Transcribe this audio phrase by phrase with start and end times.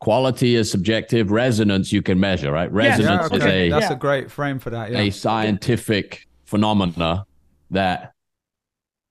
[0.00, 2.70] quality is subjective, resonance you can measure, right?
[2.70, 3.36] Resonance Yeah, okay.
[3.36, 3.92] is a That's Yeah.
[3.92, 4.90] a great frame for that.
[4.92, 4.98] Yeah.
[5.00, 7.24] a scientific phenomena
[7.70, 8.12] that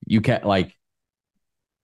[0.05, 0.73] you can like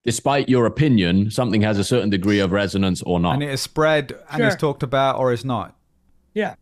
[0.05, 3.61] despite your opinion something has a certain degree of resonance or not and it is
[3.61, 5.75] spread and is talked about or is not.
[6.33, 6.55] Yeah.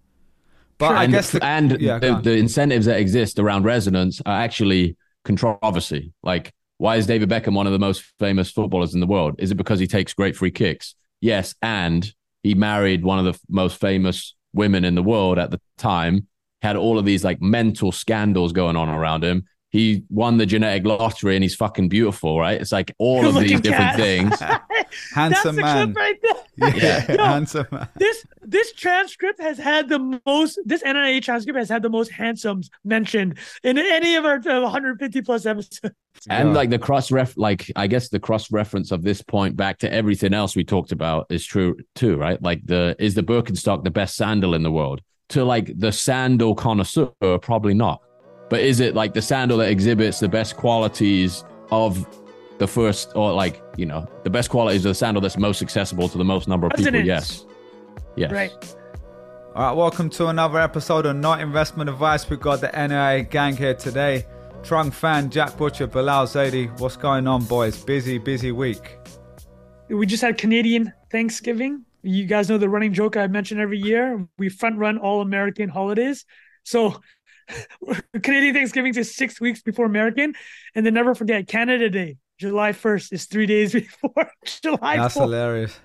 [0.80, 0.98] But Sure.
[0.98, 4.98] I and, guess the, and yeah, the, the incentives that exist around resonance are actually
[5.26, 9.36] controversy like why is david beckham one of the most famous footballers in the world
[9.38, 12.14] is it because he takes great free kicks yes and
[12.44, 16.28] he married one of the most famous women in the world at the time
[16.62, 19.46] had all of these like mental scandals going on around him.
[19.70, 22.60] He won the genetic lottery and he's fucking beautiful right?
[22.60, 23.96] It's like all of these different cat.
[23.98, 24.42] things
[25.14, 25.94] handsome That's the man.
[25.94, 26.74] clip right there.
[26.76, 27.88] Yeah, Yo, handsome man.
[27.96, 32.70] this this transcript has had the most this NIA transcript has had the most handsomes
[32.84, 35.82] mentioned in any of our uh, 150 plus episodes.
[36.30, 36.56] And Yeah.
[36.56, 39.94] like the cross ref, like I guess the cross reference of this point back to
[39.94, 42.42] everything else we talked about is true too, right?
[42.42, 45.00] Like the is the Birkenstock the best sandal in the world?
[45.30, 48.02] To like the sandal connoisseur, probably not.
[48.50, 52.06] But is it like the sandal that exhibits the best qualities of
[52.60, 56.08] the first, or like you know, the best qualities of the sandal that's most accessible
[56.10, 57.02] to the most number of people?
[57.02, 57.46] Yes,
[58.16, 58.76] yes, Right.
[59.56, 62.30] All right, welcome to another episode of Not Investment Advice.
[62.30, 64.26] We've got the NIA gang here today.
[64.62, 66.80] Trung Phan, Jack Butcher, Bilal Zaidi.
[66.80, 67.84] What's going on, boys?
[67.84, 68.98] Busy, busy week.
[69.90, 71.86] We just had Canadian Thanksgiving.
[72.04, 74.28] You guys know the running joke I mention every year.
[74.38, 76.26] We front run all American holidays.
[76.64, 77.02] So
[78.22, 80.36] Canadian Thanksgiving is six weeks before American.
[80.76, 85.22] And then never forget Canada Day, July 1st is three days before July That's 4th.
[85.22, 85.80] hilarious.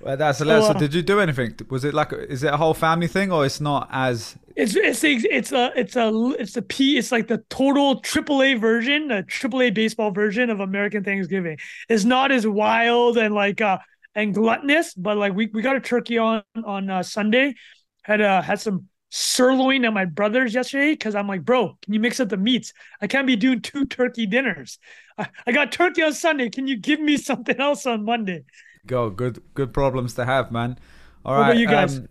[0.00, 0.66] Well, that's hilarious.
[0.66, 1.54] So, uh, did you do anything?
[1.70, 4.36] Was it like, is it a whole family thing or it's not as.
[4.56, 8.60] It's it's a, it's a it's a it's a P it's like the total AAA
[8.60, 11.58] version, the AAA baseball version of American Thanksgiving.
[11.88, 13.78] It's not as wild and like uh
[14.14, 17.54] and gluttonous, but like we, we got a turkey on on uh, Sunday.
[18.02, 22.00] Had uh had some sirloin at my brother's yesterday because I'm like, bro, can you
[22.00, 22.72] mix up the meats?
[23.00, 24.78] I can't be doing two turkey dinners.
[25.18, 26.50] I, I got turkey on Sunday.
[26.50, 28.44] Can you give me something else on Monday?
[28.86, 30.78] Go, good good problems to have, man.
[31.24, 31.50] All What right.
[31.50, 32.00] about you guys?
[32.00, 32.08] Um,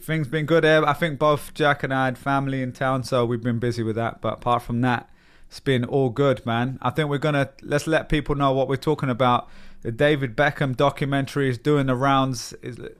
[0.00, 0.84] things been good here.
[0.86, 3.96] I think both Jack and I had family in town, so we've been busy with
[3.96, 4.20] that.
[4.22, 5.10] But apart from that,
[5.48, 6.78] it's been all good, man.
[6.80, 9.48] I think we're gonna let's let people know what we're talking about.
[9.82, 12.54] The David Beckham documentary is doing the rounds.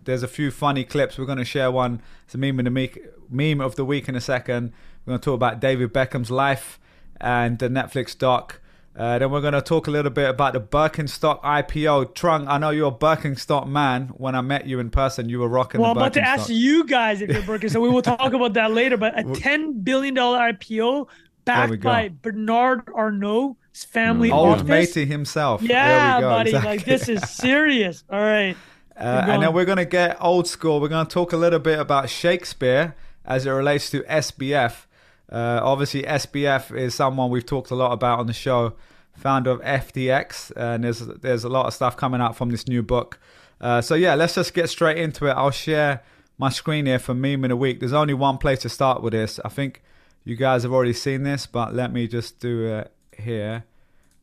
[0.04, 1.18] There's a few funny clips.
[1.18, 2.02] We're gonna share one.
[2.26, 2.98] It's a meme of the week,
[3.30, 4.72] meme of the week in a second.
[5.06, 6.78] We're gonna talk about David Beckham's life
[7.20, 8.60] and the Netflix doc.
[8.96, 12.12] Uh, then we're going to talk a little bit about the Birkenstock IPO.
[12.14, 14.08] Trung, I know you're a Birkenstock man.
[14.16, 16.84] When I met you in person, you were rocking Well, I'm about to ask you
[16.84, 17.70] guys if you're Birkenstock.
[17.70, 18.96] So we will talk about that later.
[18.96, 21.06] But a ten billion dollar IPO
[21.44, 24.66] backed by Bernard Arnault's family Old office.
[24.66, 25.62] matey himself.
[25.62, 26.30] Yeah, there we go.
[26.30, 26.50] buddy.
[26.50, 26.70] exactly.
[26.76, 28.04] Like this is serious.
[28.10, 28.56] All right.
[28.96, 30.80] Uh, and then we're going to get old school.
[30.80, 34.84] We're going to talk a little bit about Shakespeare as it relates to SBF.
[35.30, 38.74] Uh, obviously, SBF is someone we've talked a lot about on the show,
[39.16, 42.82] founder of FTX, and there's there's a lot of stuff coming out from this new
[42.82, 43.20] book.
[43.60, 45.32] Uh, so yeah, let's just get straight into it.
[45.32, 46.02] I'll share
[46.38, 47.80] my screen here for meme in a week.
[47.80, 49.38] There's only one place to start with this.
[49.44, 49.82] I think
[50.24, 53.64] you guys have already seen this, but let me just do it here.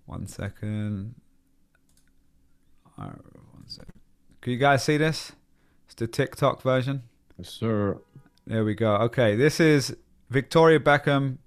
[0.06, 1.16] One second.
[2.98, 3.94] Right, one second.
[4.42, 5.34] Can you guys see this?
[5.86, 7.04] It's the TikTok version.
[7.38, 8.00] Yes, sir.
[8.48, 8.96] There we go.
[8.96, 9.96] Okay, this is
[10.30, 11.38] Victoria Beckham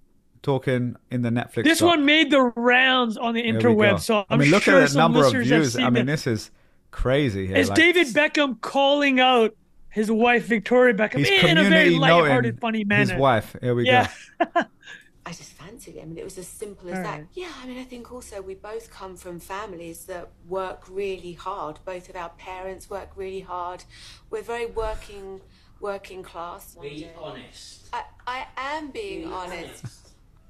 [0.43, 1.65] talking in the Netflix.
[1.65, 1.89] This doc.
[1.89, 4.01] one made the rounds on the There interweb.
[4.01, 5.77] So I I'm mean, look sure at the number of views.
[5.77, 6.51] I mean, this is
[6.91, 7.47] crazy.
[7.47, 7.57] Here.
[7.57, 9.55] It's Like, David Beckham calling out
[9.91, 13.13] his wife Victoria Beckham He's in a very community lighthearted, funny manner.
[13.13, 13.57] his wife.
[13.61, 14.09] Here we Yeah.
[14.39, 14.47] go.
[15.27, 17.19] I just fancied him, and it was as simple as All that.
[17.19, 17.27] right.
[17.35, 21.79] Yeah, I mean, I think also we both come from families that work really hard.
[21.85, 23.85] Both of our parents work really hard.
[24.31, 25.43] We're very working,
[25.81, 26.77] working class.
[26.81, 27.89] Be honest.
[27.93, 29.85] I, I am being Be honest.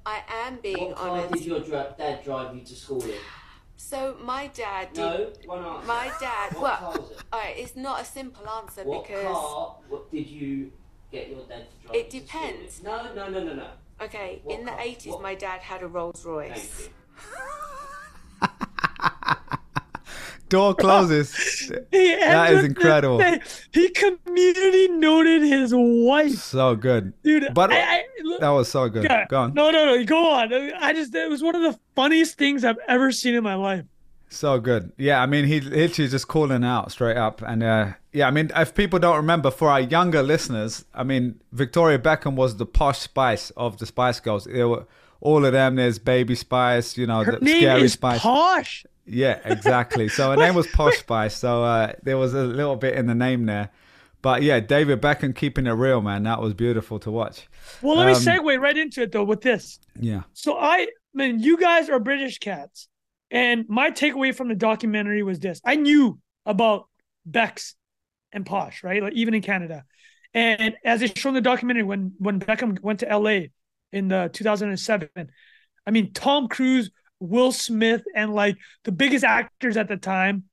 [0.05, 0.99] I am being honest.
[0.99, 3.15] What car did your dra- dad drive you to school in?
[3.77, 5.01] So my dad did.
[5.01, 5.87] No, one answer.
[5.87, 6.53] My dad.
[6.55, 7.17] What well, car was it?
[7.33, 9.25] all right, it's not a simple answer What because.
[9.25, 10.73] car what did you
[11.11, 12.49] get your dad to drive It you to school in?
[12.51, 12.83] depends.
[12.83, 13.67] No, no, no, no, no.
[14.03, 16.89] Okay, What in the 80s, my dad had a Rolls Thank Royce.
[20.51, 21.73] Door closes.
[21.91, 23.23] That is incredible.
[23.73, 27.15] He community noted his wife, so good.
[27.23, 27.55] dude.
[27.55, 28.03] But- I, I,
[28.41, 29.05] That was so good.
[29.05, 29.27] Yeah.
[29.29, 29.55] Go on.
[29.55, 30.05] No, no, no.
[30.05, 30.53] Go on.
[30.53, 33.85] I just it was one of the funniest things I've ever seen in my life.
[34.29, 34.93] So good.
[34.97, 37.43] Yeah, I mean, he literally just calling out straight up.
[37.43, 41.41] And uh, yeah, I mean, if people don't remember, for our younger listeners, I mean,
[41.53, 44.45] Victoria Beckham was the posh spice of the Spice Girls.
[44.45, 44.87] There were
[45.21, 45.75] all of them.
[45.77, 48.21] There's Baby Spice, you know, Her the name Scary is Spice.
[48.21, 48.87] Posh.
[49.13, 50.09] Yeah, exactly.
[50.09, 51.37] So her name was Posh Spice.
[51.37, 53.71] So uh, there was a little bit in the name there.
[54.23, 56.25] But yeah, David Beckham keeping it real, man.
[56.25, 57.49] That was beautiful to watch.
[57.81, 59.79] Well, let me Um, segue right into it though with this.
[59.99, 60.23] Yeah.
[60.33, 62.89] So I man, you guys are British cats.
[63.31, 65.61] And my takeaway from the documentary was this.
[65.65, 66.89] I knew about
[67.25, 67.77] Bex
[68.33, 69.03] and Posh, right?
[69.03, 69.85] Like even in Canada.
[70.35, 73.47] And as they show in the documentary, when when Beckham went to LA
[73.93, 75.09] in the 2007,
[75.87, 76.91] I mean Tom Cruise,
[77.21, 80.45] Will Smith, and like the biggest actors at the time.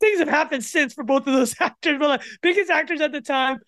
[0.00, 3.20] Things have happened since for both of those actors, but like biggest actors at the
[3.20, 3.58] time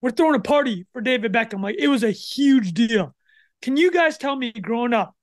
[0.00, 1.62] were throwing a party for David Beckham.
[1.62, 3.14] Like it was a huge deal.
[3.62, 5.16] Can you guys tell me growing up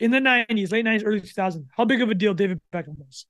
[0.00, 3.26] in the 90s, late 90s, early 2000s, how big of a deal David Beckham was?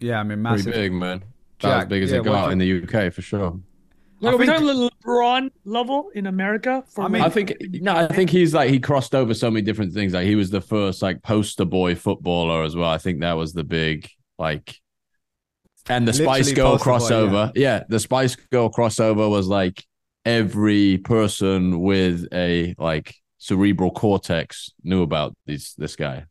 [0.00, 1.18] Yeah, I mean, Pretty big, man.
[1.18, 1.24] About
[1.60, 3.60] Jack, as big as yeah, it got what- in the UK for sure.
[4.22, 6.84] Like, I are we think- talking LeBron level in America?
[6.88, 9.62] For I mean- I think no, I think he's like he crossed over so many
[9.62, 10.14] different things.
[10.14, 12.88] Like he was the first like poster boy footballer as well.
[12.88, 14.08] I think that was the big
[14.38, 14.76] like
[15.88, 17.52] and the Spice Girl poster boy, crossover.
[17.56, 17.82] yeah.
[17.88, 19.84] the Spice Girl crossover was like
[20.24, 26.26] every person with a like cerebral cortex knew about this this guy.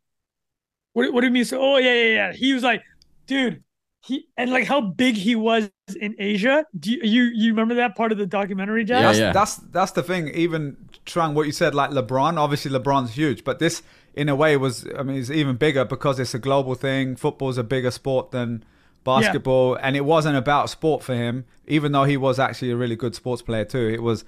[0.94, 1.44] what, what do you mean?
[1.44, 2.32] So, oh, yeah, yeah, yeah.
[2.32, 2.82] He was like,
[3.26, 3.62] dude,
[4.04, 5.70] he, and like how big he was
[6.00, 6.66] in Asia.
[6.78, 9.00] Do you, you, you remember that part of the documentary, Jack?
[9.00, 9.32] Yeah, that's, yeah.
[9.32, 10.28] that's that's the thing.
[10.28, 10.76] Even
[11.06, 12.36] Trung, what you said, like LeBron.
[12.36, 13.82] Obviously, LeBron's huge, but this,
[14.14, 17.14] in a way, was I mean, it's even bigger because it's a global thing.
[17.14, 18.64] Football's a bigger sport than
[19.04, 21.44] basketball, and it wasn't about sport for him.
[21.68, 24.24] Even though he was actually a really good sports player too, it was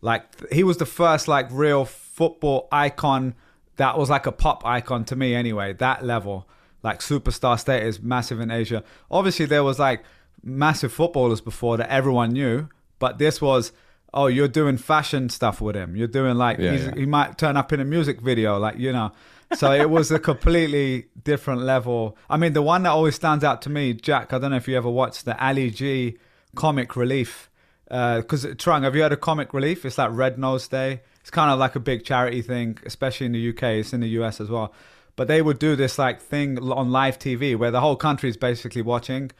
[0.00, 3.34] like he was the first like real football icon
[3.76, 5.72] that was like a pop icon to me anyway.
[5.72, 6.48] That level,
[6.82, 8.84] like superstar status, massive in Asia.
[9.10, 10.04] Obviously, there was like
[10.42, 13.72] massive footballers before that everyone knew, but this was
[14.14, 15.94] oh, you're doing fashion stuff with him.
[15.94, 16.94] You're doing like Yeah, he's, yeah.
[16.94, 19.12] he might turn up in a music video, like you know.
[19.54, 22.16] So it was a completely different level.
[22.28, 24.32] I mean, the one that always stands out to me, Jack.
[24.32, 26.16] I don't know if you ever watched the Ali G
[26.54, 27.50] comic relief.
[27.90, 29.86] Uh, because Trung, have you heard of Comic Relief?
[29.86, 31.00] It's like Red Nose Day.
[31.22, 33.62] It's kind of like a big charity thing, especially in the UK.
[33.62, 34.74] It's in the US as well.
[35.18, 38.36] But they would do this like thing on live TV where the whole country is
[38.38, 39.30] basically watching.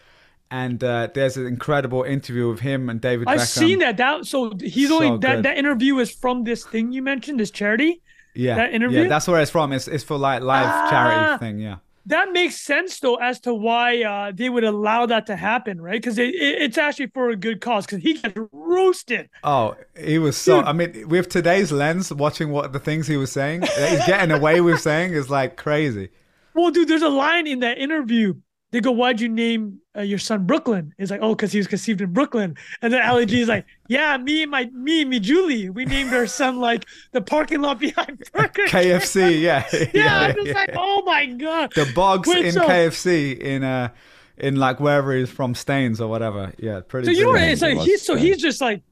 [0.51, 3.59] And uh, there's an incredible interview of him and David I've Beckham.
[3.63, 3.97] seen that.
[3.99, 5.45] That so he's So only that good.
[5.45, 8.01] that interview is from this thing you mentioned, this charity.
[8.35, 9.03] Yeah, that interview?
[9.03, 9.73] Yeah, that's where it's from.
[9.73, 10.91] It's it's for like live Ah.
[10.91, 11.59] charity thing.
[11.61, 11.77] Yeah.
[12.07, 16.01] That makes sense though as to why uh, they would allow that to happen, right?
[16.01, 17.85] Because it, it, it's actually for a good cause.
[17.85, 19.29] Because he gets roasted.
[19.45, 20.59] Oh, he was so.
[20.59, 20.67] Dude.
[20.67, 24.61] I mean, with today's lens, watching what the things he was saying, he's getting away
[24.61, 26.09] with saying is like crazy.
[26.55, 28.35] Well, dude, there's a line in that interview.
[28.71, 31.67] They go, "Why'd you name uh, your son Brooklyn?" It's like, "Oh, because he was
[31.67, 35.11] conceived in Brooklyn." And then Ali G is like, "Yeah, me and my me and
[35.11, 40.21] me Julie, we named our son like the parking lot behind Burger KFC, yeah, Yeah,
[40.21, 43.89] I'm just like, "Oh my god!" the bogs Wait, in so- KFC in uh
[44.37, 46.53] in like wherever he's from, Staines or whatever.
[46.59, 47.07] Yeah, pretty.
[47.07, 47.43] So you know what?
[47.43, 48.35] It's like was he's so strange.
[48.35, 48.83] he's just like.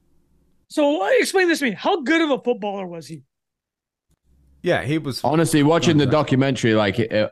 [0.69, 1.73] So uh, explain this to me.
[1.73, 3.23] How good of a footballer was he?
[4.63, 5.23] yeah, he was.
[5.23, 7.31] Honestly, watching the documentary, like it,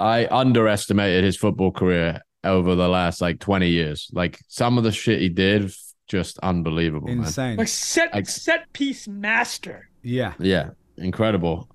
[0.00, 4.10] I underestimated his football career over the last like 20 years.
[4.12, 5.70] Like some of the shit he did,
[6.08, 7.18] just unbelievable, man.
[7.18, 7.56] Insane.
[7.58, 9.88] Like set Like- set piece master.
[10.02, 11.68] Yeah, Yeah, incredible.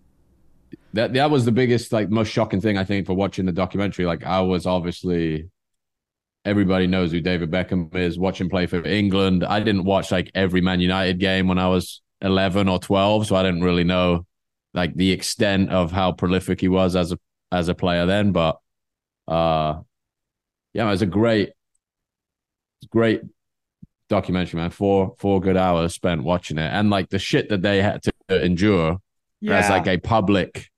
[0.94, 4.06] That that was the biggest, like, most shocking thing I think for watching the documentary.
[4.06, 5.50] Like, I was obviously
[6.46, 8.18] everybody knows who David Beckham is.
[8.18, 12.02] Watching play for England, I didn't watch like every Man United game when I was
[12.22, 14.26] eleven or twelve, so I didn't really know
[14.74, 17.20] like the extent of how prolific he was as a
[17.52, 18.32] as a player then.
[18.32, 18.60] But
[19.28, 19.82] uh,
[20.74, 21.52] yeah, it was a great,
[22.90, 23.22] great
[24.10, 24.70] documentary, man.
[24.70, 28.44] Four four good hours spent watching it, and like the shit that they had to
[28.44, 28.98] endure
[29.42, 29.58] Yeah.
[29.60, 30.70] as like a public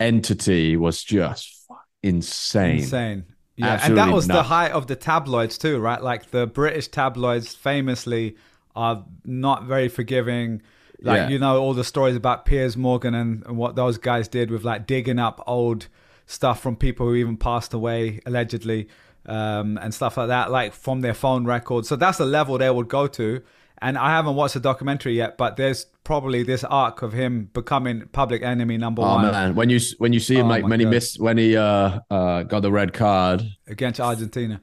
[0.00, 1.66] entity was just
[2.02, 2.78] insane.
[2.78, 3.24] insane.
[3.56, 6.00] Yeah, and that Absolutely was the height of the tabloids too, right?
[6.00, 8.36] Like the British tabloids famously
[8.76, 10.62] are not very forgiving.
[11.00, 11.28] Like Yeah.
[11.30, 14.62] you know all the stories about Piers Morgan and, and what those guys did with
[14.64, 15.88] like digging up old
[16.28, 18.86] stuff from people who even passed away allegedly
[19.26, 21.88] um, and stuff like that, like from their phone records.
[21.88, 23.42] So that's the level they would go to.
[23.80, 28.06] And I haven't watched the documentary yet, but there's probably this arc of him becoming
[28.12, 30.70] public enemy number Oh one man, when you when you see him Oh, like my
[30.70, 33.42] when he missed when he uh uh got the red card.
[33.66, 34.60] against Argentina.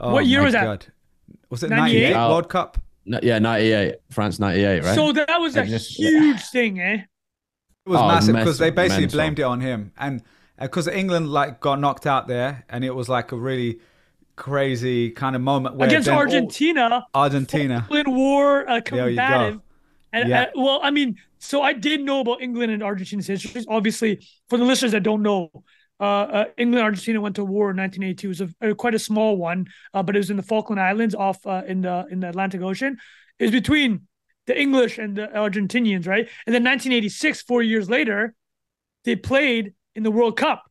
[0.00, 0.64] Oh, What year was that?
[0.64, 0.86] God.
[1.50, 2.00] Was it 98?
[2.10, 2.28] 98 Oh.
[2.30, 2.78] World Cup?
[3.08, 4.94] No, yeah, ninety eight, France ninety eight, right?
[4.96, 6.94] So that was a just- huge thing, eh?
[6.94, 9.16] It was Oh, massive because they basically mental.
[9.18, 10.22] blamed it on him, and
[10.60, 13.80] because England like got knocked out there, and it was like a really
[14.36, 17.86] crazy kind of moment Against then Argentina, Argentina.
[17.90, 19.22] England war uh, There you go.
[19.22, 19.60] combative.
[20.12, 20.42] And Yeah.
[20.42, 23.66] uh, well, I mean, so I did know about England and Argentina's histories.
[23.68, 25.50] Obviously, for the listeners that don't know,
[25.98, 28.26] uh, uh, England Argentina went to war in 1982.
[28.26, 31.14] It was a, quite a small one, uh, but it was in the Falkland Islands
[31.14, 32.98] off uh, in the in the Atlantic Ocean.
[33.38, 34.06] It was between
[34.46, 36.28] the English and the Argentinians, right?
[36.46, 38.34] And then 1986, four years later,
[39.04, 40.62] they played in the World Cup.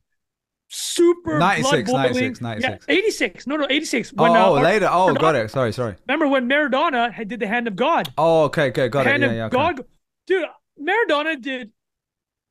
[0.68, 2.86] Super 96, 96, 96.
[2.88, 3.46] Yeah, 86.
[3.46, 4.12] No, no, 86.
[4.18, 4.88] Oh, When, uh, oh, Ar- later.
[4.90, 5.50] Oh, Maradona- got it.
[5.50, 5.94] Sorry, sorry.
[6.08, 8.12] Remember when Maradona had did the hand of God?
[8.18, 9.10] Oh, okay, okay, got it.
[9.10, 9.44] hand Yeah, of yeah.
[9.46, 9.56] Okay.
[9.56, 9.84] God,
[10.26, 10.46] dude.
[10.80, 11.72] Maradona did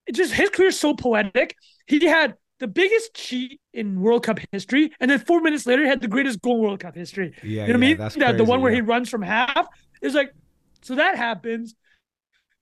[0.08, 1.56] it just his career is so poetic.
[1.88, 5.90] He had the biggest cheat in World Cup history, and then four minutes later, he
[5.90, 7.34] had the greatest goal in World Cup history.
[7.44, 7.98] Yeah, you know yeah, what I mean?
[7.98, 8.76] that's That the crazy, one where yeah.
[8.78, 9.68] he runs from half
[10.02, 10.34] is like,
[10.82, 11.76] so that happens.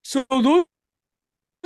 [0.03, 0.65] So those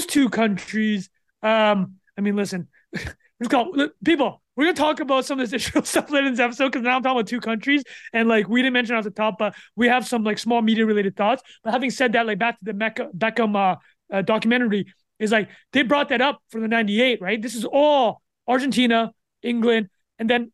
[0.08, 1.10] two countries,
[1.42, 4.41] um, I mean, listen, let's go, people.
[4.55, 6.95] We're gonna talk about some of this additional stuff later in this episode because now
[6.95, 7.83] I'm talking about two countries,
[8.13, 10.86] and like we didn't mention off the top, but we have some like small media
[10.86, 11.43] related thoughts.
[11.63, 13.75] But having said that, like back to the Mecca, Beckham uh,
[14.12, 14.88] uh, documentary,
[15.19, 17.39] is like they brought that up for the '98, right?
[17.41, 19.12] This is all Argentina,
[19.43, 20.51] England, and then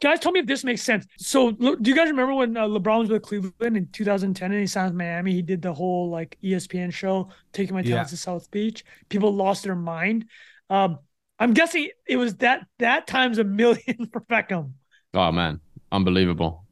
[0.00, 1.06] guys, tell me if this makes sense.
[1.18, 4.60] So, look, do you guys remember when uh, LeBron was with Cleveland in 2010 and
[4.60, 5.32] he signed with Miami?
[5.32, 8.04] He did the whole like ESPN show, taking my Yeah.
[8.04, 8.84] to South Beach.
[9.08, 10.26] People lost their mind.
[10.72, 11.00] Um,
[11.38, 14.72] I'm guessing it was that that times a million for Beckham.
[15.12, 15.60] Oh man,
[15.90, 16.64] unbelievable.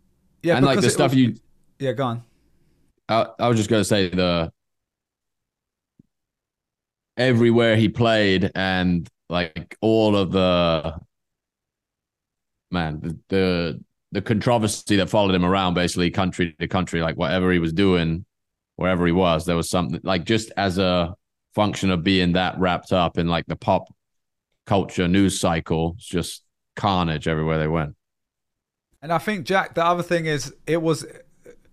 [0.42, 1.34] Yeah, and like the stuff was- you,
[1.78, 2.22] Yeah, go on.
[3.10, 4.50] I, I was just gonna say the
[7.18, 10.94] everywhere he played and like all of the
[12.70, 17.52] man the, the the controversy that followed him around basically country to country like whatever
[17.52, 18.24] he was doing
[18.76, 21.14] wherever he was there was something like just as a
[21.54, 23.92] function of being that wrapped up in like the pop
[24.66, 26.42] culture news cycle it's just
[26.76, 27.94] carnage everywhere they went
[29.02, 31.06] And I think Jack, the other thing is, it was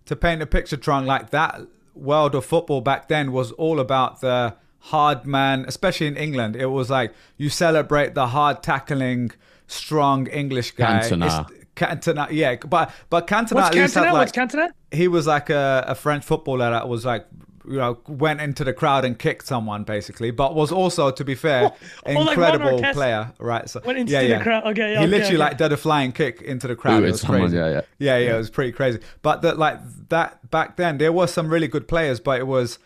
[0.05, 1.60] to paint a picture, Trung, like that
[1.93, 6.55] world of football back then was all about the hard man, especially in England.
[6.55, 9.31] It was like you celebrate the hard tackling,
[9.67, 11.01] strong English guy.
[11.01, 11.25] Cantona.
[11.25, 14.12] It's- Cantona, yeah, but but Cantona What's Cantona?
[14.13, 14.69] like What's Cantona?
[14.91, 17.27] he was like a, a French footballer that was like
[17.69, 21.36] you know went into the crowd and kicked someone basically, but was also to be
[21.36, 21.74] fair
[22.05, 23.69] an Oh, like incredible Artest player, right?
[23.69, 24.43] So Went into yeah, the yeah.
[24.43, 24.63] crowd.
[24.67, 25.38] Okay, he okay, literally okay.
[25.38, 27.01] like did a flying kick into the crowd.
[27.01, 27.57] Ooh, it it's was someone- crazy.
[27.57, 27.81] yeah, yeah.
[28.00, 28.36] yeah, yeah.
[28.36, 29.00] It was pretty crazy.
[29.21, 32.79] But that like that back then there were some really good players, but it was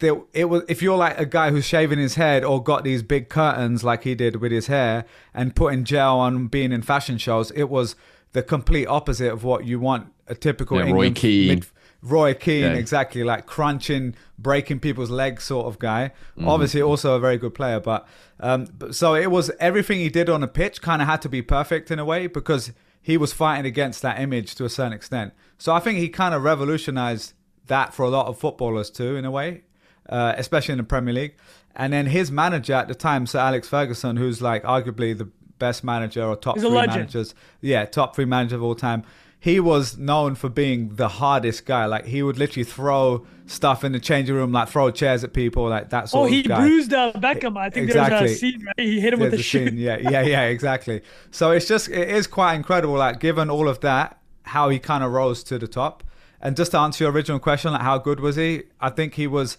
[0.00, 3.02] there it was if you're like a guy who's shaving his head or got these
[3.02, 7.18] big curtains like he did with his hair and putting gel on being in fashion
[7.18, 7.96] shows, it was
[8.32, 11.48] the complete opposite of what you want a typical Yeah, Roy Keane.
[11.48, 11.66] mid-
[12.02, 12.72] Roy Keane, Yeah.
[12.74, 16.12] exactly, like crunching, breaking people's legs, sort of guy.
[16.36, 16.48] Mm-hmm.
[16.48, 18.06] Obviously, also a very good player, but
[18.40, 21.42] um, so it was everything he did on the pitch kind of had to be
[21.42, 25.32] perfect in a way because he was fighting against that image to a certain extent.
[25.56, 27.32] So I think he kind of revolutionized
[27.66, 29.62] that for a lot of footballers too, in a way,
[30.08, 31.36] uh, especially in the Premier League.
[31.74, 35.28] And then his manager at the time, Sir Alex Ferguson, who's like arguably the
[35.58, 39.04] best manager or top He's three managers, yeah, top three manager of all time.
[39.40, 41.86] He was known for being the hardest guy.
[41.86, 45.68] Like he would literally throw stuff in the changing room, like throw chairs at people,
[45.68, 46.58] like that sort Oh, he guy.
[46.58, 47.56] bruised uh, Beckham.
[47.56, 48.22] I think there Exactly.
[48.22, 48.74] was a scene, right?
[48.78, 49.68] He hit him with There's the a shoe.
[49.68, 51.02] scene, Yeah, yeah, yeah, exactly.
[51.30, 52.94] So it's just it is quite incredible.
[52.94, 56.02] Like given all of that, how he kind of rose to the top.
[56.40, 58.64] And just to answer your original question, like how good was he?
[58.80, 59.56] I think he was,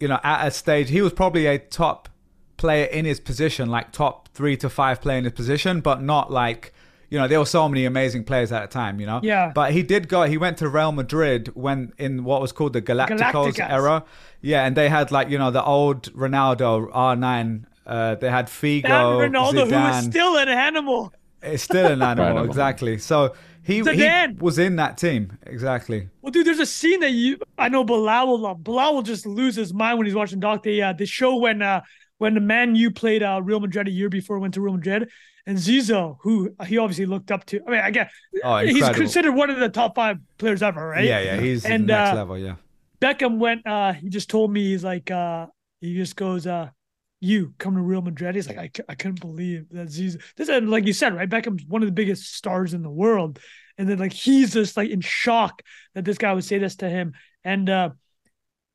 [0.00, 2.08] you know, at a stage he was probably a top
[2.56, 6.32] player in his position, like top three to five player in his position, but not
[6.32, 6.72] like.
[7.10, 9.20] You know, there were so many amazing players at the time, you know?
[9.22, 9.52] Yeah.
[9.54, 12.82] But he did go, he went to Real Madrid when in what was called the
[12.82, 13.18] Galacticos,
[13.54, 13.70] Galacticos.
[13.70, 14.04] era.
[14.42, 17.64] Yeah, and they had like, you know, the old Ronaldo R9.
[17.86, 19.98] Uh, they had Figo, That Ronaldo, who Zidane.
[20.00, 21.12] is still an animal.
[21.42, 22.44] It's still an animal, Incredible.
[22.46, 22.98] exactly.
[22.98, 26.08] So he, he was in that team, exactly.
[26.22, 28.64] Well, dude, there's a scene that you I know Bilal will love.
[28.64, 30.62] Bilal will just lose his mind when he's watching Doc.
[30.64, 31.82] The uh, the show when uh
[32.18, 35.08] when the man you played uh Real Madrid a year before went to Real Madrid
[35.46, 37.60] and Zizou, who he obviously looked up to.
[37.66, 38.12] I mean, I guess
[38.42, 41.04] Oh, he's considered one of the top five players ever, right?
[41.04, 42.56] Yeah, yeah, he's And, next uh, level, yeah.
[43.00, 43.66] Beckham went.
[43.66, 45.46] uh He just told me he's like uh
[45.80, 46.70] he just goes uh.
[47.18, 48.34] You come to Real Madrid.
[48.34, 50.20] He's like, I, I couldn't believe that Zizou.
[50.36, 51.28] This is like you said, right?
[51.28, 53.38] Beckham's one of the biggest stars in the world,
[53.78, 55.62] and then like he's just like in shock
[55.94, 57.14] that this guy would say this to him.
[57.42, 57.90] And uh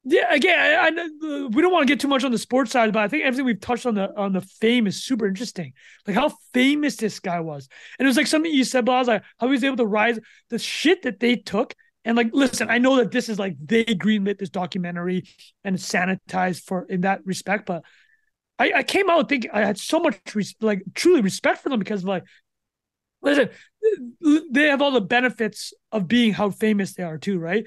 [0.04, 2.92] yeah, again, I, I, we don't want to get too much on the sports side,
[2.92, 5.74] but I think everything we've touched on the on the fame is super interesting.
[6.08, 9.00] Like how famous this guy was, and it was like something you said, but I
[9.00, 10.18] was like, how he was able to rise.
[10.50, 13.86] The shit that they took, and like, listen, I know that this is like they
[13.86, 15.24] greenlit this documentary
[15.64, 17.84] and sanitized for in that respect, but
[18.58, 21.80] I, I came out thinking I had so much res- like truly respect for them
[21.80, 22.24] because like,
[23.22, 23.50] listen,
[24.52, 27.66] they have all the benefits of being how famous they are too, right?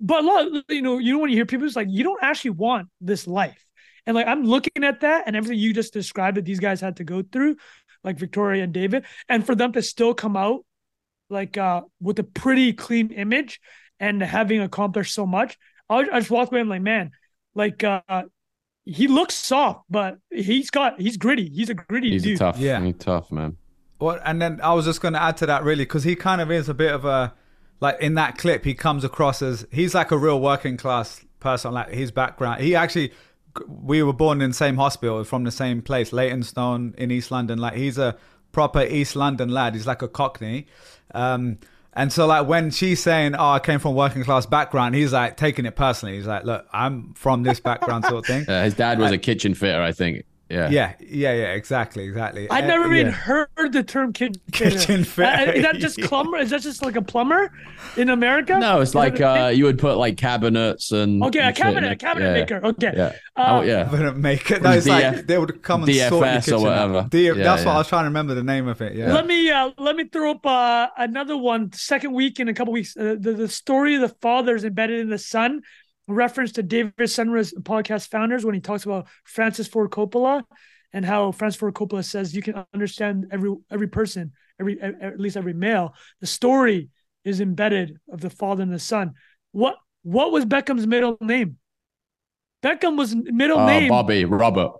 [0.00, 2.22] But a lot, you know, you know when you hear people, it's like you don't
[2.22, 3.64] actually want this life,
[4.06, 6.96] And like I'm looking at that and everything you just described that these guys had
[6.96, 7.56] to go through,
[8.04, 10.64] like Victoria and David, and for them to still come out
[11.30, 13.60] like uh with a pretty clean image
[14.00, 15.58] and having accomplished so much,
[15.90, 17.10] I, I just walk away and like, man,
[17.54, 18.00] like uh
[18.84, 21.48] he looks soft, but he's got he's gritty.
[21.50, 22.36] He's a gritty He's dude.
[22.36, 22.80] a tough, Yeah.
[22.80, 23.56] he's tough man.
[24.00, 26.40] Well, and then I was just going to add to that really because he kind
[26.40, 27.34] of is a bit of a
[27.80, 31.72] like in that clip he comes across as he's like a real working class person.
[31.72, 33.12] Like his background, he actually
[33.66, 37.58] we were born in the same hospital from the same place, Leytonstone in East London.
[37.58, 38.16] Like he's a
[38.52, 39.74] proper East London lad.
[39.74, 40.66] He's like a Cockney.
[41.14, 41.58] Um,
[41.94, 45.12] and so like when she's saying, "Oh, I came from a working class background," he's
[45.12, 46.16] like taking it personally.
[46.16, 49.18] He's like, "Look, I'm from this background sort of thing." Uh, his dad was a
[49.18, 50.24] kitchen fitter, I think.
[50.50, 50.70] Yeah.
[50.70, 52.48] Yeah, yeah, yeah, exactly, exactly.
[52.50, 53.12] I'd Uh, never even yeah.
[53.12, 55.50] heard the term kitchen Kitchen fitter.
[55.50, 56.38] Uh, is that just plumber?
[56.38, 57.52] Is that just like a plumber
[57.96, 58.58] in America?
[58.58, 61.66] No, it's Is like uh, you would put like cabinets and okay, a and shit
[61.66, 62.32] in cabinet, a cabinet yeah.
[62.32, 62.60] maker.
[62.64, 62.92] Okay.
[62.94, 63.12] Yeah.
[63.36, 63.90] Uh, oh yeah.
[63.90, 64.62] wouldn't make it.
[64.62, 67.06] No, it's DF like they would come and sort your DFS or whatever.
[67.10, 67.74] D- Yeah, that's what.
[67.74, 68.94] I was trying to remember the name of it.
[68.94, 69.12] Yeah.
[69.12, 71.72] Let me uh, let me throw up uh, another one.
[71.72, 72.96] Second week in a couple weeks.
[72.96, 75.62] Uh, the the story of the father is embedded in the son.
[76.08, 80.42] Reference to David Senra's podcast founders when he talks about Francis Ford Coppola
[80.92, 85.36] and how Francis Ford Coppola says you can understand every every person, every at least
[85.36, 85.94] every male.
[86.20, 86.88] The story
[87.24, 89.12] is embedded of the father and the son.
[89.52, 91.58] What what was Beckham's middle name?
[92.62, 94.72] Beckham was middle Oh, name Bobby Robert.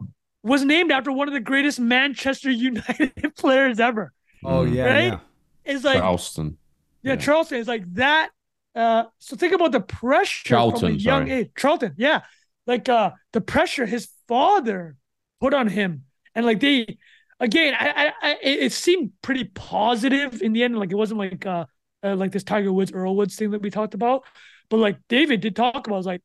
[0.43, 4.13] was named after one of the greatest Manchester United players ever.
[4.45, 5.05] oh yeah, Right?
[5.13, 5.19] yeah.
[5.65, 6.57] It's like Charleston.
[7.03, 7.19] yeah, Yeah.
[7.21, 8.31] Charleston is like that.
[8.75, 11.33] Uh, so think about the pressure from a young sorry.
[11.33, 11.51] age.
[11.57, 12.23] Charlton, yeah,
[12.67, 14.97] like uh, the pressure his father
[15.41, 16.99] put on him, and like they,
[17.41, 20.79] again, I, I, I it it seemed pretty positive in the end.
[20.79, 21.67] Like it wasn't like uh,
[22.05, 24.25] uh like this Tiger Woods Earl Woods thing that we talked about,
[24.69, 25.97] but like David did talk about.
[25.97, 26.23] Was like,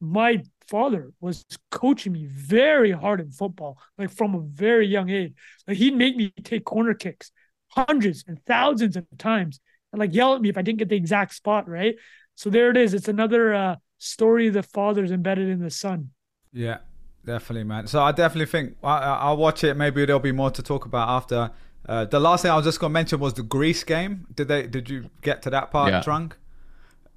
[0.00, 5.34] my father was coaching me very hard in football, like from a very young age.
[5.66, 7.32] Like he'd make me take corner kicks
[7.68, 9.60] hundreds and thousands of times
[9.92, 11.94] and like yell at me if I didn't get the exact spot, right?
[12.34, 12.94] So there it is.
[12.94, 16.10] It's another uh, story of the father's embedded in the son.
[16.52, 16.78] Yeah,
[17.24, 17.86] definitely, man.
[17.86, 19.76] So I definitely think I, I- I'll watch it.
[19.76, 21.50] Maybe there'll be more to talk about after.
[21.88, 24.26] Uh, the last thing I was just gonna mention was the Greece game.
[24.34, 24.66] Did they?
[24.66, 26.00] Did you get to that part, Yeah.
[26.02, 26.36] drunk?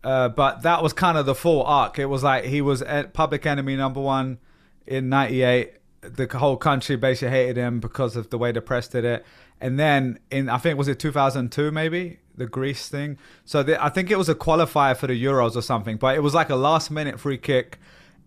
[0.03, 1.97] Uh, but that was kind of the full arc.
[1.99, 4.39] It was like he was e- public enemy number one
[4.87, 5.73] in '98.
[6.03, 9.25] The whole country basically hated him because of the way the press did it.
[9.61, 13.17] And then in I think was it 2002 maybe the Greece thing.
[13.45, 15.97] So the, I think it was a qualifier for the Euros or something.
[15.97, 17.77] But it was like a last minute free kick,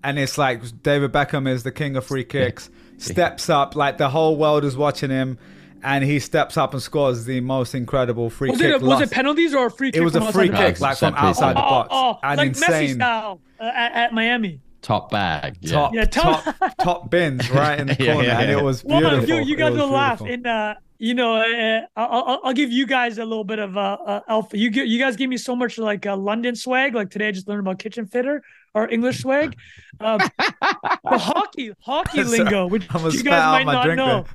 [0.03, 2.71] and it's like David Beckham is the king of free kicks.
[2.99, 5.39] Steps up like the whole world is watching him,
[5.83, 8.75] and he steps up and scores the most incredible free Was kick.
[8.77, 10.01] it a, was it penalties or a free kick?
[10.01, 11.29] it was from a free the No, kick, like from set piece.
[11.29, 11.89] outside the Oh, box.
[11.91, 14.61] oh, and like Messi insane style uh, at, at Miami.
[14.87, 15.57] Top bag.
[15.63, 15.73] Yeah.
[15.73, 18.63] top, Yeah, top- top, top bins right in the Yeah, corner, yeah, and it yeah.
[18.63, 19.29] was Well, beautiful.
[19.29, 20.19] you, you guys was will laugh.
[20.21, 20.35] beautiful.
[20.35, 23.77] And uh, you know, uh, I'll, I'll, I'll give you guys a little bit of
[23.77, 24.57] uh, uh, alpha.
[24.57, 26.95] You you guys give me so much like uh, London swag.
[26.95, 28.43] Like today, I just learned about kitchen fitter
[28.75, 29.57] or English swag.
[29.99, 34.27] Uh, the hockey hockey Sorry, lingo, which you guys might not know.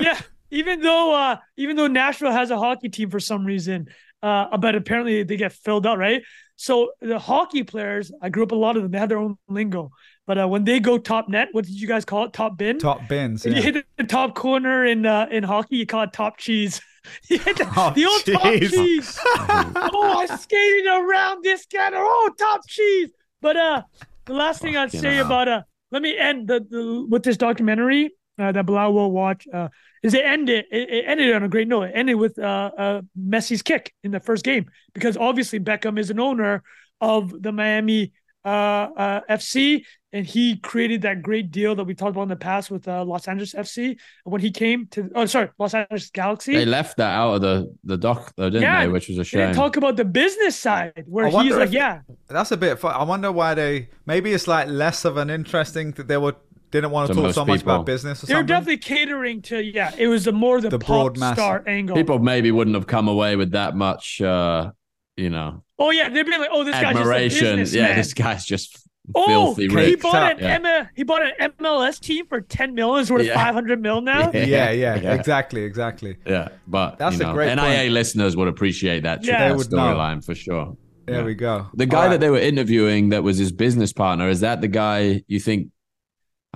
[0.00, 0.18] yeah,
[0.50, 3.88] even though uh, even though Nashville has a hockey team for some reason,
[4.22, 6.22] uh, but apparently they get filled out, right?
[6.56, 8.90] So the hockey players, I grew up a lot of them.
[8.92, 9.90] They had their own lingo,
[10.26, 12.32] but uh, when they go top net, what did you guys call it?
[12.32, 12.78] Top bin.
[12.78, 13.44] top bins.
[13.44, 13.56] Yeah.
[13.56, 16.80] you hit the top corner in uh, in hockey, you call it top cheese.
[17.30, 18.70] You the, Top the old top cheese.
[18.72, 19.18] cheese.
[19.24, 21.90] oh, I skated around this guy.
[21.94, 23.10] Oh, top cheese.
[23.40, 23.82] But uh,
[24.24, 25.26] the last thing I'd say hell.
[25.26, 29.46] about uh, let me end the, the with this documentary uh, that Bilal will watch.
[29.52, 29.68] Uh,
[30.02, 30.66] is it ended?
[30.70, 31.84] It, it ended on a great note.
[31.84, 36.10] It ended with uh, uh, Messi's kick in the first game because obviously Beckham is
[36.10, 36.62] an owner
[37.00, 38.12] of the Miami
[38.44, 38.48] uh,
[38.96, 42.70] uh, FC, and he created that great deal that we talked about in the past
[42.70, 45.10] with uh, Los Angeles FC when he came to.
[45.16, 46.54] Oh, sorry, Los Angeles Galaxy.
[46.54, 48.92] They left that out of the, the doc, though, didn't Yeah, they?
[48.92, 49.40] Which was a They shame.
[49.40, 52.78] didn't talk about the business side where he's like, if- yeah, That's a bit.
[52.78, 52.94] Fun.
[52.94, 53.88] I wonder why they.
[54.06, 56.36] Maybe it's like less of an interesting that they were
[56.70, 57.74] didn't want to To talk most so much people.
[57.74, 58.46] about business or they're something.
[58.46, 59.92] definitely catering to yeah.
[59.96, 61.36] It was a more the, The pop broad mass.
[61.36, 61.96] star angle.
[61.96, 64.72] People maybe wouldn't have come away with that much, uh,
[65.16, 67.28] you know, oh yeah, they'd be like, oh, this guy's admiration.
[67.30, 67.88] just a businessman.
[67.90, 68.82] Yeah, this guy's just
[69.14, 69.24] Oh,
[69.54, 70.00] filthy he rich.
[70.02, 70.54] bought an Yeah.
[70.56, 73.02] Emma, he bought an MLS team for ten million.
[73.02, 73.34] It's worth Yeah.
[73.34, 74.30] five hundred mil now.
[74.34, 74.44] Yeah.
[74.44, 75.14] yeah, yeah, Yeah.
[75.14, 76.16] exactly, exactly.
[76.26, 77.92] Yeah, but That's you a great NIA point.
[77.92, 79.48] listeners would appreciate that, Yeah.
[79.48, 80.76] They would storyline for sure.
[81.06, 81.24] There Yeah.
[81.24, 81.68] we go.
[81.74, 84.66] The guy All that they were interviewing that was his business partner, is that the
[84.66, 85.68] guy you think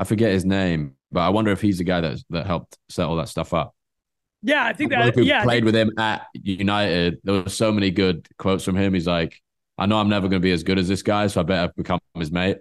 [0.00, 3.06] I forget his name, but I wonder if he's the guy that that helped set
[3.06, 3.74] all that stuff up.
[4.42, 5.24] Yeah, I think A lot of that.
[5.24, 7.18] Yeah, played think- with him at United.
[7.22, 8.94] There were so many good quotes from him.
[8.94, 9.38] He's like,
[9.76, 11.72] I know I'm never going to be as good as this guy, so I better
[11.76, 12.56] become his mate.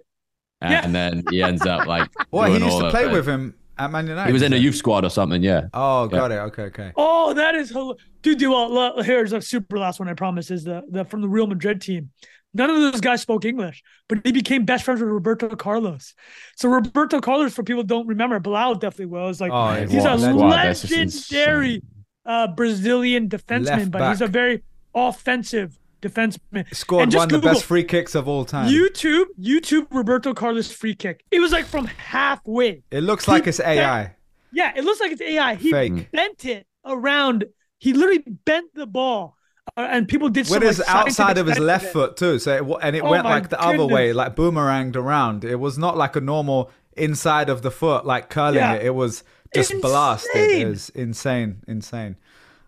[0.60, 0.86] and, Yeah.
[0.88, 2.08] then he ends up like.
[2.30, 3.12] Well, he doing used all to play it.
[3.12, 4.28] with him at Man United.
[4.28, 5.42] He was in a youth squad or something.
[5.42, 5.68] Yeah.
[5.72, 6.34] Oh, got it.
[6.34, 6.92] Okay, okay.
[6.96, 8.38] Oh, that is hel- dude.
[8.38, 10.08] dude well, here's a super last one.
[10.10, 12.10] I promise is the the from the Real Madrid team.
[12.52, 16.14] None of those guys spoke English, but he became best friends with Roberto Carlos.
[16.56, 20.14] So Roberto Carlos, for people who don't remember, Bilal definitely was like Oh, he's what
[20.14, 20.92] a squad, that's just
[21.32, 21.82] legendary insane.
[22.26, 24.62] uh, Brazilian defenseman, Left but he's a very
[24.94, 26.64] offensive defenseman.
[26.74, 28.68] Scored And just one of the best free kicks of all time.
[28.68, 31.24] YouTube, YouTube Roberto Carlos free kick.
[31.30, 32.82] It was like from halfway.
[32.90, 34.16] it looks like it's AI.
[34.52, 35.54] Yeah, it looks like it's AI.
[35.54, 36.10] He Fake.
[36.10, 37.44] bent it around.
[37.78, 39.36] He literally bent the ball,
[39.76, 41.92] and people did With his like, outside of his left it.
[41.92, 45.44] foot too, so it, and it Oh went like the other way, like boomeranged around.
[45.44, 48.72] It was not like a normal inside of the foot, like curling Yeah.
[48.72, 48.86] it.
[48.86, 50.50] It was just blasted.
[50.50, 50.68] It Insane.
[50.68, 52.16] was insane, insane.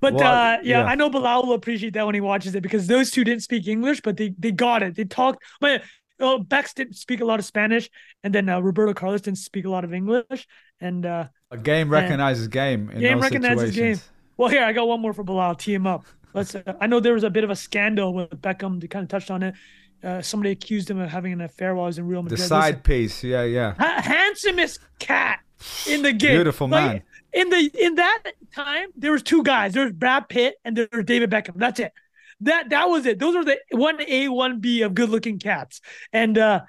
[0.01, 0.85] But Well, uh, yeah, yeah.
[0.85, 3.69] I know Bilal will appreciate that when he watches it because those two didn't speak
[3.69, 4.97] English, but they they got it.
[4.97, 5.43] They talked.
[5.61, 5.83] But
[6.21, 7.89] uh, Bex didn't speak a lot of Spanish,
[8.25, 10.47] and then uh, Roberto Carlos didn't speak a lot of English.
[10.81, 14.01] And uh, A game recognizes game in game recognizes game.
[14.37, 15.55] Well, here I got one more for Bilal.
[15.57, 16.05] Tee him up.
[16.35, 16.55] Let's.
[16.55, 18.81] Uh, I know there was a bit of a scandal with Beckham.
[18.81, 19.55] They kind of touched on it.
[20.03, 22.41] Uh, somebody accused him of having an affair while he was in Real The Madrid.
[22.41, 23.75] Listen, side piece, yeah, yeah.
[23.79, 25.41] ha- handsomest cat
[25.87, 26.37] in the game.
[26.37, 27.03] Beautiful Like, man.
[27.33, 28.23] In the in that
[28.55, 29.73] time, there was two guys.
[29.73, 31.55] There was Brad Pitt and there was David Beckham.
[31.57, 31.93] That's it.
[32.41, 33.19] That that was it.
[33.19, 35.81] Those were the one A, one B of good looking cats.
[36.13, 36.63] And uh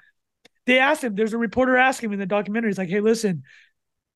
[0.66, 1.14] they asked him.
[1.14, 2.70] There's a reporter asking him in the documentary.
[2.70, 3.42] He's like, "Hey, listen,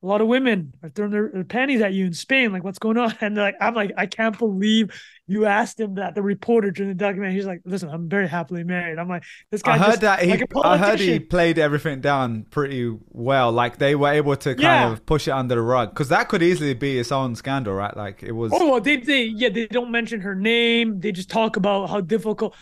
[0.01, 2.53] a lot of women are throwing their, their panties at you in Spain.
[2.53, 4.91] Like, what's going on?" And they're like, I'm like, I can't believe
[5.27, 6.15] you asked him that.
[6.15, 9.61] The reporter during the documentary, he's like, "Listen, I'm very happily married." I'm like, "This
[9.61, 13.51] guy." I heard just, that he, like I heard he played everything down pretty well.
[13.51, 14.91] Like they were able to kind Yeah.
[14.93, 17.95] of push it under the rug because that could easily be its own scandal, right?
[17.95, 20.99] Like it was Oh, well, they they yeah, they don't mention her name.
[20.99, 22.55] They just talk about how difficult.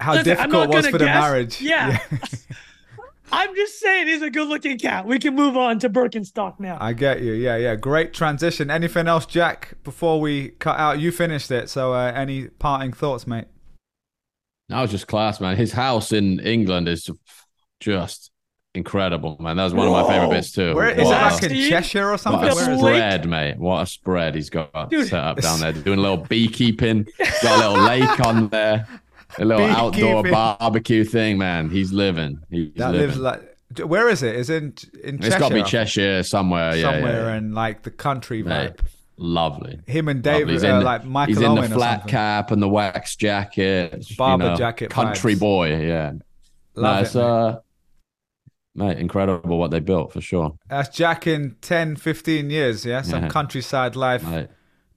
[0.00, 1.14] how Listen, difficult it was for the guess.
[1.20, 1.60] marriage.
[1.60, 1.98] Yeah.
[3.32, 5.06] I'm just saying he's a good-looking cat.
[5.06, 6.78] We can move on to Birkenstock now.
[6.80, 7.32] I get you.
[7.32, 7.76] Yeah, yeah.
[7.76, 8.70] Great transition.
[8.70, 9.74] Anything else, Jack?
[9.84, 11.70] Before we cut out, you finished it.
[11.70, 13.46] So, uh, any parting thoughts, mate?
[14.68, 15.56] That was just class, man.
[15.56, 17.08] His house in England is
[17.80, 18.30] just
[18.74, 19.56] incredible, man.
[19.56, 20.74] That was one of my favorite bits too.
[20.76, 21.04] Where is it?
[21.04, 21.28] What Wow.
[21.28, 22.40] a- Like in Cheshire or something?
[22.42, 22.82] What a Where is it?
[22.84, 22.94] lake.
[22.94, 23.58] spread, mate.
[23.58, 25.08] What a spread he's got Dude.
[25.08, 25.72] set up down there.
[25.72, 27.06] Doing a little beekeeping.
[27.42, 28.86] Got a little lake on there.
[29.38, 31.70] A little outdoor barbecue thing, man.
[31.70, 32.40] He's living.
[32.50, 33.06] He's That living.
[33.08, 33.46] lives like.
[33.86, 34.34] Where is it?
[34.34, 35.26] Is it in in Cheshire?
[35.28, 36.74] it's got to be Cheshire somewhere.
[36.74, 37.36] Yeah, somewhere yeah, yeah.
[37.36, 38.72] in like the country Mate,
[39.16, 39.78] lovely.
[39.86, 40.22] Him and.
[40.22, 44.10] David, He's uh, like Michael he's in Owen the flat cap and the wax jacket.
[44.10, 45.40] you Barbour know, jacket Country vibes.
[45.40, 46.12] boy, yeah.
[46.74, 47.30] Love no, it, mate.
[47.30, 47.60] uh,
[48.74, 50.56] mate, incredible what they built for sure.
[50.68, 52.84] That's Jack in 10, 15 years.
[52.84, 53.28] Yeah, some Yeah.
[53.28, 54.48] countryside life, Mate,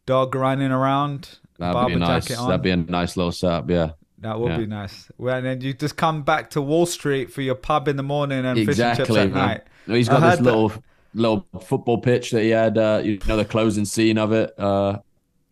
[0.07, 2.25] dog running around, that'd Barbour be nice.
[2.25, 2.47] jacket on.
[2.49, 3.69] That'd be a nice little setup.
[3.69, 3.91] Yeah,
[4.23, 4.57] That would Yeah.
[4.57, 5.09] be nice.
[5.17, 8.03] Well, and then you just come back to Wall Street for your pub in the
[8.03, 9.05] morning and fish and exactly.
[9.05, 9.47] chips at man.
[9.47, 9.61] night.
[9.85, 10.73] He's I got heard this that- little
[11.15, 12.77] little football pitch that he had.
[12.77, 14.53] Uh, you know, the closing scene of it.
[14.57, 14.97] Uh,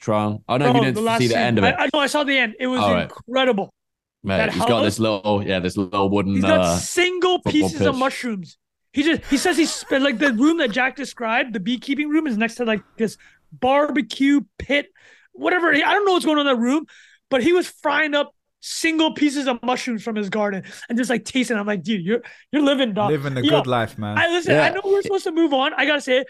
[0.01, 0.41] Trung.
[0.49, 1.43] I don't know Oh, you didn't last see the scene.
[1.43, 2.55] end of it, I, I know I saw the end.
[2.59, 3.03] It was All right.
[3.03, 3.71] incredible.
[4.23, 4.37] mate.
[4.37, 6.33] that He's got this little, yeah, this little wooden.
[6.33, 8.57] He's got uh, single football pieces of mushrooms.
[8.93, 12.25] He just he says he's sp- like the room that Jack described, the beekeeping room
[12.27, 13.17] is next to like this
[13.51, 14.87] barbecue pit,
[15.33, 15.71] whatever.
[15.71, 16.87] I don't know what's going on in that room,
[17.29, 21.25] but he was frying up single pieces of mushrooms from his garden and just like
[21.25, 21.57] tasting.
[21.57, 22.21] I'm like, dude, you're
[22.51, 23.11] you're living dog.
[23.11, 24.17] Living the Yo, good life, man.
[24.17, 24.55] I listen.
[24.57, 25.73] I know we're supposed to move on.
[25.75, 26.23] I gotta say,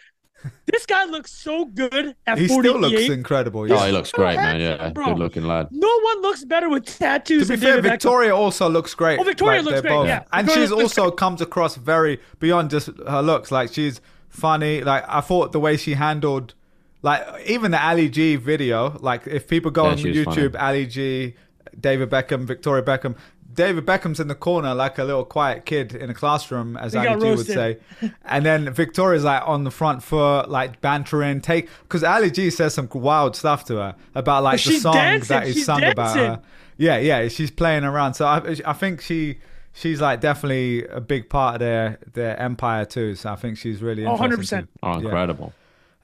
[0.65, 2.69] this guy looks so good at he 48.
[2.69, 3.61] still looks incredible.
[3.61, 3.85] oh, Yeah.
[3.85, 4.59] he looks so great, man.
[4.59, 5.05] Yeah, bro.
[5.07, 5.67] good looking lad.
[5.71, 7.43] no one looks better with tattoos.
[7.47, 7.91] to be than fair, David Beckham.
[7.93, 9.19] Victoria also looks great.
[9.19, 10.23] Oh, Victoria Like, looks they're great, yeah.
[10.33, 13.51] And Victoria she's looks also comes across very beyond just her looks.
[13.51, 14.81] Like she's funny.
[14.81, 16.55] Like I thought the way she handled,
[17.03, 18.97] like even the Ali G video.
[18.99, 20.57] Like if people go Yeah, on YouTube, funny.
[20.57, 21.35] Ali G,
[21.79, 23.15] David Beckham, Victoria Beckham.
[23.53, 26.99] David Beckham's in the corner like a little quiet kid in a classroom, as He
[26.99, 27.77] Ali G would say.
[28.23, 32.73] And then Victoria's like on the front foot, like bantering, take because Ali G says
[32.73, 35.65] some wild stuff to her about like But the she's song dancing, that is she's
[35.65, 36.41] sung about her.
[36.77, 38.13] Yeah, yeah, she's playing around.
[38.13, 39.39] So I, I think she,
[39.73, 43.15] she's like definitely a big part of their their empire too.
[43.15, 44.61] So I think she's really Oh, 100%.
[44.61, 44.67] too.
[44.81, 45.09] Oh, Yeah.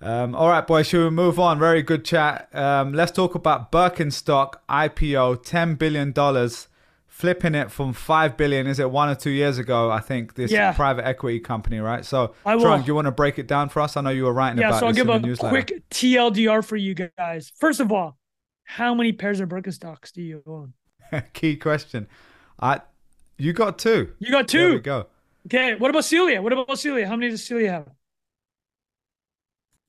[0.01, 1.57] Um, all right, boys, should we move on?
[1.59, 2.49] Very good chat.
[2.53, 6.67] Um, let's talk about Birkenstock IPO, ten billion dollars,
[7.07, 8.67] flipping it from five billion.
[8.67, 9.89] Is it one or two years ago?
[9.89, 10.71] I think this Yeah.
[10.73, 12.05] private equity company, right?
[12.05, 12.59] So, will.
[12.59, 13.97] Trung, you want to break it down for us?
[13.97, 15.49] I know you were writing Yeah, about so I'll give in a newsletter.
[15.49, 17.51] quick TLDR for you guys.
[17.57, 18.19] First of all,
[18.65, 20.73] how many pairs of Birkenstocks do you own?
[21.33, 22.07] Key question.
[22.59, 22.81] I,
[23.39, 24.13] you got two.
[24.19, 24.59] You got two.
[24.59, 25.07] There we go.
[25.47, 25.73] Okay.
[25.75, 26.39] What about Celia?
[26.41, 27.07] What about Celia?
[27.07, 27.87] How many does Celia have?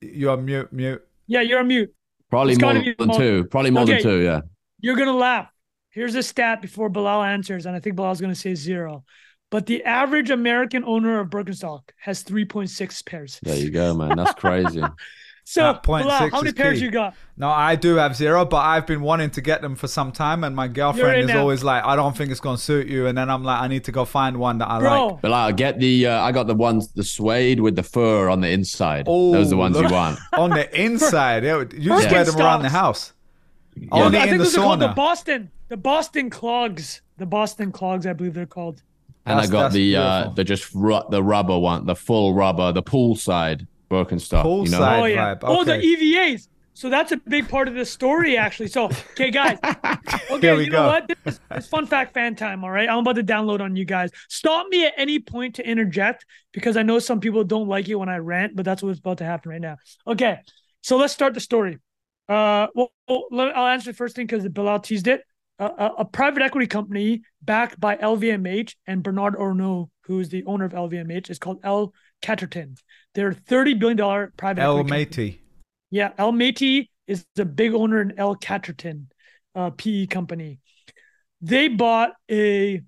[0.01, 1.05] You're mute, mute.
[1.27, 1.93] Yeah, you're on mute.
[2.29, 3.43] Probably It's more than more- two.
[3.45, 3.93] Probably more Okay.
[3.93, 4.21] than two.
[4.21, 4.41] Yeah.
[4.79, 5.49] You're gonna laugh.
[5.89, 9.03] Here's a stat before Bilal answers, and I think Bilal's gonna say zero.
[9.51, 13.39] but the average American owner of Birkenstock has 3.6 pairs.
[13.41, 14.15] There you go, man.
[14.15, 14.79] That's crazy.
[15.49, 16.85] So, point Bilal, six how many is pairs key.
[16.85, 17.15] you got?
[17.35, 20.43] No, I do have zero, but I've been wanting to get them for some time,
[20.43, 21.39] and my girlfriend is now.
[21.39, 23.83] always like, "I don't think it's gonna suit you," and then I'm like, "I need
[23.85, 26.45] to go find one that I like." Bro, But I get the uh, I got
[26.45, 29.07] the ones the suede with the fur on the inside.
[29.07, 30.19] Those are the ones you want.
[30.33, 31.43] on the inside.
[31.43, 33.13] yeah, you just wear them around the house.
[33.75, 33.87] Yeah.
[33.91, 34.89] Only I in think the those are called the.
[34.89, 38.83] Boston, the Boston clogs, the Boston clogs, I believe they're called.
[39.25, 42.71] And I got that's the uh the just ru- the rubber one, the full rubber,
[42.71, 44.43] the poolside Birkenstock.
[44.65, 44.79] you know?
[44.79, 44.99] Poolside.
[45.01, 45.35] oh yeah.
[45.35, 45.73] vibe, Oh, the.
[45.77, 46.47] EVAs.
[46.73, 48.67] So that's a big part of the story, actually.
[48.67, 49.57] So, okay, guys.
[50.31, 50.83] Okay, Here we you go.
[50.83, 51.07] know what?
[51.07, 52.63] This is, it's fun fact fan time.
[52.63, 54.11] All right, I'm about to download on you guys.
[54.29, 56.23] Stop me at any point to interject
[56.53, 59.17] because I know some people don't like it when I rant, but that's what's about
[59.17, 59.75] to happen right now.
[60.07, 60.37] Okay,
[60.81, 61.79] so let's start the story.
[62.29, 65.23] Uh, well, well, I'll answer the first thing because Bilal teased it.
[65.57, 70.45] Uh, a, a private equity company backed by LVMH and Bernard Arnault, who is the
[70.45, 72.77] owner of LVMH, is called L Catterton.
[73.15, 74.89] They're thirty billion dollar private El equity
[75.91, 79.07] Yeah, El Matey is the big owner in El Catterton,
[79.55, 80.59] uh, PE company.
[81.41, 82.81] They bought a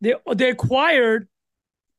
[0.00, 1.28] they they acquired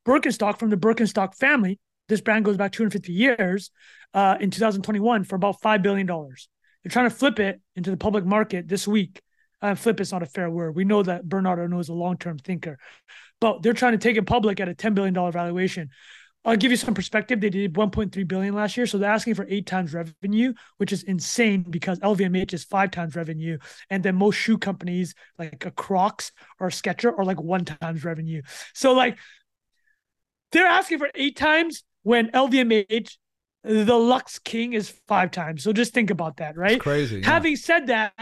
[0.05, 1.79] Birkenstock from the Birkenstock family.
[2.07, 3.71] This brand goes back 250 years
[4.13, 6.47] uh, in 2021 for about five billion dollars.
[6.83, 9.21] They're trying to flip it into the public market this week.
[9.61, 10.75] Uh, flip is not a fair word.
[10.75, 12.77] We know that Bernard Arnault's a long-term thinker,
[13.41, 15.89] but they're trying to take it public at a 10 billion dollar valuation.
[16.45, 17.41] I'll give you some perspective.
[17.41, 21.03] They did 1.3 billion last year, so they're asking for eight times revenue, which is
[21.03, 23.57] insane because LVMH is five times revenue,
[23.89, 28.05] and then most shoe companies like a Crocs or a Skechers are like one times
[28.05, 28.43] revenue.
[28.73, 29.17] So like
[30.51, 33.17] they're asking for eight times when LVMH,
[33.63, 35.63] the Lux King, is five times.
[35.63, 36.73] So just think about that, right?
[36.73, 37.19] It's crazy.
[37.21, 37.25] yeah.
[37.25, 38.13] Having said that,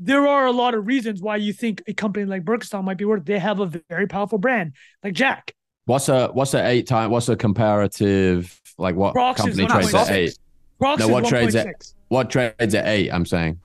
[0.00, 3.04] there are a lot of reasons why you think a company like Birkenstock might be
[3.04, 3.24] worth.
[3.24, 4.72] They have a very powerful brand
[5.04, 5.54] like Jack.
[5.92, 7.10] What's a what's a eight time?
[7.10, 8.58] What's a comparative?
[8.78, 10.38] Like what Crocs is company trades at eight?
[10.78, 13.10] Crocs No, what trades at- What trades at eight?
[13.10, 13.60] I'm saying.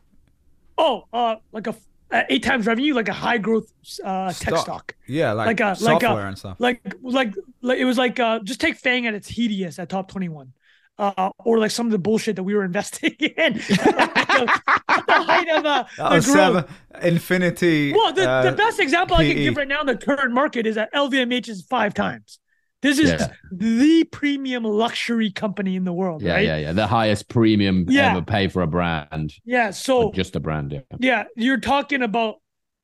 [0.78, 1.76] Oh, uh, like a
[2.12, 3.72] uh, eight times revenue, like a high growth
[4.04, 4.60] uh, tech Stock.
[4.60, 4.96] stock.
[5.08, 6.58] yeah, like, like a- like software a- and stuff.
[6.60, 10.12] Like, like, like it was like uh, just take FAANG at its heatiest at top
[10.12, 10.52] twenty one.
[11.00, 15.48] Uh, or like some of the bullshit that we were investing in at the height
[15.50, 16.66] of uh, That the seven
[17.04, 17.94] Infinity.
[17.94, 20.66] Well, the, uh, the best example I can give right now in the current market
[20.66, 22.40] is that LVMH is five times.
[22.82, 23.28] This is Yeah.
[23.52, 26.46] the premium luxury company in the world, Yeah, right?
[26.46, 26.74] yeah, yeah.
[26.74, 28.12] The highest premium Yeah.
[28.12, 29.34] ever pay for a brand.
[29.46, 29.72] Yeah.
[29.72, 30.72] So just a brand.
[30.72, 30.82] Yeah.
[31.00, 32.36] yeah, you're talking about,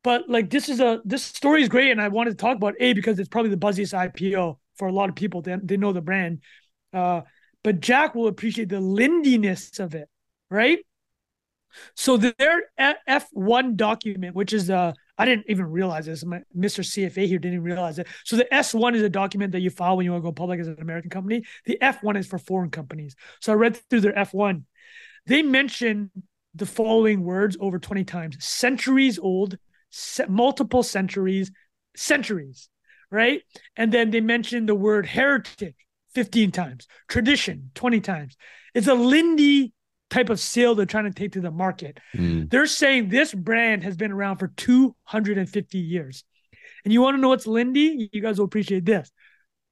[0.03, 2.73] but like this is a this story is great, and I wanted to talk about
[2.79, 5.41] a because it's probably the buzziest IPO for a lot of people.
[5.41, 6.39] They they know the brand,
[6.91, 7.21] uh,
[7.63, 10.09] but Jack will appreciate the lindiness of it,
[10.49, 10.79] right?
[11.95, 16.23] So their F one document, which is uh, I didn't even realize this.
[16.23, 16.83] My Mr.
[16.83, 18.07] CFA here didn't realize it.
[18.25, 20.33] So the S one is a document that you file when you want to go
[20.33, 21.43] public as an American company.
[21.65, 23.15] The F one is for foreign companies.
[23.41, 24.65] So I read through their F one.
[25.25, 26.11] They mention
[26.55, 29.57] the following words over 20 times centuries old,
[29.89, 31.51] se- multiple centuries,
[31.95, 32.69] centuries,
[33.09, 33.41] right?
[33.75, 35.75] And then they mention the word heritage
[36.15, 38.37] 15 times, tradition 20 times.
[38.73, 39.73] It's a Lindy
[40.09, 41.99] type of sale they're trying to take to the market.
[42.15, 42.49] Mm.
[42.49, 46.23] They're saying this brand has been around for 250 years.
[46.83, 48.09] And you want to know what's Lindy?
[48.11, 49.11] You guys will appreciate this.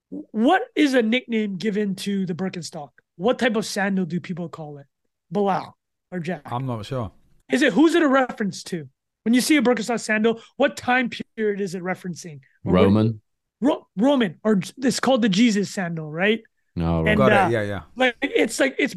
[0.09, 2.89] What is a nickname given to the Birkenstock?
[3.15, 4.87] What type of sandal do people call it?
[5.31, 5.77] Bilal
[6.11, 6.41] or Jack?
[6.45, 7.11] I'm not sure.
[7.51, 8.89] Is it who's it a reference to?
[9.23, 12.39] When you see a Birkenstock sandal, what time period is it referencing?
[12.65, 13.21] Or what- Roman.
[13.61, 16.41] Ro- Roman, or it's called the Jesus sandal, right?
[16.75, 17.51] No, And, Got uh, it.
[17.51, 17.81] Yeah, yeah.
[17.95, 18.95] Like it's like it's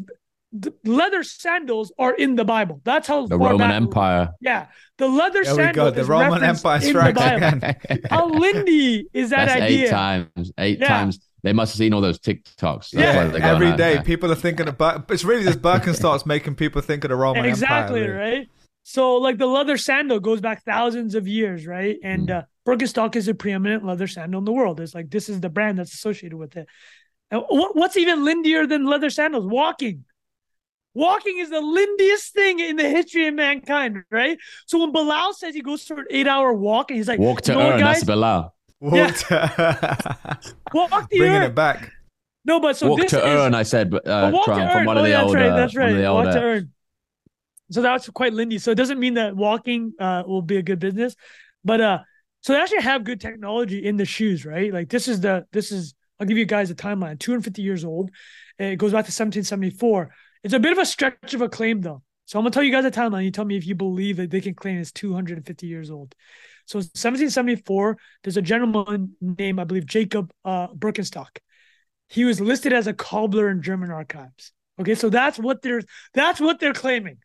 [0.57, 2.79] the leather sandals are in the Bible.
[2.85, 4.29] That's how the Roman back- Empire.
[4.41, 5.57] Yeah, the leather sandals.
[5.57, 5.91] There we go.
[5.91, 7.57] The Roman referenced Empire in the strikes Bible.
[7.57, 7.99] again.
[8.09, 9.85] How lindy is that That's idea?
[9.87, 10.51] eight times.
[10.57, 10.87] Eight Yeah.
[10.87, 11.19] times.
[11.43, 12.57] They must have seen all those TikToks.
[12.57, 14.03] That's Yeah, why they're Every out day, there.
[14.03, 15.11] people are thinking about.
[15.11, 18.17] It's really just Birkenstocks making people think of the Roman exactly Empire.
[18.17, 18.37] really.
[18.37, 18.49] right
[18.87, 22.37] so like the leather sandal goes back thousands of years right and Mm.
[22.37, 25.49] uh birkenstock is a preeminent leather sandal in the world it's like this is the
[25.49, 26.67] brand that's associated with it
[27.31, 30.03] and what, what's even lindier than leather sandals walking
[30.93, 35.53] walking is the lindiest thing in the history of mankind right so when bilal says
[35.53, 37.79] he goes for an eight hour walk and he's like Walk to "You know earn.
[37.79, 37.95] guys?
[37.97, 38.53] That's Bilal.
[38.81, 41.91] Walked- walk the Bringing earth it back.
[42.45, 43.55] no but so Walk this to is, earn.
[43.55, 44.85] I said, but uh, But walk from, from earn.
[44.85, 45.39] one of oh, the yeah, older.
[45.55, 45.91] that's right.
[45.91, 46.11] That's right.
[46.11, 46.39] Walk older.
[46.39, 46.71] to earn.
[47.71, 48.59] So that's quite lindy.
[48.59, 51.15] So it doesn't mean that walking uh, will be a good business,
[51.63, 51.99] but uh,
[52.45, 54.71] so they actually have good technology in the shoes, right?
[54.71, 57.19] Like this is the this is I'll give you guys a timeline.
[57.19, 58.11] 250 years old.
[58.59, 60.11] It goes back to 1774.
[60.43, 62.03] It's a bit of a stretch of a claim though.
[62.25, 63.23] So I'm gonna tell you guys a timeline.
[63.23, 66.13] You tell me if you believe that they can claim it's 250 years old.
[66.67, 71.39] So 1774, there's a gentleman named, I believe, Jacob uh, Birkenstock.
[72.09, 74.51] He was listed as a cobbler in German archives.
[74.79, 75.81] Okay, so that's what they're
[76.13, 77.17] that's what they're claiming.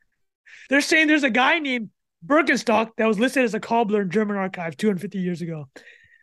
[0.71, 1.91] They're saying there's a guy named
[2.25, 5.69] Birkenstock that was listed as a cobbler in German archive 250 years ago.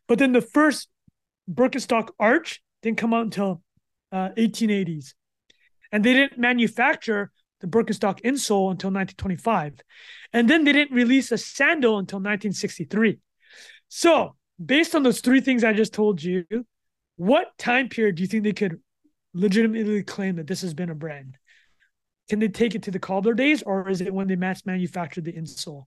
[0.07, 0.89] But then the first
[1.51, 3.61] Birkenstock arch didn't come out until
[4.11, 5.13] uh, 1880s.
[5.91, 7.31] And they didn't manufacture
[7.61, 9.81] the Birkenstock insole until 1925.
[10.33, 13.19] And then they didn't release a sandal until 1963.
[13.87, 16.45] So, based on those three things I just told you,
[17.15, 18.79] what time period do you think they could
[19.33, 21.37] legitimately claim that this has been a brand?
[22.29, 25.25] Can they take it to the cobbler days or is it when they mass manufactured
[25.25, 25.85] the insole?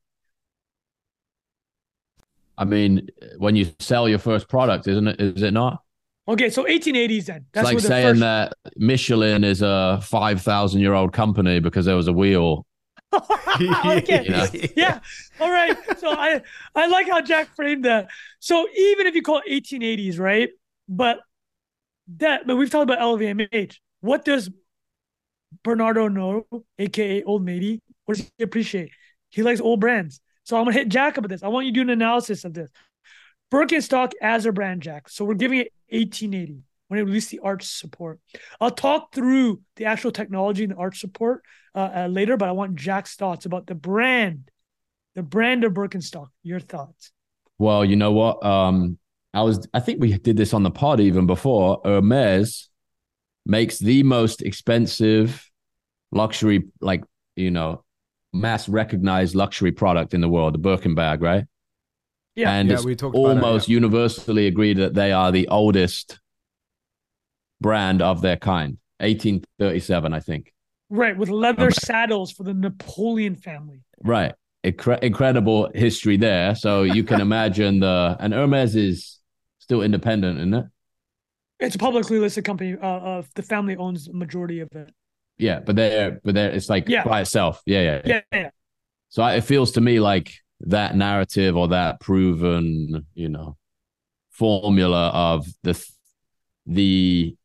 [2.56, 5.20] I mean, when you sell your first product, isn't it?
[5.20, 5.82] Is it not?
[6.28, 7.46] Okay, so 1880s then.
[7.52, 8.20] That's it's like saying first...
[8.20, 12.66] that Michelin is a 5,000 year old company because there was a wheel.
[13.14, 14.24] okay.
[14.24, 14.46] You know?
[14.76, 15.00] Yeah.
[15.40, 15.76] All right.
[15.98, 16.42] So I
[16.74, 18.08] I like how Jack framed that.
[18.38, 20.50] So even if you call it 1880s, right?
[20.88, 21.18] But
[22.18, 23.78] that but we've talked about LVMH.
[24.00, 24.50] What does
[25.62, 26.46] Bernard Arnault,
[26.78, 27.80] aka Old Matey?
[28.04, 28.90] What does he appreciate?
[29.30, 30.20] He likes old brands.
[30.44, 31.42] So I'm gonna hit Jack up with this.
[31.42, 32.70] I want you to do an analysis of this.
[33.52, 35.08] Birkenstock as a brand, Jack.
[35.08, 38.20] So we're giving it 1880 when it released the arch support.
[38.60, 41.42] I'll talk through the actual technology and the arch support
[41.74, 44.50] uh, uh, later, but I want Jack's thoughts about the brand,
[45.14, 46.28] the brand of Birkenstock.
[46.42, 47.12] Your thoughts?
[47.58, 48.44] Well, you know what?
[48.44, 48.98] Um,
[49.32, 51.80] I was, I think we did this on the pod even before.
[51.84, 52.69] Hermes
[53.46, 55.48] makes the most expensive
[56.12, 57.04] luxury, like
[57.36, 57.84] you know,
[58.32, 61.44] mass recognized luxury product in the world, the Birkin bag, right?
[62.34, 63.76] Yeah, and yeah, it's we talked almost it, yeah.
[63.76, 66.18] universally agreed that they are the oldest
[67.60, 68.78] brand of their kind.
[68.98, 70.52] 1837, I think.
[70.90, 71.76] Right, with leather okay.
[71.84, 73.82] saddles for the Napoleon family.
[74.02, 76.54] Right, Incre- incredible history there.
[76.54, 79.18] So you can imagine the and Hermes is
[79.58, 80.64] still independent, isn't it?
[81.60, 82.76] It's a publicly listed company.
[82.80, 84.92] Uh, uh the family owns the majority of it.
[85.38, 87.04] Yeah, but they're but they're it's like yeah.
[87.04, 87.62] by itself.
[87.66, 88.20] Yeah, yeah, yeah.
[88.32, 88.50] yeah, yeah.
[89.08, 93.56] So it feels to me like that narrative or that proven, you know,
[94.30, 95.82] formula of the
[96.66, 97.36] the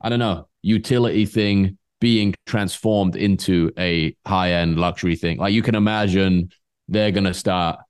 [0.00, 5.38] I don't know utility thing being transformed into a high end luxury thing.
[5.38, 6.50] Like you can imagine
[6.88, 7.80] they're gonna start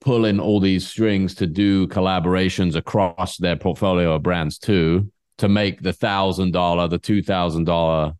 [0.00, 5.82] pulling all these strings to do collaborations across their portfolio of brands too to make
[5.82, 8.14] the thousand dollar, the two thousand dollar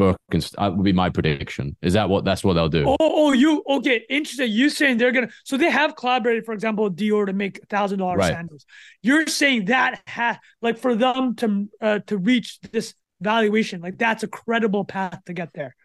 [0.00, 1.76] Birkenstock that would be my prediction.
[1.82, 2.84] Is that what that's what they'll do?
[2.88, 4.04] Oh, oh, you okay?
[4.08, 4.50] Interesting.
[4.50, 8.22] You saying they're gonna so they have collaborated, for example, Dior to make thousand dollar
[8.22, 8.64] sandals.
[9.02, 14.22] You're saying that ha like for them to uh, to reach this valuation, like that's
[14.22, 15.76] a credible path to get there.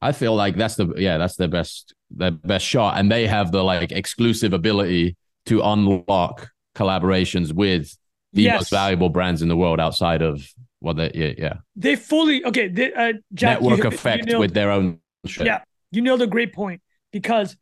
[0.00, 2.98] I feel like that's the yeah, that's their best their best shot.
[2.98, 7.96] And they have the like exclusive ability to unlock collaborations with
[8.32, 8.60] the yes.
[8.60, 10.46] most valuable brands in the world outside of
[10.80, 14.40] what they yeah yeah they fully okay they, uh, Jack, network you, effect you nailed,
[14.40, 15.46] with their own shit.
[15.46, 16.80] yeah you nailed a great point
[17.12, 17.56] because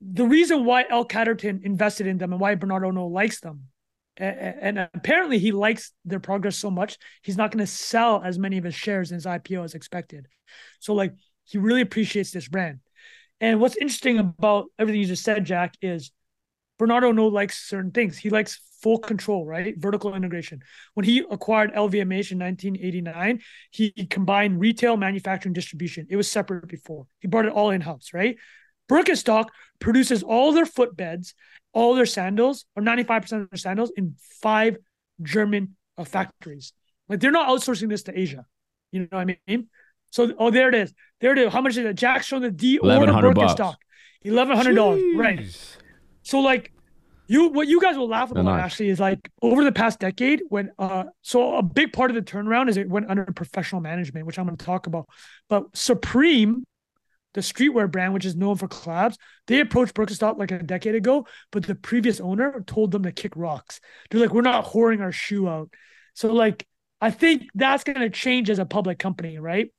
[0.00, 3.64] the reason why L Catterton invested in them and why Bernard Arnault likes them
[4.16, 8.38] and, and apparently he likes their progress so much he's not going to sell as
[8.38, 10.26] many of his shares in his IPO as expected
[10.78, 11.12] so like
[11.50, 12.80] he really appreciates this brand
[13.40, 16.10] and what's interesting about everything you just said Jack is
[16.78, 19.74] Bernard Arnault likes certain things he likes full control, right?
[19.78, 20.62] Vertical integration.
[20.94, 26.06] When he acquired LVMH in 1989, he combined retail, manufacturing, distribution.
[26.10, 27.06] It was separate before.
[27.20, 28.36] He brought it all in house, right?
[28.88, 31.34] Birkenstock produces all their footbeds,
[31.72, 34.76] all their sandals, or 95% of their sandals in five
[35.22, 36.72] German uh, factories.
[37.08, 38.46] Like they're not outsourcing this to Asia.
[38.92, 39.68] You know what I mean?
[40.10, 40.92] So, oh, there it is.
[41.20, 41.52] There it is.
[41.52, 41.94] How much is it?
[41.94, 42.80] Jack showing the Dior
[43.34, 43.74] Birkenstock.
[44.22, 45.40] Eleven hundred dollars, right?
[46.22, 46.72] So, like,
[47.30, 50.70] you what you guys will laugh about actually is like over the past decade when
[50.80, 54.36] uh so a big part of the turnaround is it went under professional management which
[54.36, 55.06] i'm going to talk about
[55.48, 56.64] but supreme
[57.34, 59.14] the streetwear brand which is known for collabs
[59.46, 63.36] they approached birkenstock like a decade ago but the previous owner told them to kick
[63.36, 65.70] rocks they're like we're not whoring our shoe out
[66.14, 66.66] so like
[67.00, 69.72] i think that's going to change as a public company right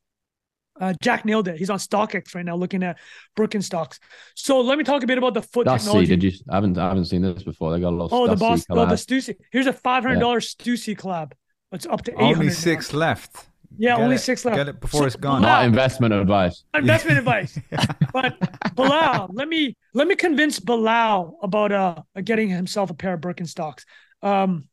[0.82, 1.58] uh, Jack nailed it.
[1.58, 2.98] He's on StockX right now, looking at
[3.38, 4.00] Birkenstocks.
[4.36, 6.08] So let me talk a bit about the foot Stussy, technology.
[6.08, 6.32] Did you?
[6.50, 6.78] I haven't.
[6.78, 7.72] I haven't seen this before.
[7.72, 8.06] They got a lot.
[8.06, 8.66] Of oh, the boss.
[8.66, 8.78] Collab.
[8.78, 9.36] Oh, the Stussy.
[9.52, 10.66] Here's a five hundred dollars yeah.
[10.66, 11.34] Stussy collab.
[11.72, 12.36] It's up to eight.
[12.36, 13.48] Only six left.
[13.78, 14.58] Yeah, get only it, six left.
[14.58, 15.44] Get it before so, it's gone.
[15.44, 16.64] Not investment advice.
[16.74, 17.58] Investment advice.
[18.14, 18.36] But
[18.76, 23.86] Bilal, let me let me convince Bilal about uh getting himself a pair of Birkenstocks.
[24.22, 24.68] Um,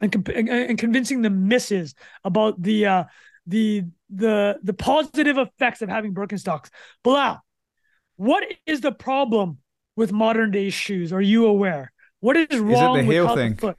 [0.00, 3.04] and, and convincing the misses about the uh
[3.46, 6.70] the the the positive effects of having Birkenstocks.
[7.02, 7.42] Bilal,
[8.16, 9.58] what is the problem
[9.96, 11.12] with modern day shoes?
[11.12, 11.92] Are you aware?
[12.20, 13.54] What is wrong the with heel how thing?
[13.54, 13.76] the foot?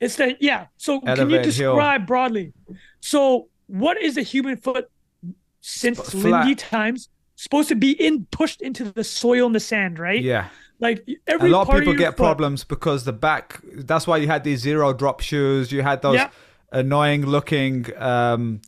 [0.00, 0.66] It's the yeah.
[0.76, 1.72] So can you Elevated heel.
[1.74, 2.52] describe broadly?
[3.00, 4.88] So what is the human foot
[5.60, 6.22] since flat.
[6.46, 10.22] Lindy times supposed to be in pushed into the soil and the sand, right?
[10.22, 10.48] Yeah.
[10.78, 13.60] Like every A lot of people your get foot- problems because the back.
[13.74, 15.72] That's why you had these zero drop shoes.
[15.72, 16.30] You had those Yeah.
[16.70, 18.60] annoying looking um,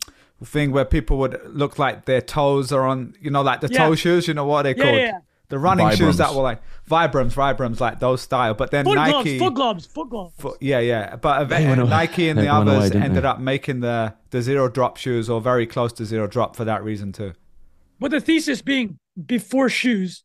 [0.43, 3.15] thing where people would look like their toes are on.
[3.21, 3.77] You know, like the Yeah.
[3.87, 4.27] toe shoes.
[4.27, 4.95] You know what they're Yeah, called?
[4.95, 5.19] yeah, yeah.
[5.49, 8.53] The running shoes that were like Vibrams, Vibrams, like those style.
[8.53, 9.37] But then Foot Nike.
[9.37, 10.33] gloves, foot gloves, foot gloves.
[10.37, 11.89] Fo- yeah, yeah, but They went away.
[11.89, 13.27] Nike and the They went away, others ended they?
[13.27, 16.83] up making the the zero drop shoes or very close to zero drop for that
[16.83, 17.33] reason too.
[17.99, 20.23] But the thesis being before shoes,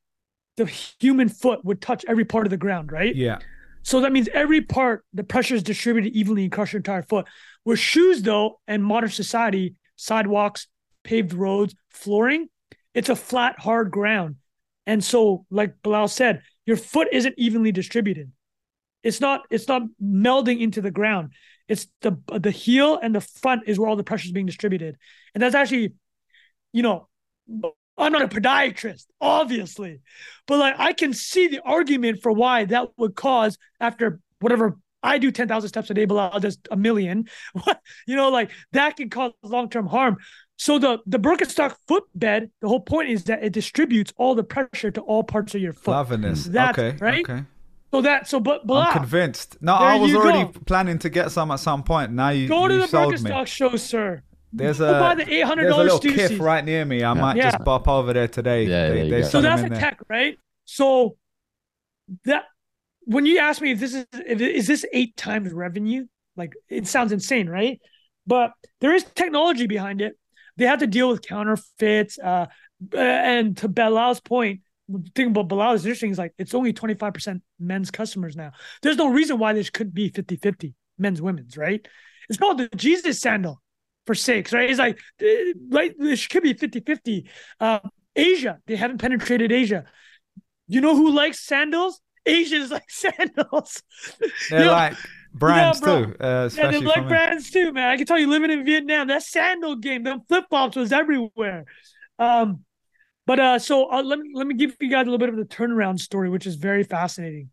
[0.59, 3.17] the human foot would touch every part of the ground, right?
[3.17, 3.39] Yeah,
[3.83, 7.27] So that means every part, the pressure is distributed evenly across your entire foot.
[7.65, 10.66] With shoes, though, and modern society, sidewalks,
[11.03, 12.49] paved roads, flooring,
[12.95, 14.36] it's a flat, hard ground.
[14.86, 18.30] And so, like Bilal said, your foot isn't evenly distributed.
[19.03, 21.32] It's not, it's not melding into the ground.
[21.68, 24.97] It's the the heel and the front is where all the pressure is being distributed.
[25.34, 25.95] And that's actually,
[26.72, 27.09] you know,
[27.97, 30.01] I'm not a podiatrist, obviously,
[30.47, 35.18] but like I can see the argument for why that would cause after whatever I
[35.18, 37.28] do 10,000 steps a day, Bilal does a million.
[37.52, 40.16] What you know, like that can cause long term harm.
[40.57, 44.90] So the the Birkenstock footbed, the whole point is that it distributes all the pressure
[44.90, 45.84] to all parts of your foot.
[45.92, 46.44] cleverness.
[46.46, 47.28] That's okay, right.
[47.28, 47.42] okay.
[47.92, 49.57] So that so but Bilal, I'm ah, convinced.
[49.61, 50.52] No, There I was already go.
[50.66, 52.12] planning to get some at some point.
[52.12, 53.30] Now you, go to you the sold me.
[53.30, 54.22] Birkenstock show, sir.
[54.52, 56.14] There's a buy the $800 there's a little Stussies.
[56.16, 57.02] kiff right near me.
[57.05, 57.50] I might Yeah.
[57.50, 58.64] just bop over there today.
[58.64, 59.22] Yeah, they, there you they go.
[59.22, 59.78] sell So that's a there.
[59.80, 60.38] tech, right?
[60.64, 61.16] So
[62.24, 62.44] that
[63.07, 67.12] when you ask me if this is is this eight times revenue, like it sounds
[67.12, 67.80] insane, right?
[68.26, 70.18] But there is technology behind it.
[70.57, 72.18] They have to deal with counterfeits.
[72.18, 72.46] Uh,
[72.92, 74.61] uh, and to Bilal's point,
[75.14, 78.52] thing about Bilal is interesting is like it's only 25% men's customers now.
[78.82, 81.86] There's no reason why this couldn't be 50-50, men's, women's, right?
[82.28, 83.61] It's called the Jesus sandal
[84.07, 84.70] for sakes, right?
[84.70, 85.26] It's like uh,
[85.70, 87.28] right, this could be 50-50.
[87.61, 87.80] Uh,
[88.16, 89.84] Asia, they haven't penetrated Asia.
[90.66, 92.00] You know who likes sandals?
[92.27, 93.83] Asians like sandals.
[94.51, 94.70] They're Yeah.
[94.70, 94.97] like
[95.33, 96.05] brands bro.
[96.07, 97.89] too, uh, Yeah, especially they like brands too, man.
[97.91, 101.64] I can tell you living in Vietnam, that sandal game, them flip flops was everywhere.
[102.18, 102.64] Um,
[103.27, 105.37] but uh, so uh, let me let me give you guys a little bit of
[105.37, 107.51] the turnaround story, which is very fascinating.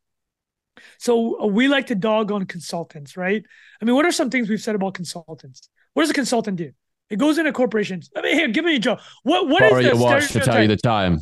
[1.00, 3.44] So uh, we like to dog on consultants, right?
[3.82, 5.70] I mean, what are some things we've said about consultants?
[5.94, 6.72] What does a consultant do?
[7.10, 8.10] It goes into corporations.
[8.16, 9.00] I mean, here, give me a joke.
[9.24, 11.20] What what is Borrow the your watch to tell you the time.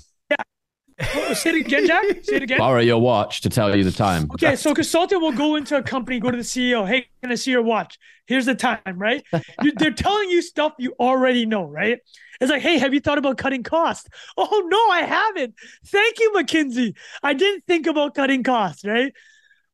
[1.00, 2.06] The say it again, Jack?
[2.24, 2.58] Say it again.
[2.58, 4.30] Borrow your watch to tell you the time.
[4.34, 6.88] Okay, so consultant will go into a company, go to the CEO.
[6.88, 7.98] Hey, can I see your watch?
[8.28, 9.24] Here's the time, right?
[9.64, 12.00] You, they're telling you stuff you already know, right?
[12.40, 14.08] It's like, hey, have you thought about cutting costs?
[14.38, 15.56] Oh no, I haven't.
[15.88, 16.96] Thank you, McKinsey.
[17.22, 19.14] I didn't think about cutting costs, right?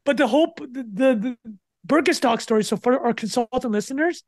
[0.05, 2.63] But the whole the the, the Birkenstock story.
[2.63, 4.23] So for our consultant listeners,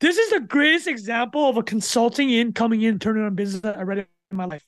[0.00, 3.78] this is the greatest example of a consulting in coming in turning on business that
[3.78, 4.64] I read in my life.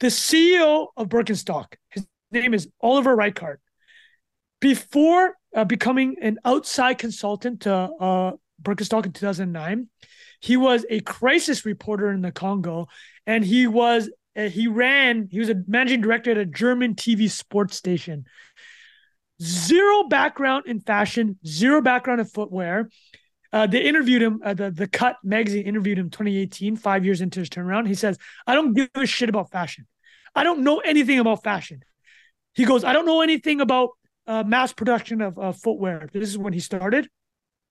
[0.00, 3.60] The CEO of Birkenstock, his name is Oliver Reichert.
[4.58, 8.32] Before uh, becoming an outside consultant to uh,
[8.62, 9.88] Birkenstock in 2009,
[10.40, 12.88] he was a crisis reporter in the Congo,
[13.26, 17.30] and he was uh, he ran he was a managing director at a German TV
[17.30, 18.24] sports station.
[19.42, 22.88] Zero background in fashion, zero background in footwear.
[23.52, 24.40] Uh, they interviewed him.
[24.44, 27.88] Uh, the the Cut magazine interviewed him 2018, five years into his turnaround.
[27.88, 29.86] He says, "I don't give a shit about fashion.
[30.34, 31.82] I don't know anything about fashion."
[32.54, 33.90] He goes, "I don't know anything about
[34.26, 37.08] uh, mass production of uh, footwear." This is when he started.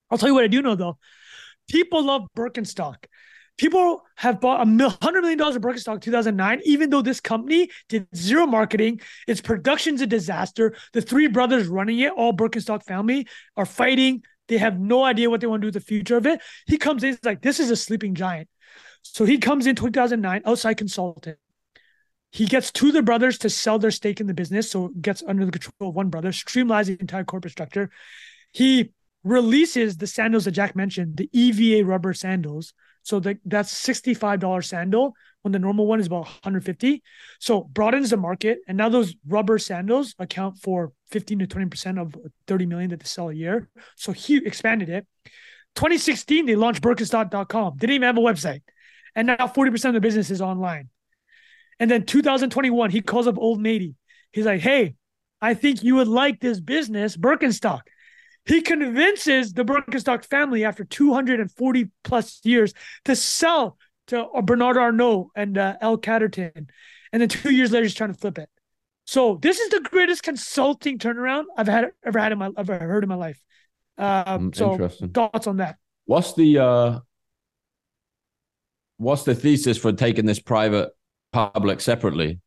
[0.09, 0.97] I'll tell you what I do know though.
[1.69, 3.05] People love Birkenstock.
[3.57, 7.69] People have bought a hundred million dollars of Birkenstock in 2009, even though this company
[7.89, 9.01] did zero marketing.
[9.27, 10.75] Its production's a disaster.
[10.93, 13.27] The three brothers running it, all Birkenstock family,
[13.57, 14.23] are fighting.
[14.49, 16.41] They have no idea what they want to do with the future of it.
[16.65, 18.49] He comes in, he's like, this is a sleeping giant.
[19.03, 21.37] So he comes in 2009, outside consultant.
[22.31, 24.69] He gets two of the brothers to sell their stake in the business.
[24.69, 27.89] So it gets under the control of one brother, streamlines the entire corporate structure.
[28.51, 28.91] He
[29.23, 32.73] releases the sandals that Jack mentioned, the EVA rubber sandals.
[33.03, 37.01] So the, that's $65 sandal when the normal one is about 150.
[37.39, 38.59] So broadens the market.
[38.67, 42.15] And now those rubber sandals account for 15 to 20% of
[42.47, 43.69] 30 million that they sell a year.
[43.95, 45.07] So he expanded it.
[45.75, 47.77] 2016, they launched Birkenstock.com.
[47.77, 48.61] Didn't even have a website.
[49.15, 50.89] And now 40% of the business is online.
[51.79, 53.95] And then 2021, he calls up Old Matey.
[54.31, 54.95] He's like, hey,
[55.41, 57.81] I think you would like this business, Birkenstock.
[58.45, 62.73] He convinces the Birkenstock family after 240 plus years
[63.05, 63.77] to sell
[64.09, 66.69] to uh, Bernard Arnault and uh, L Catterton.
[67.11, 68.49] And then two years later, he's trying to flip it.
[69.05, 73.03] So this is the greatest consulting turnaround I've had ever had in my ever heard
[73.03, 73.41] in my life.
[73.97, 75.09] Uh, Mm, so interesting.
[75.09, 75.77] thoughts on that?
[76.05, 76.99] What's the uh
[78.97, 80.89] what's the thesis for taking this private
[81.31, 82.39] public separately?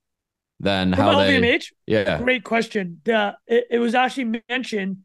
[0.61, 3.01] Then how they LVMH, yeah great question.
[3.05, 4.99] The it, it was actually mentioned.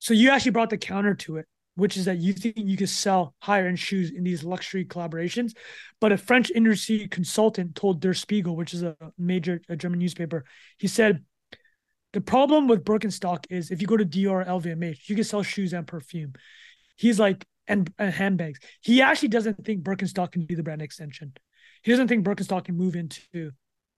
[0.00, 1.46] So you actually brought the counter to it,
[1.78, 5.52] which is that you think you could sell higher end shoes in these luxury collaborations,
[6.00, 10.44] but a French industry consultant told Der Spiegel, which is a major a German newspaper,
[10.78, 11.24] he said
[12.12, 15.42] the problem with Birkenstock is if you go to Dior or LVMH, you can sell
[15.42, 16.32] shoes and perfume.
[16.96, 18.58] He's like and, and handbags.
[18.80, 21.32] He actually doesn't think Birkenstock can be the brand extension.
[21.82, 23.52] He doesn't think Birkenstock can move into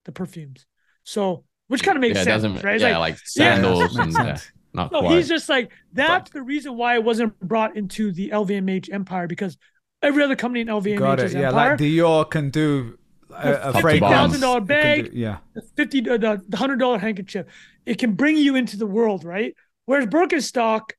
[0.05, 0.67] the perfumes.
[1.05, 2.81] So, which kind of makes yeah, sense, right?
[2.81, 4.53] Yeah like, like sandals and yeah, sense.
[4.73, 5.17] Not no, quite.
[5.17, 9.57] he's just like that's the reason why it wasn't brought into the LVMH empire because
[10.03, 11.33] every other company in LVMH's Got it.
[11.33, 12.99] Yeah, empire, like Dior can do
[13.33, 14.37] a, a The fragrance.
[14.37, 15.11] $50,000 It bag.
[15.13, 15.39] do- yeah.
[15.55, 17.47] the fifty, uh, the the hundred dollar handkerchief,
[17.87, 19.55] it can bring you into the world, right?
[19.87, 20.91] Whereas Birkenstock,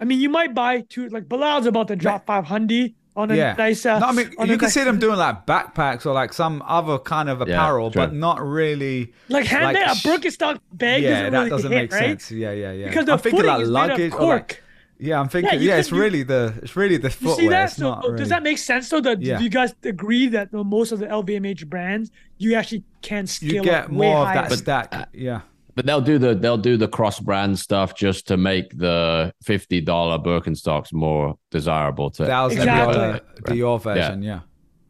[0.00, 1.08] I mean, you might buy two.
[1.08, 3.54] Like Bilal's about to drop five hundred on a Yeah.
[3.56, 3.86] nice.
[3.86, 6.32] Uh, no, I mean on you can nice- see them doing like backpacks or like
[6.32, 8.02] some other kind of apparel, true.
[8.02, 9.12] but not really.
[9.28, 9.76] like handbag.
[9.86, 12.20] like a sh- Birkenstock bag yeah, doesn't that really doesn't hit, make right?
[12.20, 12.30] sense.
[12.32, 12.88] Yeah, yeah, yeah.
[12.88, 14.62] Because the I'm thinking footing like is made luggage of or like cork.
[14.98, 17.36] yeah, I'm thinking you yeah, can- it's you- really the it's really the You footwear.
[17.36, 17.64] see that?
[17.66, 18.16] It's So not really.
[18.18, 18.88] does that make sense?
[18.88, 19.00] though?
[19.00, 19.38] that Yeah.
[19.38, 23.62] do you guys agree that most of the LVMH brands you actually can scale you
[23.62, 24.48] get up more way of higher.
[24.48, 25.08] that stack.
[25.12, 25.42] yeah.
[25.74, 29.80] But they'll do the they'll do the cross brand stuff just to make the fifty
[29.80, 32.94] dollar Birkenstocks more desirable to Thousand Exactly.
[32.94, 34.40] dollar Dior version, yeah.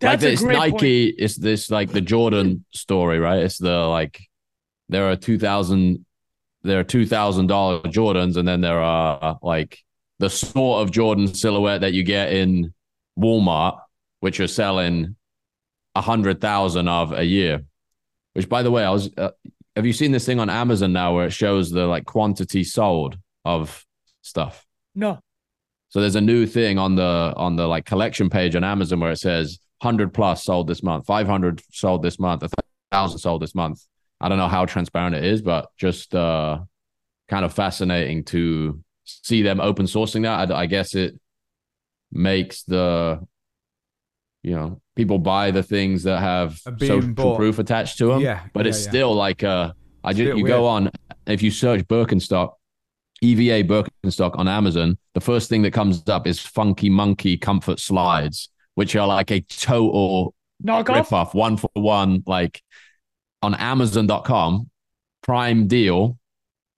[0.01, 3.39] That's like a this great Nike is this like the Jordan story, right?
[3.39, 4.20] It's the like
[4.89, 6.05] there are two thousand
[6.62, 9.78] there are two thousand dollar Jordans, and then there are like
[10.18, 12.72] the sort of Jordan silhouette that you get in
[13.18, 13.80] Walmart,
[14.20, 15.16] which are selling
[15.95, 17.64] a hundred thousand of a year.
[18.32, 19.11] Which, by the way, I was.
[19.16, 19.30] Uh,
[19.77, 23.18] have you seen this thing on Amazon now where it shows the like quantity sold
[23.45, 23.85] of
[24.22, 24.64] stuff?
[24.95, 25.18] No,
[25.89, 29.11] So there's a new thing on the on the like collection page on Amazon where
[29.11, 32.49] it says 100 plus sold this month, 500 sold this month, a
[32.93, 33.85] thousand sold this month.
[34.20, 36.61] I don't know how transparent it is, but just uh,
[37.29, 40.51] kind of fascinating to see them open sourcing that.
[40.53, 41.18] I, I guess it
[42.12, 43.20] makes the
[44.43, 47.36] you know people buy the things that have social bought.
[47.36, 48.20] proof attached to them.
[48.20, 48.90] Yeah, but yeah, it's yeah.
[48.90, 49.72] still like uh,
[50.03, 50.90] I It's just you go on
[51.26, 52.53] if you search Birkenstock
[53.22, 58.51] EVA Birkenstock on Amazon, the first thing that comes up is Funky Monkey Comfort Slides,
[58.74, 60.95] which are like a total knockoff.
[60.95, 62.62] rip off, one for one, like
[63.42, 64.70] on Amazon.com,
[65.22, 66.18] prime deal.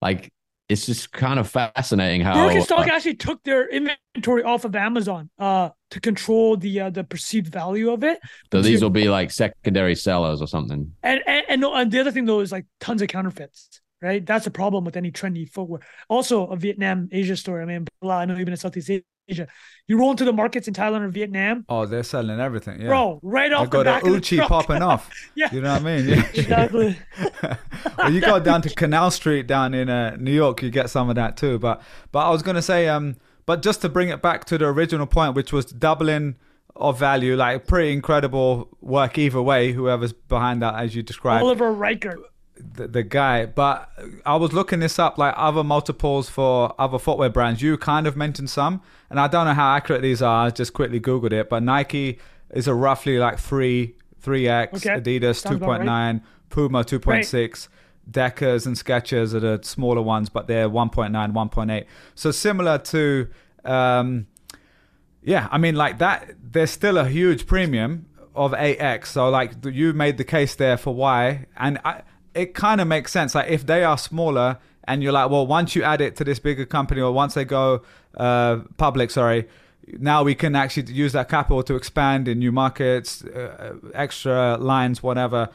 [0.02, 0.32] Like
[0.68, 5.30] it's just kind of fascinating how Birkenstock uh, actually took their inventory off of Amazon
[5.38, 8.18] uh, to control the uh, the perceived value of it.
[8.52, 10.92] so these will be like secondary sellers or something.
[11.02, 13.80] And and, and no, and the other thing though is like tons of counterfeits.
[14.02, 15.80] Right, that's a problem with any trendy footwear.
[16.10, 17.62] Also, a Vietnam Asia story.
[17.62, 19.02] I mean, blah, I know been in Southeast Asia.
[19.28, 22.80] You roll into the markets in Thailand or Vietnam, Oh, they're selling everything.
[22.80, 22.88] Yeah.
[22.88, 23.20] bro.
[23.22, 24.48] Right I off the got back the Uchi truck.
[24.48, 25.10] popping off.
[25.34, 25.48] Yeah.
[25.52, 26.08] You know what I mean?
[26.08, 26.26] Yeah.
[26.34, 26.98] Exactly.
[27.98, 31.08] well, you go down to Canal Street down in uh, New York, you get some
[31.08, 31.58] of that too.
[31.58, 33.16] But but I was gonna say, um,
[33.46, 36.36] but just to bring it back to the original point, which was doubling
[36.74, 39.72] of value, like pretty incredible work either way.
[39.72, 42.20] Whoever's behind that, as you described, Oliver Reichert.
[42.58, 43.46] The, the guy.
[43.46, 43.90] But
[44.24, 47.62] I was looking this up, like other multiples for other footwear brands.
[47.62, 50.46] You kind of mentioned some, and I don't know how accurate these are.
[50.46, 52.18] I just quickly googled it, but Nike
[52.50, 54.86] is a roughly like three three x.
[54.86, 55.00] Okay.
[55.00, 57.68] Adidas two point Puma two point six.
[58.08, 61.86] Deckers and Skechers are the smaller ones, but they're 1.9, 1.8.
[62.14, 63.28] So similar to,
[63.64, 64.28] um,
[65.22, 69.06] yeah, I mean, like that, there's still a huge premium of 8x.
[69.06, 71.46] So, like, you made the case there for why.
[71.56, 72.02] And I,
[72.36, 73.34] it kind of makes sense.
[73.34, 76.38] Like, if they are smaller and you're like, well, once you add it to this
[76.38, 77.82] bigger company or once they go
[78.16, 79.48] uh, public, sorry,
[79.98, 85.02] now we can actually use that capital to expand in new markets, uh, extra lines,
[85.02, 85.48] whatever.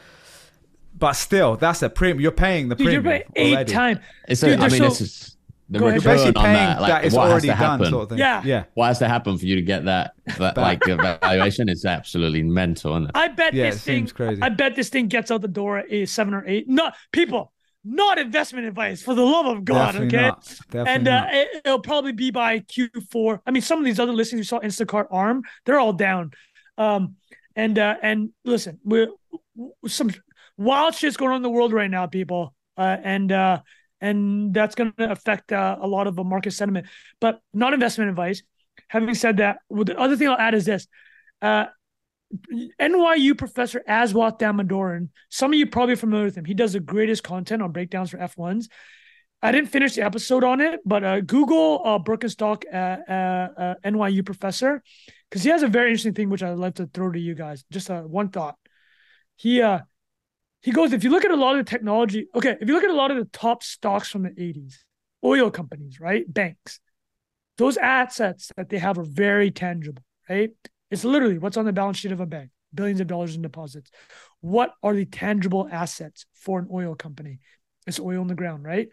[0.98, 2.20] But still, that's a premium.
[2.22, 4.00] You're paying the Dude, you're premium paying eight times.
[4.28, 5.38] It's a, Dude, I mean, so- this is
[5.72, 6.04] the Go ahead.
[6.04, 6.82] You're return basically on paying that.
[6.82, 7.86] Like, that it's what has already to done, happen?
[7.90, 8.18] sort of thing.
[8.20, 8.42] Yeah.
[8.44, 8.64] Yeah.
[8.74, 11.70] What has to happen for you to get that, that like evaluation?
[11.70, 13.12] It's absolutely mental, isn't it?
[13.16, 13.98] I bet Yeah, this it thing.
[14.00, 14.42] seems crazy.
[14.42, 16.68] I bet this thing gets out the door at a seven or eight.
[16.68, 17.54] Not people.
[17.84, 19.94] Not investment advice for the love of God.
[19.94, 20.28] Definitely okay.
[20.28, 20.44] not.
[20.70, 23.40] Definitely and uh, it, it'll probably be by Q4.
[23.46, 26.32] I mean, some of these other listings you saw, Instacart, Arm, they're all down.
[26.78, 27.16] Um,
[27.56, 29.08] and uh, and listen, we're
[29.88, 30.12] some
[30.58, 32.54] wild shit's going on in the world right now, people.
[32.78, 33.62] Uh, and uh,
[34.02, 36.88] and that's going to affect uh, a lot of the market sentiment.
[37.20, 38.44] But not investment advice.
[38.90, 40.88] Having said that, well, the other thing I'll add is this:
[41.42, 41.66] uh,
[42.80, 45.10] NYU professor Aswath Damodaran.
[45.30, 46.46] Some of you probably familiar with him.
[46.46, 48.70] He does the greatest content on breakdowns for F1s.
[49.44, 53.76] I didn't finish the episode on it, but uh, Google uh, Birkenstock uh, uh, uh,
[53.84, 54.84] NYU professor
[55.30, 57.64] because he has a very interesting thing which I'd like to throw to you guys.
[57.72, 58.56] Just uh, one thought.
[59.38, 59.60] He
[60.62, 62.28] he goes if you look at a lot of the technology.
[62.36, 64.84] Okay, if you look at a lot of the top stocks from the '80s,
[65.24, 66.80] oil companies, right, banks,
[67.58, 70.52] those assets that they have are very tangible, right?
[70.90, 73.92] It's literally what's on the balance sheet of a bank, billions of dollars in deposits.
[74.42, 77.40] What are the tangible assets for an oil company?
[77.88, 78.90] It's oil in the ground, right?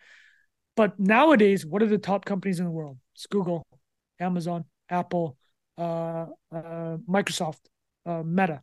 [0.76, 2.98] But nowadays, what are the top companies in the world?
[3.14, 3.66] It's Google,
[4.20, 5.36] Amazon, Apple,
[5.76, 7.58] uh, uh, Microsoft,
[8.06, 8.62] uh, Meta.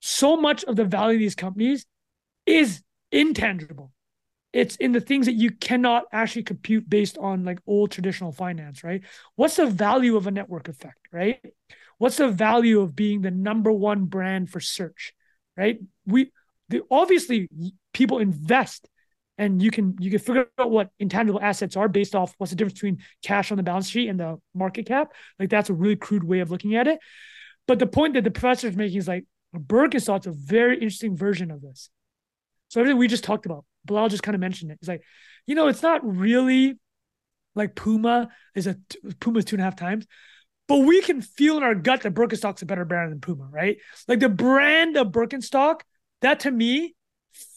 [0.00, 1.86] So much of the value of these companies
[2.46, 3.92] is intangible.
[4.52, 8.84] It's in the things that you cannot actually compute based on like old traditional finance,
[8.84, 9.02] right?
[9.34, 11.40] What's the value of a network effect, right?
[11.96, 15.14] What's the value of being the number one brand for search,
[15.56, 15.78] right?
[16.06, 16.32] We
[16.68, 17.48] the, obviously
[17.94, 18.88] people invest
[19.38, 22.56] and you can you can figure out what intangible assets are based off what's the
[22.56, 25.12] difference between cash on the balance sheet and the market cap.
[25.38, 26.98] Like that's a really crude way of looking at it.
[27.66, 29.24] But the point that the professor is making is like
[29.56, 31.88] Birkenstock's a very interesting version of this.
[32.72, 34.78] So everything we just talked about, Bilal just kind of mentioned it.
[34.80, 35.02] It's like,
[35.46, 36.78] you know, it's not really
[37.54, 38.78] like Puma is a
[39.20, 40.06] Puma's two and a half times,
[40.68, 43.76] but we can feel in our gut that Birkenstock's a better brand than Puma, right?
[44.08, 45.80] Like the brand of Birkenstock,
[46.22, 46.94] that to me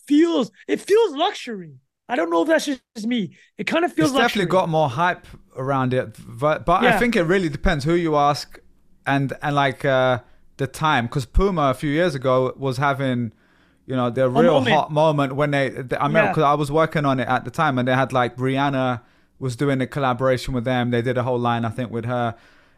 [0.05, 1.75] feels it feels luxury.
[2.09, 3.37] I don't know if that's just me.
[3.57, 4.41] It kind of feels like it's luxury.
[4.41, 8.17] definitely got more hype around it, but but I think it really depends who you
[8.17, 8.59] ask,
[9.07, 10.19] and and like uh,
[10.57, 11.05] the time.
[11.05, 13.31] Because Puma a few years ago was having,
[13.85, 14.75] you know, their real moment.
[14.75, 15.69] hot moment when they.
[15.69, 16.31] they I remember Yeah.
[16.31, 19.01] because I was working on it at the time, and they had like Rihanna
[19.39, 20.91] was doing a collaboration with them.
[20.91, 22.35] They did a whole line, I think, with her,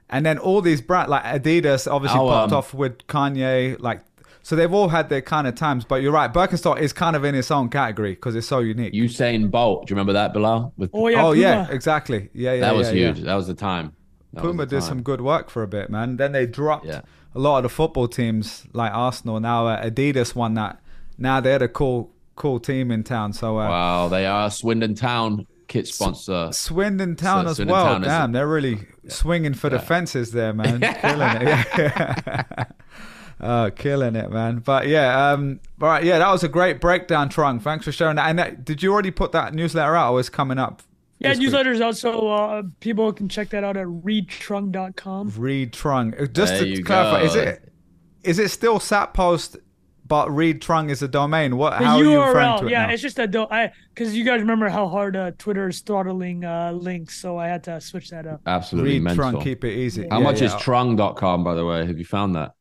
[0.10, 4.02] and then all these brands like Adidas obviously Oh, popped um, off with Kanye, like.
[4.44, 6.34] So they've all had their kind of times, but you're right.
[6.34, 8.94] Birkenstock is kind of in its own category because it's so unique.
[8.94, 9.86] Usain Bolt.
[9.86, 10.72] Do you remember that, Bilal?
[10.78, 11.42] With oh yeah, oh Puma.
[11.42, 12.30] yeah, exactly.
[12.34, 12.62] Yeah, yeah.
[12.62, 13.14] that was yeah, yeah.
[13.14, 13.26] huge.
[13.26, 13.94] That was the time.
[14.32, 14.88] That Puma the did time.
[14.88, 16.16] some good work for a bit, man.
[16.16, 17.02] Then they dropped Yeah.
[17.36, 19.42] a lot of the football teams like Arsenal.
[19.42, 20.80] Now uh, Adidas won that.
[21.18, 23.34] Now they had a cool, cool team in town.
[23.34, 26.50] So uh, Wow, they are Swindon Town kit sponsor.
[26.54, 27.86] Swindon Town So as Swindon well.
[27.86, 30.80] Town is- Damn, they're really swinging for the fences there, man.
[31.02, 31.68] killing it.
[31.78, 32.44] Yeah.
[33.40, 34.58] Oh, killing it, man!
[34.66, 37.62] But yeah, um, all right, yeah, that was a great breakdown, Trung.
[37.62, 38.30] Thanks for sharing that.
[38.32, 40.82] And that, did you already put that newsletter out, or is coming up?
[41.20, 41.50] Yeah, this week?
[41.50, 45.34] newsletters out, so uh, people can check that out at readtrung.com.
[45.38, 46.20] Read Trung.
[46.20, 47.72] Uh, Just There to you clarify, is it
[48.24, 49.58] is it still SatPost,
[50.08, 51.58] but Read Trung is a domain?
[51.58, 51.78] What?
[51.80, 52.94] The How are you referring URL, to it yeah, now?
[52.94, 56.44] it's just a do- I because you guys remember how hard uh, Twitter is throttling
[56.46, 58.42] uh, links, so I had to switch that up.
[58.46, 59.32] Absolutely Read mental.
[59.34, 60.08] Trung, keep it easy.
[60.10, 60.56] How Yeah, much yeah.
[60.56, 61.86] is trung.com, by the way?
[61.86, 62.52] Have you found that?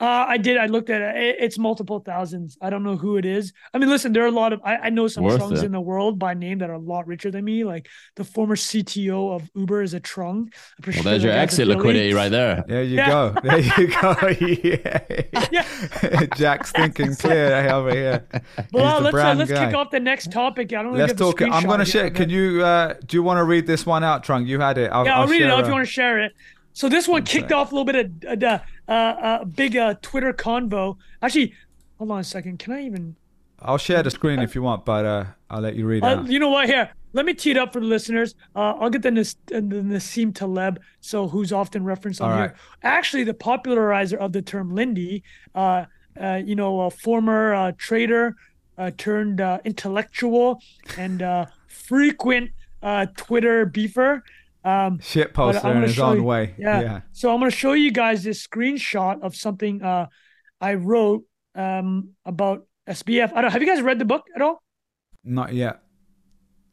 [0.00, 0.56] Uh, I did.
[0.56, 1.16] I looked at it.
[1.22, 1.36] it.
[1.40, 2.56] It's multiple thousands.
[2.62, 3.52] I don't know who it is.
[3.74, 4.60] I mean, listen, there are a lot of.
[4.64, 5.64] I, I know some Worth trungs it.
[5.64, 7.64] in the world by name that are a lot richer than me.
[7.64, 10.54] Like the former CTO of Uber is a trunk.
[10.78, 11.74] I'm pretty Well, sure there's your exit Billy.
[11.76, 12.64] liquidity right there.
[12.68, 13.08] There you Yeah.
[13.08, 13.34] go.
[13.42, 15.38] There you go.
[15.50, 16.26] yeah.
[16.36, 18.24] Jack's thinking clear over here.
[18.72, 19.66] Well, He's let's uh, let's guy.
[19.66, 20.72] kick off the next topic.
[20.72, 21.42] I don't want Let's get talk.
[21.42, 22.04] I'm gonna share.
[22.04, 22.62] but- Can you?
[22.62, 24.46] Uh, do you want to read this one out, Trung?
[24.46, 24.90] You had it.
[24.92, 26.32] I'll, yeah, I'll, read it out if you want to share it.
[26.78, 30.32] So this one kicked off a little bit of a uh, uh, big uh, Twitter
[30.32, 30.96] convo.
[31.20, 31.52] Actually,
[31.98, 32.60] hold on a second.
[32.60, 33.16] Can I even?
[33.60, 36.06] I'll share the screen if you want, but uh, I'll let you read it.
[36.06, 36.68] Uh, you know what?
[36.68, 38.36] Here, let me tee it up for the listeners.
[38.54, 42.36] Uh, I'll get the, Nas- uh, the Nassim Taleb, so who's often referenced on All
[42.36, 42.46] here.
[42.46, 42.56] right.
[42.84, 45.24] Actually, the popularizer of the term Lindy,
[45.56, 45.86] uh,
[46.22, 48.36] uh, you know, a former uh, trader
[48.78, 50.62] uh, turned uh, intellectual
[50.96, 52.52] and uh, frequent
[52.84, 54.22] uh, Twitter beefer.
[54.68, 56.54] Um, Shit poster in his own you- way.
[56.58, 56.80] yeah.
[56.80, 57.00] yeah.
[57.12, 60.06] So I'm going to show you guys this screenshot of something uh,
[60.60, 63.32] I wrote um, about SBF.
[63.34, 63.50] I don't.
[63.50, 64.62] Have you guys read the book at all?
[65.24, 65.80] Not yet.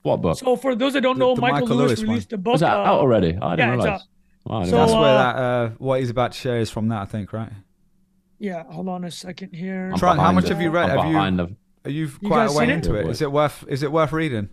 [0.01, 0.37] What book?
[0.37, 2.53] So for those that don't The- know, the Michael, Michael Lewis, Lewis released a book.
[2.53, 3.37] Was that uh, out already?
[3.41, 4.01] I didn't yeah, realize.
[4.45, 5.01] Wow, So, That's realize.
[5.01, 7.51] where uh, that uh, what he's about to share is from that, I think, right?
[8.37, 9.91] Yeah, hold on a second here.
[9.93, 10.49] I'm how much it.
[10.49, 10.89] have you read?
[10.89, 13.05] I'm Have you- behind the- Are you You quite guys way into it?
[13.05, 13.65] Yeah, Is it worth?
[13.67, 14.49] Is it worth reading?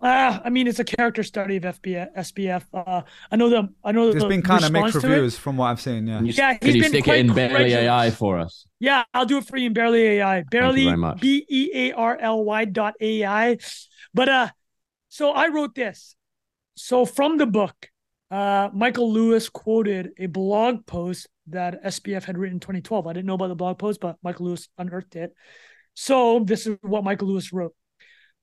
[0.00, 2.08] Uh, I mean, it's a character study of FBF.
[2.16, 2.64] SBF.
[2.74, 3.68] Uh, I know the.
[3.84, 5.08] I know There's the been kind of mixed response it.
[5.08, 6.06] reviews from what I've seen.
[6.08, 6.20] Yeah.
[6.22, 7.74] You, Yeah, can he's you been stick it quite in barely credulous.
[7.74, 8.66] AI for us?
[8.80, 10.42] Yeah, I'll do it for you in Bearly AI.
[10.50, 11.20] Barely very much.
[11.20, 13.58] B E A R L Y dot AI.
[14.12, 14.48] But uh,
[15.08, 16.16] so I wrote this.
[16.74, 17.74] So from the book,
[18.30, 23.06] uh, Michael Lewis quoted a blog post that SBF had written in 2012.
[23.06, 25.32] I didn't know about the blog post, but Michael Lewis unearthed it.
[25.94, 27.74] So this is what Michael Lewis wrote.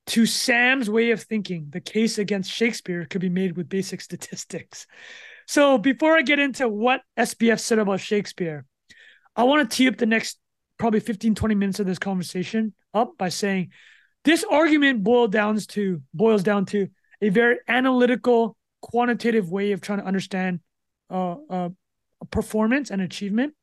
[0.10, 4.88] To Sam's way of thinking, the case against Shakespeare could be made with basic statistics.
[5.46, 8.66] So before I get into what SBF said about Shakespeare,
[9.36, 10.40] I want to tee up the next
[10.80, 13.70] probably 15, 20 minutes of this conversation up by saying
[14.26, 16.88] this argument boils down to boils down to
[17.22, 20.60] a very analytical, quantitative way of trying to understand
[21.12, 21.70] uh, uh,
[22.32, 23.54] performance and achievement.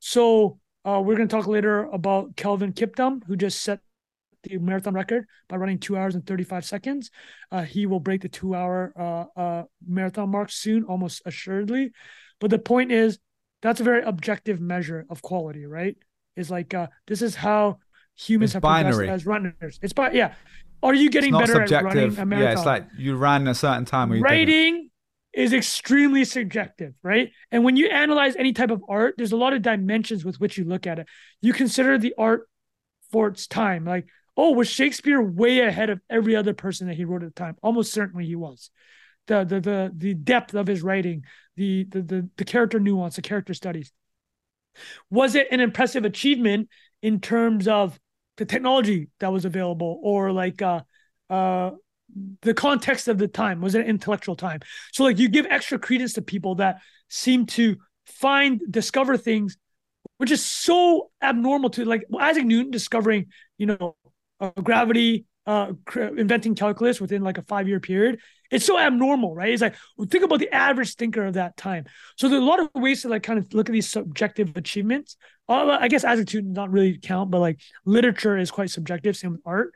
[0.00, 3.80] So uh, we're going to talk later about Kelvin Kiptum, who just set
[4.48, 7.10] the marathon record by running two hours and 35 seconds.
[7.50, 11.92] Uh, he will break the two hour uh, uh, marathon mark soon, almost assuredly.
[12.40, 13.18] But the point is,
[13.62, 15.96] that's a very objective measure of quality, right?
[16.36, 17.78] Is like uh, this is how
[18.14, 19.06] humans It's have binary.
[19.06, 19.78] progressed as runners.
[19.82, 20.34] It's by yeah.
[20.82, 22.18] Are you getting better at running subjective.
[22.18, 22.46] a marathon?
[22.46, 24.12] Yeah, it's like you ran a certain time.
[24.12, 24.30] Or you didn't.
[24.30, 24.90] writing
[25.36, 27.30] is extremely subjective, right?
[27.50, 30.56] And when you analyze any type of art, there's a lot of dimensions with which
[30.56, 31.06] you look at it.
[31.42, 32.48] You consider the art
[33.12, 33.84] for its time.
[33.84, 34.06] Like,
[34.36, 37.56] oh, was Shakespeare way ahead of every other person that he wrote at the time?
[37.62, 38.70] Almost certainly he was.
[39.26, 41.24] The the the the depth of his writing,
[41.56, 43.92] the the the, the character nuance, the character studies.
[45.10, 46.68] Was it an impressive achievement
[47.02, 47.98] in terms of
[48.36, 50.80] the technology that was available or like uh
[51.30, 51.70] uh
[52.42, 54.60] the context of the time was it an intellectual time
[54.92, 56.76] so like you give extra credence to people that
[57.08, 57.76] seem to
[58.06, 59.56] find discover things
[60.18, 63.26] which is so abnormal to like isaac newton discovering
[63.58, 63.96] you know
[64.40, 65.72] uh, gravity uh
[66.16, 68.18] inventing calculus within like a five year period
[68.50, 69.52] it's so abnormal right?
[69.52, 71.86] It's like well, think about the average thinker of that time.
[72.16, 75.16] So there's a lot of ways to like kind of look at these subjective achievements.
[75.48, 79.40] Uh, i guess newton not really count but like literature is quite subjective same with
[79.44, 79.72] art.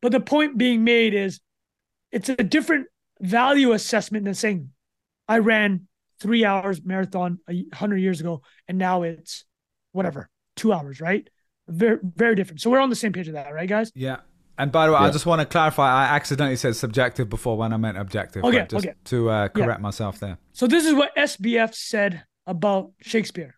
[0.00, 1.40] But the point being made is
[2.10, 2.86] it's a different
[3.20, 4.70] value assessment than saying
[5.28, 5.86] I ran
[6.20, 9.44] three hours marathon a hundred years ago and now it's
[9.92, 11.28] whatever two hours, right?
[11.72, 12.60] Very very different.
[12.60, 13.90] So we're on the same page of that, right, guys?
[13.94, 14.18] Yeah.
[14.58, 15.90] And by the way, I just want to clarify.
[15.90, 18.44] I accidentally said subjective before when I meant objective.
[18.44, 18.94] Okay, just okay.
[19.04, 20.38] to uh, correct myself there.
[20.52, 23.56] So this is what SBF said about Shakespeare.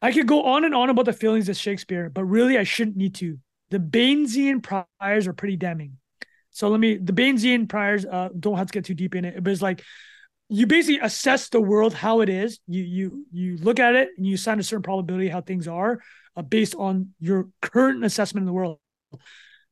[0.00, 2.96] I could go on and on about the feelings of Shakespeare, but really I shouldn't
[2.96, 3.38] need to.
[3.70, 5.98] The Bayesian priors are pretty damning.
[6.50, 9.42] So let me the Bayesian priors uh, don't have to get too deep in it,
[9.42, 9.82] but it's like
[10.48, 12.60] you basically assess the world how it is.
[12.68, 16.00] You you you look at it and you assign a certain probability how things are
[16.36, 18.78] uh, based on your current assessment of the world.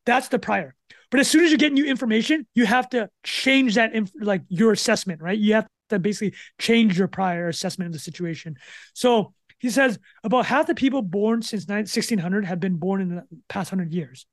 [0.06, 0.74] That's the prior.
[1.10, 4.42] But as soon as you get new information, you have to change that inf- like
[4.48, 5.38] your assessment, right?
[5.38, 8.56] You have to basically change your prior assessment of the situation.
[8.94, 13.24] So he says about half the people born since 1600 have been born in the
[13.48, 14.26] past 100 years.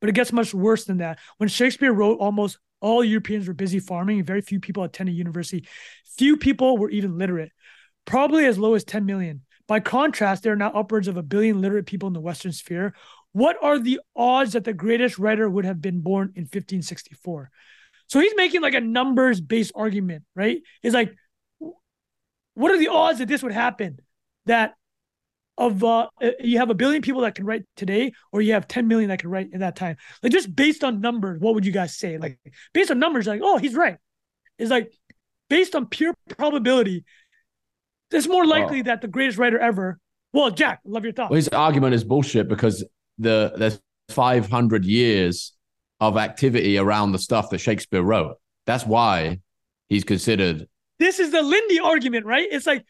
[0.00, 1.18] But it gets much worse than that.
[1.38, 5.66] When Shakespeare wrote, almost all Europeans were busy farming, and very few people attended university.
[6.16, 7.52] Few people were even literate,
[8.04, 9.42] probably as low as 10 million.
[9.68, 12.94] By contrast, there are now upwards of a billion literate people in the Western sphere.
[13.32, 17.50] What are the odds that the greatest writer would have been born in 1564?
[18.06, 20.62] So he's making like a numbers based argument, right?
[20.82, 21.14] It's like,
[22.54, 23.98] what are the odds that this would happen?
[24.46, 24.74] That
[25.58, 26.06] of uh,
[26.40, 29.18] you have a billion people that can write today, or you have 10 million that
[29.18, 29.96] can write in that time.
[30.22, 32.16] Like just based on numbers, what would you guys say?
[32.16, 32.38] Like
[32.72, 33.98] based on numbers, like, oh, he's right.
[34.58, 34.92] It's like
[35.50, 37.04] based on pure probability,
[38.10, 38.48] it's more oh.
[38.48, 39.98] likely Well- that the greatest writer ever.
[40.32, 41.30] Well, Jack, love your thoughts.
[41.30, 42.84] Well, his argument is bullshit because
[43.16, 43.80] the there's
[44.10, 45.54] 500 years
[46.00, 48.36] of activity around the stuff that Shakespeare wrote.
[48.66, 49.40] That's why
[49.88, 50.68] he's considered.
[50.98, 52.46] this is the Lindy argument, right?
[52.50, 52.84] It's like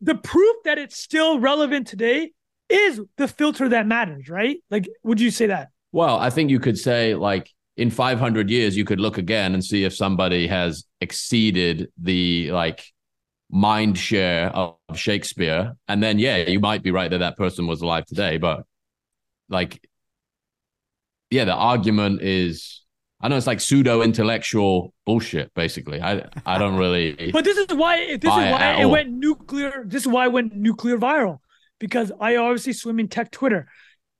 [0.00, 2.32] the proof that it's still relevant today
[2.68, 4.58] is the filter that matters, right?
[4.70, 5.68] Like, would you say that?
[5.92, 9.64] Well, I think you could say like in 500 years, you could look again and
[9.64, 12.84] see if somebody has exceeded the like
[13.50, 17.82] mind share of Shakespeare, and then yeah, you might be right that that person was
[17.82, 18.64] alive today, but
[19.48, 19.86] like,
[21.30, 22.82] yeah, the argument is.
[23.18, 26.02] I know it's like pseudo intellectual bullshit, basically.
[26.02, 27.30] I I don't really.
[27.32, 29.84] But this is why this is it why at it went nuclear.
[29.86, 31.38] This is why it went nuclear viral
[31.78, 33.68] because I obviously swim in tech Twitter.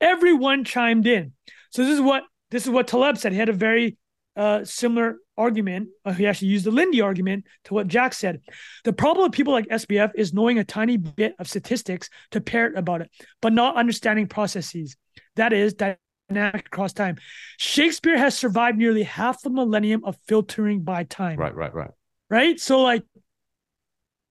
[0.01, 1.33] Everyone chimed in.
[1.71, 3.33] So this is what this is what Taleb said.
[3.33, 3.99] He had a very
[4.35, 5.89] uh, similar argument.
[6.05, 8.41] Uh, he actually used the Lindy argument to what Jack said.
[8.85, 12.77] The problem with people like SBF is knowing a tiny bit of statistics to parrot
[12.77, 13.11] about it,
[13.43, 14.97] but not understanding processes.
[15.37, 17.17] That is dynamic across time.
[17.59, 21.91] Shakespeare has survived nearly half the millennium of filtering by time Right, right, right.
[22.31, 22.59] right?
[22.61, 23.03] So like,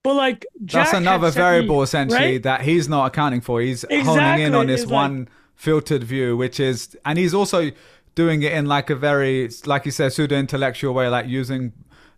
[0.02, 2.42] but like Jack That's another sent me- variable essentially right?
[2.44, 3.60] that he's not accounting for.
[3.60, 7.70] He's honing in on this it's like- one filtered view, which is, and he's also
[8.16, 11.72] doing it in like a very, like you said, pseudo intellectual way, like using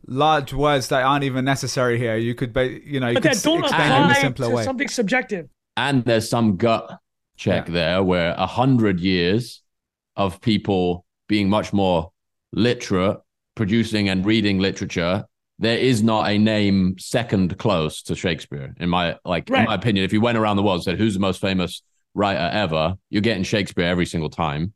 [0.06, 2.16] large words that aren't even necessary here.
[2.16, 4.04] You could, ba- you know, you but could that s- don't explain it in a
[4.06, 4.64] apply simpler to way.
[4.64, 5.48] something subjective.
[5.76, 6.98] and there's some gut
[7.36, 7.74] check Yeah.
[7.74, 9.62] there where a hundred years
[10.16, 12.10] of people being much more
[12.52, 13.18] literate,
[13.54, 15.24] producing and reading literature,
[15.58, 19.60] there is not a name second close to Shakespeare in my like Right.
[19.60, 20.04] in my opinion.
[20.04, 21.82] If you went around the world and said who's the most famous
[22.14, 24.72] writer ever, you're getting Shakespeare every single time.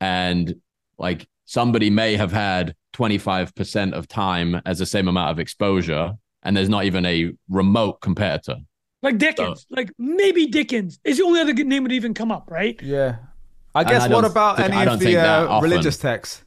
[0.00, 0.54] And
[0.98, 6.56] like somebody may have had 25% of time as the same amount of exposure, and
[6.56, 8.56] there's not even a remote competitor.
[9.02, 12.50] Like Dickens, like maybe Dickens is the only other good name would even come up,
[12.50, 12.80] right?
[12.82, 13.16] Yeah.
[13.74, 16.42] I guess I what about think- any of the uh, religious texts?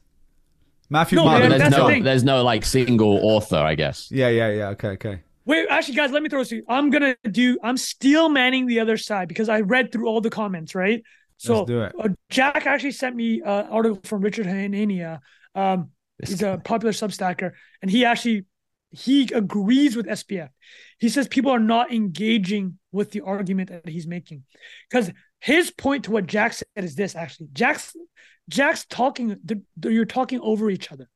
[0.92, 1.40] Matthew No, Mark.
[1.40, 4.08] man, But there's that's the no there's no like single author, I guess.
[4.10, 4.68] Yeah, yeah, yeah.
[4.70, 5.20] Okay, okay.
[5.44, 6.64] Wait, actually, guys, let me throw this to you.
[6.68, 7.56] I'm gonna do.
[7.62, 11.02] I'm steel manning the other side because I read through all the comments, right?
[11.40, 11.92] So Let's do it.
[11.98, 15.20] uh, Jack actually sent me an article from Richard Hanania.
[15.54, 15.88] Um,
[16.22, 18.44] he's a popular Substacker, and he actually
[18.90, 20.50] he agrees with SBF.
[20.98, 24.44] He says people are not engaging with the argument that he's making
[24.90, 27.96] because his point to what Jack said is this: actually, Jack's
[28.50, 29.28] Jack's talking.
[29.48, 31.08] th- th- You're talking over each other,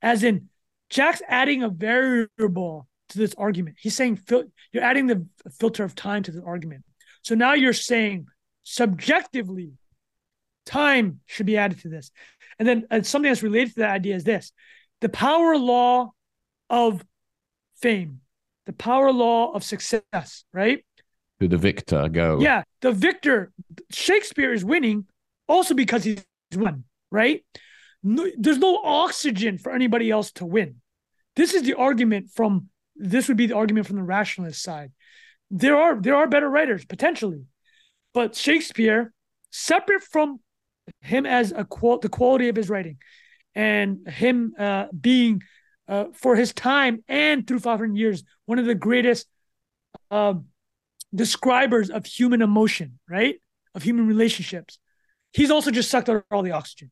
[0.00, 0.48] as in
[0.90, 3.78] Jack's adding a variable to this argument.
[3.80, 5.26] He's saying fil- you're adding the
[5.58, 6.84] filter of time to the argument.
[7.22, 8.26] So now you're saying
[8.62, 9.72] subjectively,
[10.66, 12.10] time should be added to this.
[12.58, 14.52] And then uh, something that's related to that idea is this
[15.00, 16.12] the power law
[16.70, 17.04] of
[17.80, 18.20] fame,
[18.66, 20.84] the power law of success, right?
[21.40, 22.40] To the victor go.
[22.40, 23.52] Yeah, the victor,
[23.90, 25.06] Shakespeare is winning
[25.48, 27.44] also because he's won, right?
[28.02, 30.76] No, there's no oxygen for anybody else to win.
[31.36, 34.92] This is the argument from this would be the argument from the rationalist side.
[35.50, 37.44] There are there are better writers potentially,
[38.14, 39.12] but Shakespeare,
[39.50, 40.40] separate from
[41.00, 42.98] him as a qual the quality of his writing,
[43.54, 45.42] and him uh, being
[45.88, 49.26] uh, for his time and through 500 years one of the greatest
[50.10, 50.46] um,
[51.14, 53.36] describers of human emotion, right?
[53.74, 54.78] Of human relationships.
[55.32, 56.90] He's also just sucked out all the oxygen.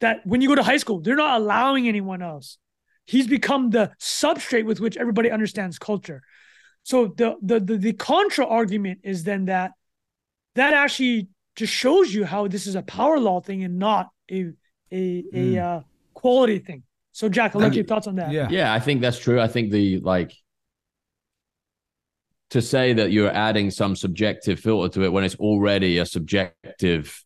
[0.00, 2.58] That when you go to high school, they're not allowing anyone else.
[3.04, 6.22] He's become the substrate with which everybody understands culture.
[6.82, 9.72] So the the the, the contra argument is then that
[10.54, 14.52] that actually just shows you how this is a power law thing and not a
[14.92, 15.80] a a uh,
[16.14, 16.82] quality thing.
[17.12, 18.30] So Jack, I'll let your thoughts on that.
[18.30, 18.48] Yeah.
[18.48, 19.40] Yeah, I think that's true.
[19.40, 20.32] I think the like
[22.50, 27.22] to say that you're adding some subjective filter to it when it's already a subjective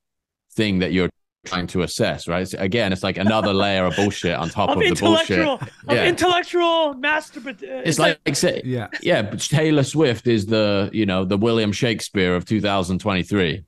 [0.54, 1.10] thing that you're
[1.44, 2.42] trying to assess, right?
[2.42, 5.40] It's, again, it's like another layer of bullshit on top Of of, the bullshit.
[5.40, 6.06] of Yeah.
[6.06, 7.62] intellectual masturbate.
[7.62, 8.88] Uh, it's like, say, Yeah.
[9.02, 13.64] yeah, but Taylor Swift is the you know the William Shakespeare of 2023.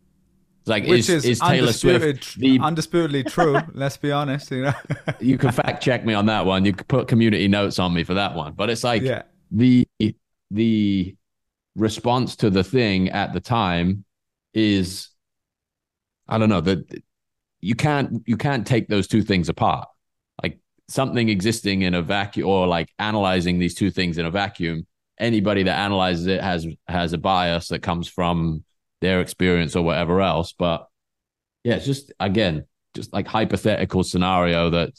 [0.61, 3.59] It's like Which is, is, is Taylor Swift the undisputedly true.
[3.75, 4.51] let's be honest.
[4.51, 4.73] You know.
[5.21, 6.65] you can fact check me on that one.
[6.65, 8.55] You could put community notes on me for that one.
[8.55, 9.23] But it's like yeah.
[9.51, 9.87] the
[10.51, 11.17] the
[11.77, 14.05] response to the thing at the time
[14.55, 15.11] is
[16.29, 17.03] I don't know that
[17.65, 19.89] you can't you can't take those two things apart.
[20.43, 20.59] Like
[20.89, 24.87] something existing in a vacuum or like analyzing these two things in a vacuum.
[25.19, 28.65] Anybody that analyzes it has has a bias that comes from
[29.01, 30.53] their experience or whatever else.
[30.53, 30.87] But
[31.63, 34.91] yeah, it's just again, just like hypothetical scenario that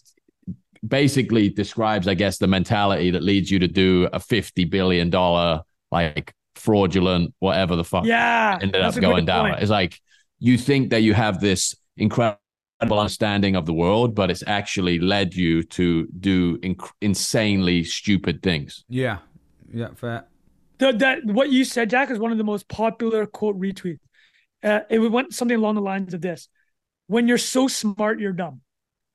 [0.86, 5.62] basically describes, I guess, the mentality that leads you to do a fifty billion dollar
[5.92, 9.52] like fraudulent whatever the fuck yeah, ended up going down.
[9.52, 9.62] point.
[9.62, 10.00] It's like
[10.40, 12.40] you think that you have this incredible
[12.92, 18.84] understanding of the world, but it's actually led you to do inc- insanely stupid things.
[18.90, 19.20] Yeah.
[19.72, 19.90] Yeah.
[19.96, 20.26] Fair.
[20.78, 24.00] The, that what you said, Jack, is one of the most popular quote retweets.
[24.64, 26.50] Uh, it went something along the lines of this:
[27.08, 28.62] "When you're so smart, you're dumb."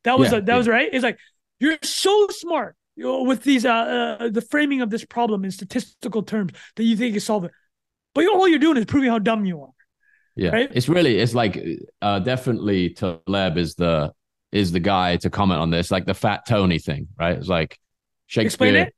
[0.05, 0.89] That was Yeah, a, that was right.
[0.93, 1.19] It's like
[1.59, 5.51] you're so smart you know, with these uh, uh the framing of this problem in
[5.51, 7.53] statistical terms that you think you solve it,
[8.15, 9.71] but all you're doing is proving how dumb you are.
[10.37, 10.71] Yeah, Right?
[10.73, 11.61] it's really it's like
[12.03, 14.13] uh, definitely Taleb is the
[14.53, 17.37] is the guy to comment on this, like the Fat Tony thing, right?
[17.39, 17.79] It's like
[18.27, 18.69] Shakespeare.
[18.69, 18.95] Explain it.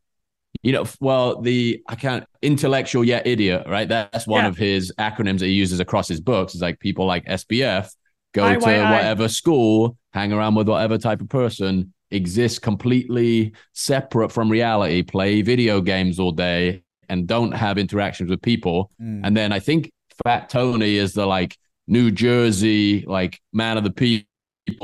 [0.63, 3.89] You know, well, the I can't intellectual yet idiot, right?
[3.89, 4.49] That's one Yeah.
[4.49, 6.55] of his acronyms that he uses across his books.
[6.55, 7.91] It's like people like SBF
[8.33, 8.91] go to IYI.
[8.93, 15.43] whatever school, hang around with whatever type of person, exist completely separate from reality, play
[15.43, 18.91] video games all day, and don't have interactions with people.
[19.01, 19.21] Mm.
[19.25, 19.91] And then I think
[20.25, 21.57] Fat Tony is the like
[21.87, 24.27] New Jersey like man of the people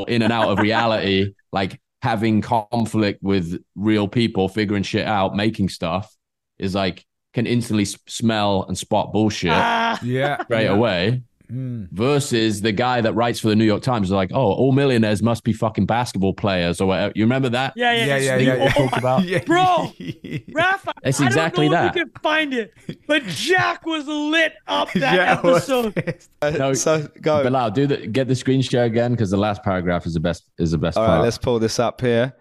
[0.08, 5.68] in and out of reality, like having conflict with real people, figuring shit out, making
[5.68, 6.14] stuff
[6.58, 7.04] is like
[7.34, 10.42] can instantly smell and spot bullshit Ah, Yeah.
[10.44, 10.70] straight yeah.
[10.74, 11.22] away.
[11.50, 11.90] Mm.
[11.92, 15.22] Versus the guy that writes for the New York Times is like, oh, all millionaires
[15.22, 17.12] must be fucking basketball players or whatever.
[17.16, 17.72] You remember that?
[17.74, 18.16] yeah, yeah, Yeah.
[18.36, 18.54] it's Yeah.
[18.54, 18.72] Yeah.
[18.76, 18.98] oh, yeah.
[18.98, 19.24] about.
[19.24, 19.44] Yeah.
[19.44, 19.92] Bro.
[20.52, 21.90] Rafa, It's I exactly don't know that.
[21.90, 22.74] if you can find it,
[23.06, 25.94] but Jack was lit up that Yeah, episode.
[25.94, 26.28] pissed.
[26.58, 27.42] No, so go.
[27.42, 30.50] Bilal, do the get the screen share again because the last paragraph is the best
[30.58, 31.16] is the best All part.
[31.18, 32.34] right, let's pull this up here.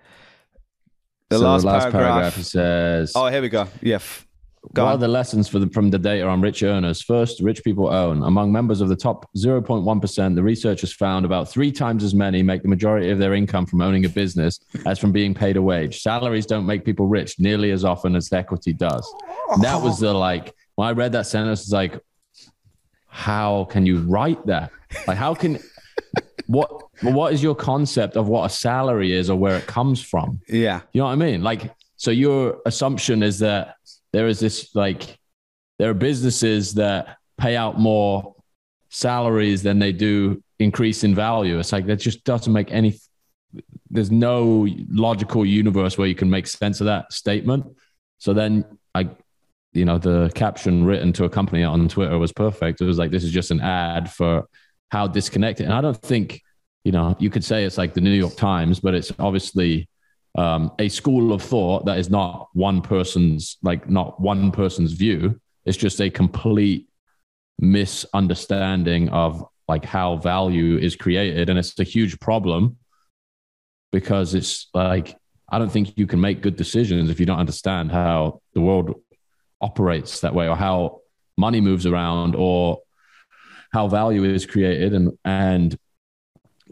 [1.30, 2.14] The So last, last paragraph.
[2.34, 3.68] paragraph says Oh, here we go.
[3.82, 3.95] Yeah.
[3.95, 4.26] f-
[4.74, 7.01] Go what are the lessons for the, from the data on rich earners?
[7.01, 8.24] First, rich people own.
[8.24, 12.61] Among members of the top 0.1%, the researchers found about three times as many make
[12.61, 16.01] the majority of their income from owning a business as from being paid a wage.
[16.01, 19.07] Salaries don't make people rich nearly as often as equity does.
[19.49, 21.99] And that was the like, when I read that sentence, it's like,
[23.07, 24.72] how can you write that?
[25.07, 25.59] Like, how can,
[26.47, 26.70] what,
[27.01, 30.41] what is your concept of what a salary is or where it comes from?
[30.47, 30.82] Yeah.
[30.93, 31.41] You know what I mean?
[31.41, 33.76] Like, so your assumption is that
[34.14, 35.18] there is this like
[35.80, 38.36] there are businesses that pay out more
[38.89, 41.60] salaries than they do increase in value.
[41.60, 43.00] It's like that just doesn't make any.
[43.89, 47.66] There's no logical universe where you can make sense of that statement.
[48.18, 49.10] So then I,
[49.74, 52.82] you know, the caption written to a company on Twitter was perfect.
[52.82, 54.48] It was like this is just an ad for
[54.89, 55.66] how disconnected.
[55.66, 56.41] And I don't think,
[56.84, 59.88] you know, you could say it's like the New York Times, but it's obviously
[60.38, 65.41] um, a school of thought that is not one person's like not one person's view.
[65.65, 66.88] It's just a complete
[67.59, 72.77] misunderstanding of like how value is created, and it's a huge problem
[73.91, 75.17] because it's like
[75.49, 78.93] I don't think you can make good decisions if you don't understand how the world
[79.59, 81.01] operates that way or how
[81.38, 82.79] money moves around or
[83.71, 85.77] how value is created and and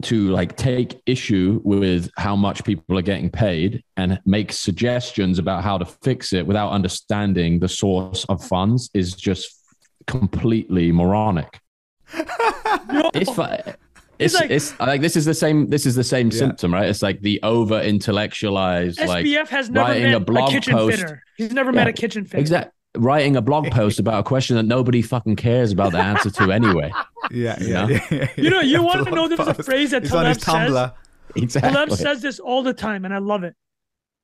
[0.02, 5.62] to like take issue with how much people are getting paid and make suggestions about
[5.64, 9.54] how to fix it without understanding the source of funds is just
[10.06, 11.60] completely moronic.
[13.14, 13.72] it's fu-
[14.18, 16.38] it's like- it's like this is the same this is the same Yeah.
[16.38, 16.88] symptom, right?
[16.88, 20.72] It's like the over intellectualized like SBF has never writing met a a, blog kitchen
[20.74, 21.00] post.
[21.00, 21.22] fitter.
[21.36, 22.40] He's never met a kitchen fitter.
[22.40, 26.30] exact writing a blog post about a question that nobody fucking cares about the answer
[26.30, 26.92] to anyway.
[27.32, 27.88] Yeah, You know?
[27.88, 28.28] yeah, yeah.
[28.36, 30.44] You know, you want to know there's a phrase that He's on Taleb says?
[30.70, 30.94] Tumblr.
[31.34, 31.72] Exactly.
[31.72, 33.56] Taleb says this all the time, and I love it.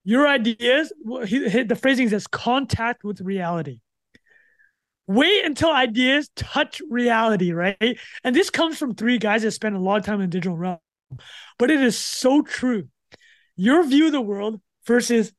[0.05, 3.81] Your ideas, well, he, he- the phrasing says contact with reality.
[5.09, 7.99] Wait until ideas touch reality, right?
[8.23, 10.57] And this comes from three guys that spend a lot of time in the digital
[10.57, 10.79] realm.
[11.59, 12.89] But it is so true.
[13.57, 15.33] Your view of the world versus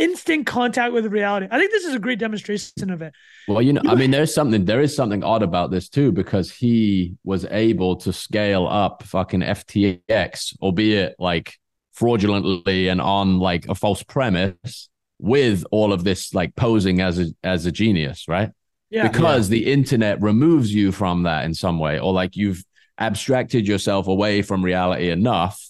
[0.00, 1.46] instant contact with reality.
[1.50, 3.12] I think this is a great demonstration of it.
[3.46, 6.50] Well, you know, I mean, there's something, there is something odd about this too, because
[6.50, 11.54] he was able to scale up fucking FTX, albeit like
[11.92, 14.88] fraudulently and on like a false premise
[15.18, 18.50] with all of this like posing as a, as a genius, right?
[18.88, 19.06] Yeah.
[19.06, 22.64] because the internet removes you from that in some way, or like you've
[22.98, 25.64] abstracted yourself away from reality enough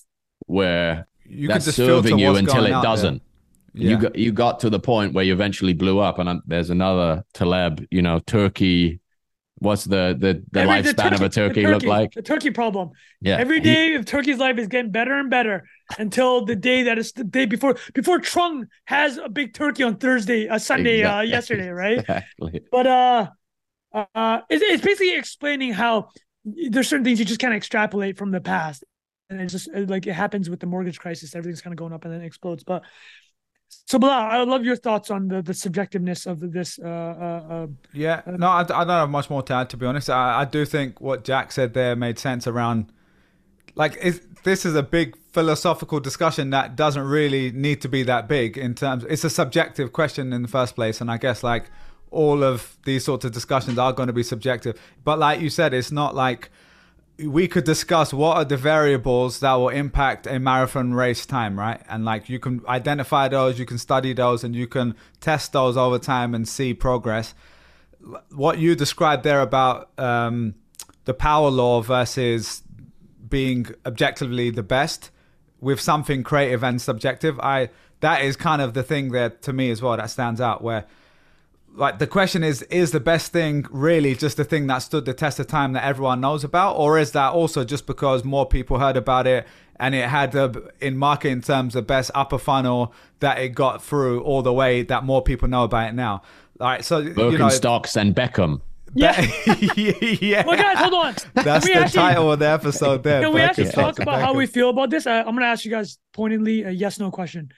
[0.46, 3.20] where You can that's just serving you until going it out there.
[3.74, 3.90] Yeah.
[3.90, 6.70] You got you got to the point where you eventually blew up, and um, there's
[6.70, 7.86] another Taleb.
[7.90, 9.00] You know, Turkey.
[9.58, 12.12] What's the the, the Every- lifespan of a the turkey, look like?
[12.12, 12.92] The turkey problem.
[13.20, 15.68] Yeah, Every day of Turkey's life is getting better and better
[15.98, 19.96] until the day that is the day before before Trung has a big turkey on
[19.98, 21.98] Thursday, uh, Sunday, uh, yesterday, right?
[21.98, 22.62] Exactly.
[22.72, 23.28] But uh,
[23.92, 26.08] uh, it's, it's basically explaining how
[26.44, 28.82] there's certain things you just can't extrapolate from the past,
[29.28, 31.34] and it's just uh, like it happens with the mortgage crisis.
[31.34, 32.64] Everything's kind of going up and then it explodes.
[32.64, 32.82] But
[33.70, 36.78] so, Bilal, I love your thoughts on the the subjectiveness of this.
[36.78, 39.70] Uh, uh, uh, Yeah, no, I, I don't have much more to add.
[39.70, 42.92] To be honest, I, I do think what Jack said there made sense around.
[43.76, 48.28] Like, it's, this is a big philosophical discussion that doesn't really need to be that
[48.28, 49.04] big in terms.
[49.08, 51.70] It's a subjective question in the first place, and I guess like
[52.10, 54.80] all of these sorts of discussions are going to be subjective.
[55.04, 56.50] But like you said, it's not like
[57.26, 61.82] we could discuss what are the variables that will impact a marathon race time, right?
[61.88, 65.76] And like you can identify those, you can study those, and you can test those
[65.76, 67.34] over time and see progress.
[68.30, 70.54] What you described there about um,
[71.04, 72.62] the power law versus
[73.28, 75.10] being objectively the best
[75.60, 79.70] with something creative and subjective, I that is kind of the thing that to me
[79.70, 80.86] as well that stands out where
[81.74, 85.14] like the question is is the best thing really just the thing that stood the
[85.14, 88.78] test of time that everyone knows about or is that also just because more people
[88.78, 89.46] heard about it
[89.78, 94.20] and it had the in marketing terms the best upper funnel that it got through
[94.22, 96.22] all the way that more people know about it now
[96.60, 98.60] all right so you know Birkenstocks and Beckham.
[98.94, 99.20] yeah.
[99.76, 101.14] yeah well, guys, hold on.
[101.34, 104.20] that's We the actually- title of the episode there Can we actually talk and about
[104.20, 105.06] how we feel about this?
[105.06, 107.52] I, I'm going to ask you guys pointedly a yes no question.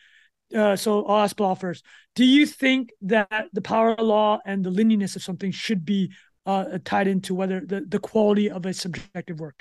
[0.54, 1.84] Uh, so I'll ask Bilal first.
[2.14, 6.12] Do you think that the power of law and the linearness of something should be
[6.44, 9.60] uh, tied into whether the, the quality of a subjective work?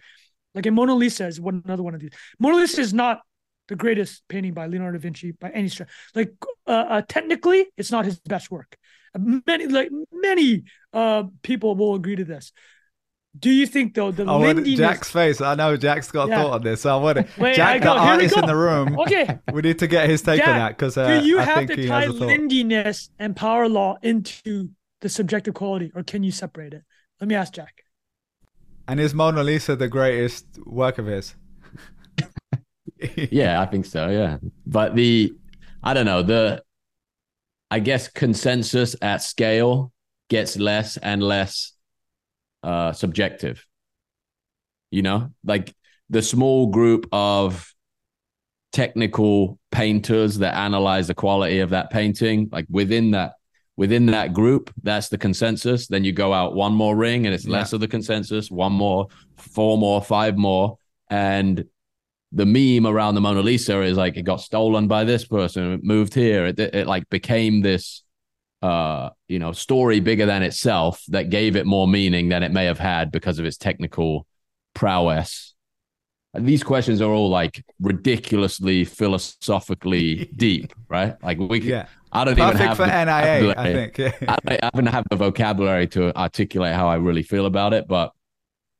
[0.54, 2.12] Like in Mona Lisa is one another one of these.
[2.40, 3.22] Mona Lisa is not
[3.68, 5.90] the greatest painting by Leonardo da Vinci by any stretch.
[6.14, 6.34] Like
[6.68, 8.78] uh, uh, technically, it's not his best work.
[9.18, 10.64] Many like many
[10.94, 12.52] uh, people will agree to this.
[13.40, 14.78] Do you think though the I want lindiness?
[14.80, 15.40] Jack's face.
[15.42, 16.44] I know Jack's got a Yeah.
[16.44, 16.82] thought on this.
[16.82, 17.28] So I want to.
[17.42, 19.00] Wait, I Jack, the go- here artist in the room.
[19.00, 21.68] Okay, We need to get his take on that because do uh, you I have
[21.68, 24.70] think to tie has lindiness and power law into
[25.00, 26.84] the subjective quality, or can you separate it?
[27.22, 27.84] Let me ask Jack.
[28.88, 31.36] And is Mona Lisa the greatest work of his?
[33.32, 34.10] Yeah, I think so.
[34.10, 34.38] Yeah.
[34.68, 35.34] But the,
[35.84, 36.62] I don't know, the,
[37.72, 39.92] I guess consensus at scale
[40.30, 41.74] gets less and less
[42.64, 43.66] uh, subjective.
[44.92, 45.74] You know, like
[46.10, 47.74] the small group of
[48.72, 53.34] technical painters that analyze the quality of that painting, like within that,
[53.78, 55.88] within that group, that's the consensus.
[55.88, 57.54] Then you go out one more ring and it's Yeah.
[57.54, 59.08] less of the consensus, one more,
[59.38, 60.78] four more, five more.
[61.10, 61.66] And
[62.32, 65.84] the meme around the Mona Lisa is like it got stolen by this person, it
[65.84, 66.46] moved here.
[66.46, 68.04] It, it like became this
[68.62, 72.66] uh you know story bigger than itself that gave it more meaning than it may
[72.66, 74.28] have had because of its technical
[74.74, 75.54] prowess.
[76.34, 81.22] And these questions are all like ridiculously philosophically deep, right?
[81.22, 81.86] Like we, can, Yeah.
[82.12, 83.98] I don't even have for the NIA, I think.
[83.98, 84.12] Yeah.
[84.28, 88.12] I, I haven't have the vocabulary to articulate how I really feel about it, but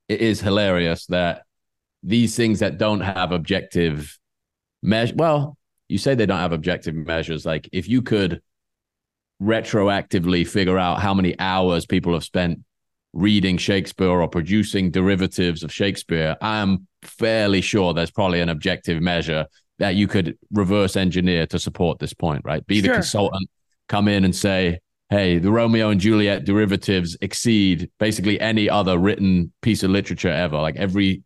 [0.08, 1.44] it is hilarious that
[2.04, 4.18] these things that don't have objective
[4.82, 5.14] measure.
[5.16, 5.58] Well,
[5.88, 7.46] you say they don't have objective measures.
[7.46, 8.42] Like if you could
[9.42, 12.60] retroactively figure out how many hours people have spent
[13.14, 19.46] reading Shakespeare or producing derivatives of Shakespeare, I'm fairly sure there's probably an objective measure
[19.80, 22.66] that you could reverse engineer to support this point, right?
[22.68, 23.50] Be the consultant,
[23.90, 24.80] come in and say,
[25.10, 30.58] hey, the Romeo and Juliet derivatives exceed basically any other written piece of literature ever.
[30.58, 31.24] Like every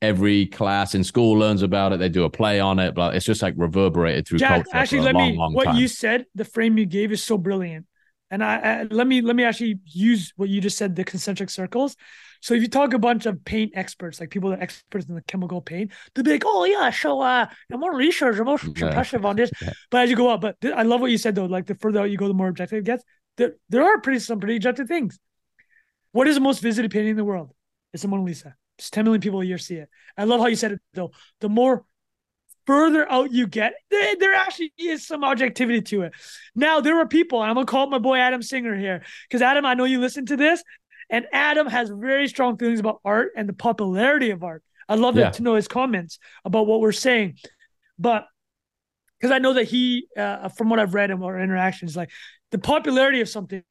[0.00, 1.98] every class in school learns about it.
[1.98, 4.98] They do a play on it, but it's just like reverberated through Jack, culture actually,
[4.98, 5.36] for a let long, me.
[5.36, 5.76] long what time.
[5.76, 7.86] you said, the frame you gave is so brilliant,
[8.30, 11.50] and I, I let me let me actually use what you just said, the concentric
[11.50, 11.96] circles.
[12.40, 15.16] So if you talk a bunch of paint experts, like people that are experts in
[15.16, 18.60] the chemical paint, they'll be like, "Oh yeah, so uh, I'm more research, I'm more
[18.62, 19.50] impressive on this."
[19.90, 21.46] But as you go up, but th- I love what you said though.
[21.46, 23.04] Like the further out you go, the more objective it gets.
[23.36, 25.18] There, there are pretty some pretty objective things.
[26.12, 27.52] What is the most visited painting in the world?
[27.92, 28.54] It's the Mona Lisa.
[28.78, 29.88] Just 10 million people a year see it.
[30.16, 31.12] I love how you said it though.
[31.40, 31.84] The more
[32.66, 36.12] further out you get, there, there actually is some objectivity to it.
[36.54, 39.42] Now there are people, and I'm gonna call up my boy Adam Singer here, because
[39.42, 40.62] Adam, I know you listen to this,
[41.10, 44.62] and Adam has very strong feelings about art and the popularity of art.
[44.88, 45.30] I'd love Yeah.
[45.30, 47.38] to know his comments about what we're saying,
[47.98, 48.26] but
[49.18, 52.10] because I know that he, uh, from what I've read in our interactions, like
[52.52, 53.64] the popularity of something,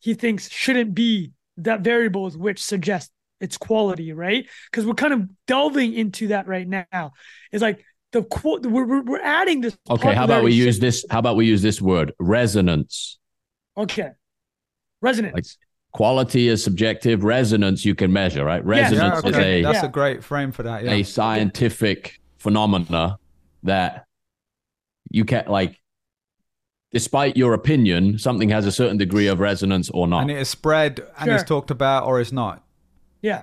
[0.00, 3.12] he thinks shouldn't be that variable with which suggests
[3.42, 4.46] its quality, right?
[4.70, 7.12] Because we're kind of delving into that right now.
[7.50, 9.76] It's like the quote we're, we're, we're adding this.
[9.90, 11.04] okay, how about we use this?
[11.10, 13.18] How about we use this word resonance?
[13.76, 14.10] Okay,
[15.00, 15.34] resonance.
[15.34, 15.44] Like,
[15.92, 17.22] Quality is subjective.
[17.22, 18.62] Resonance you can measure, right?
[18.66, 18.92] Yes.
[18.92, 19.28] Yeah, Resonance okay.
[19.28, 19.88] is a That's Yeah.
[19.88, 20.84] a great frame for that.
[20.84, 20.92] Yeah.
[20.92, 23.18] a scientific phenomena
[23.64, 24.06] that
[25.10, 25.78] you can't like
[26.92, 30.48] despite your opinion something has a certain degree of resonance or not and it is
[30.48, 32.61] spread and is talked about or is not.
[33.22, 33.42] Yeah,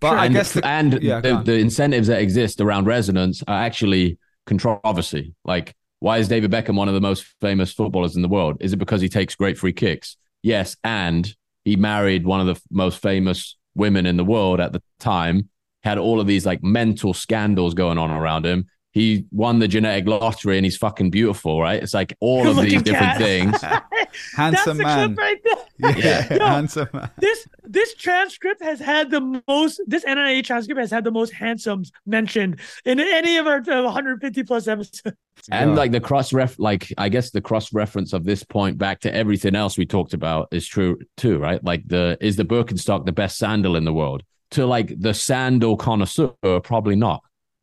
[0.00, 0.18] But Sure.
[0.18, 4.18] I and, guess the, and yeah, the, the incentives that exist around resonance are actually
[4.46, 5.34] controversy.
[5.44, 8.58] Like why is david beckham one of the most famous footballers in the world?
[8.60, 10.16] Is it because he takes great free kicks?
[10.42, 11.34] Yes and
[11.64, 15.48] he married one of the most famous women in the world at the time
[15.82, 18.66] had all of these like mental scandals going on around him.
[18.92, 21.82] He won the genetic lottery and he's fucking beautiful right?
[21.82, 23.58] It's like all of these different things
[24.36, 25.14] handsome man.
[25.14, 25.94] right there.
[25.96, 27.10] Yeah, Yo, handsome man.
[27.18, 31.92] this this transcript has had the most this NIA transcript has had the most handsomes
[32.06, 35.02] mentioned in any of our uh, 150 plus episodes.
[35.50, 35.76] And Yeah.
[35.76, 39.14] like the cross ref, like I guess the cross reference of this point back to
[39.14, 41.62] everything else we talked about is true too, right?
[41.64, 44.22] Like the is the Birkenstock the best sandal in the world?
[44.52, 46.32] To like the sandal connoisseur,
[46.62, 47.22] probably not.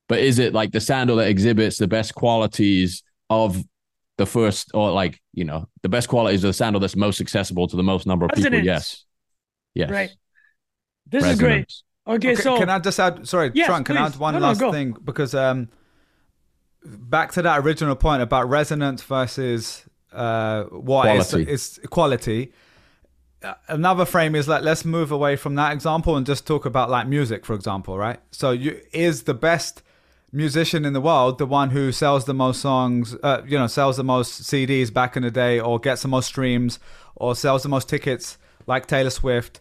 [0.10, 3.64] But is it like the sandal that exhibits the best qualities of
[4.23, 7.68] the first, or like you know, the best qualities of the sandal that's most accessible
[7.72, 8.60] to the most number of people?
[8.73, 9.06] Yes,
[9.73, 10.11] yes, Right.
[11.14, 11.72] This is great.
[12.07, 13.27] Okay, Okay, so can I just add?
[13.27, 13.84] Sorry, Yes, Trung.
[13.85, 14.72] Can I add one No, no, last go.
[14.72, 15.69] thing because um,
[16.84, 21.52] back to that original point about resonance versus uh, what is Quality.
[21.52, 22.52] is quality.
[23.43, 26.89] Uh, Another frame is like let's move away from that example and just talk about
[26.89, 28.19] like music, for example, right?
[28.31, 29.84] So, you is the best
[30.32, 33.98] musician in the world the one who sells the most songs, uh, you know, sells
[33.98, 36.80] the most CDs back in the day, or gets the most streams,
[37.16, 38.38] or sells the most tickets,
[38.68, 39.60] like Taylor Swift?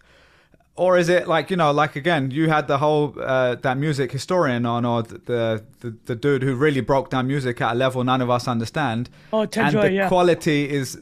[0.77, 4.13] or is it like you know like again you had the whole uh, that music
[4.13, 8.05] historian on or the, the the dude who really broke down music at a level
[8.05, 10.09] none of us understand Oh, Ted and the yeah.
[10.09, 10.99] quality is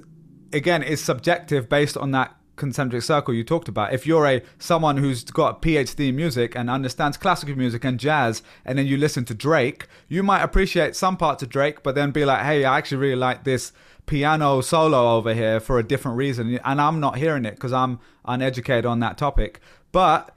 [0.55, 3.95] again is subjective based on that concentric circle you talked about.
[3.95, 7.99] If you're a someone who's got a PhD in music and understands classical music and
[7.99, 11.95] jazz, and then you listen to Drake, you might appreciate some parts of Drake, but
[11.95, 13.73] then be like, hey, I actually really like this
[14.07, 18.01] piano solo over here for a different reason, and I'm not hearing it because I'm
[18.25, 19.61] uneducated on that topic.
[19.93, 20.35] But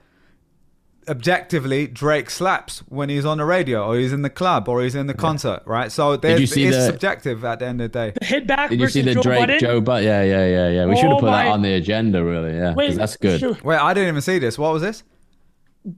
[1.08, 4.94] objectively, Drake slaps when he's on the radio or he's in the club or he's
[4.94, 5.90] in the concert, right?
[5.90, 8.12] So there's, you see it's the- subjective at the end of the day.
[8.20, 9.58] The hit back Did you see the Joe Drake Budden.
[9.60, 10.86] Joe But Yeah, yeah, yeah, yeah.
[10.86, 12.54] We should have Oh put that on the agenda, really.
[12.56, 13.40] Yeah, 'cause Wait, that's good.
[13.40, 13.64] shoot.
[13.64, 14.58] Wait, I didn't even see this.
[14.58, 15.02] What was this?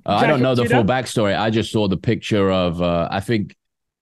[0.06, 1.04] Uh, I don't know the full that?
[1.04, 1.38] backstory.
[1.38, 2.80] I just saw the picture of.
[2.80, 3.54] Uh, I think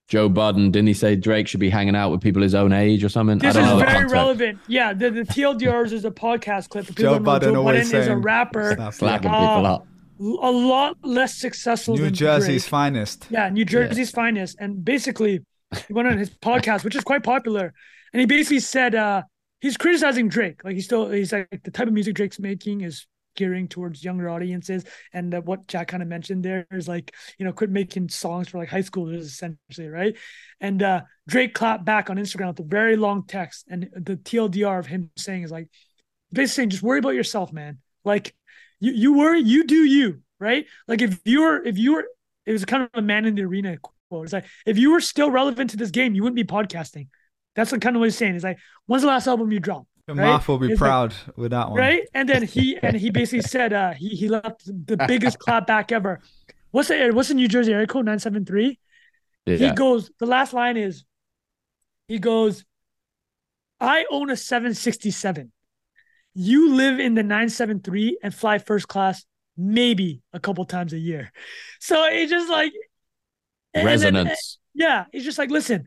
[0.09, 3.03] Joe Budden didn't he say Drake should be hanging out with people his own age
[3.03, 3.39] or something?
[3.39, 4.13] This I don't is know very context.
[4.15, 4.59] relevant.
[4.69, 6.85] Yeah, the, the TLDRs is a podcast clip.
[6.87, 9.67] For people Joe who know Budden always Budden is a rapper, Stop Slapping Uh, people
[9.67, 9.87] up.
[10.21, 12.71] A lot less successful New than Jersey's Drake.
[12.71, 13.27] finest.
[13.31, 14.57] Yeah, New Jersey's finest.
[14.61, 15.41] And basically,
[15.87, 17.73] he went on his podcast, which is quite popular,
[18.13, 19.23] and he basically said uh,
[19.61, 20.65] he's criticizing Drake.
[20.65, 24.29] Like he's still he's like the type of music Drake's making is gearing towards younger
[24.29, 28.09] audiences, and uh, what Jack kind of mentioned there is like you know quit making
[28.09, 30.17] songs for like high schoolers essentially, right?
[30.61, 34.79] And uh, Drake clapped back on Instagram with a very long text, and the TLDR
[34.79, 35.69] of him saying is like
[36.33, 37.79] basically saying just worry about yourself, man.
[38.05, 38.35] Like
[38.83, 40.67] you you worry, you do you, right?
[40.89, 42.05] Like if you're if you were
[42.45, 44.25] it was kind of a man in the arena quote.
[44.25, 47.07] It's like if you were still relevant to this game, you wouldn't be podcasting.
[47.55, 48.35] That's what kind of what he's saying.
[48.35, 49.87] It's like, when's the last album you dropped?
[50.07, 50.41] The Right?
[50.41, 51.79] Marth will be It's like- proud with that one.
[51.79, 52.03] Right?
[52.13, 55.93] And then he and he basically said uh he he left the biggest clap back
[55.93, 56.21] ever.
[56.73, 58.05] What's the what's the New Jersey area code?
[58.07, 58.79] 973?
[59.47, 61.05] He goes, the last line is
[62.09, 62.65] he goes,
[63.81, 65.53] I own a 767.
[66.35, 69.25] You live in the 973 and fly first class
[69.57, 71.31] maybe a couple times a year.
[71.81, 72.73] So it's just like
[73.75, 74.59] then- Resonance.
[74.75, 75.85] yeah, It's just like, listen,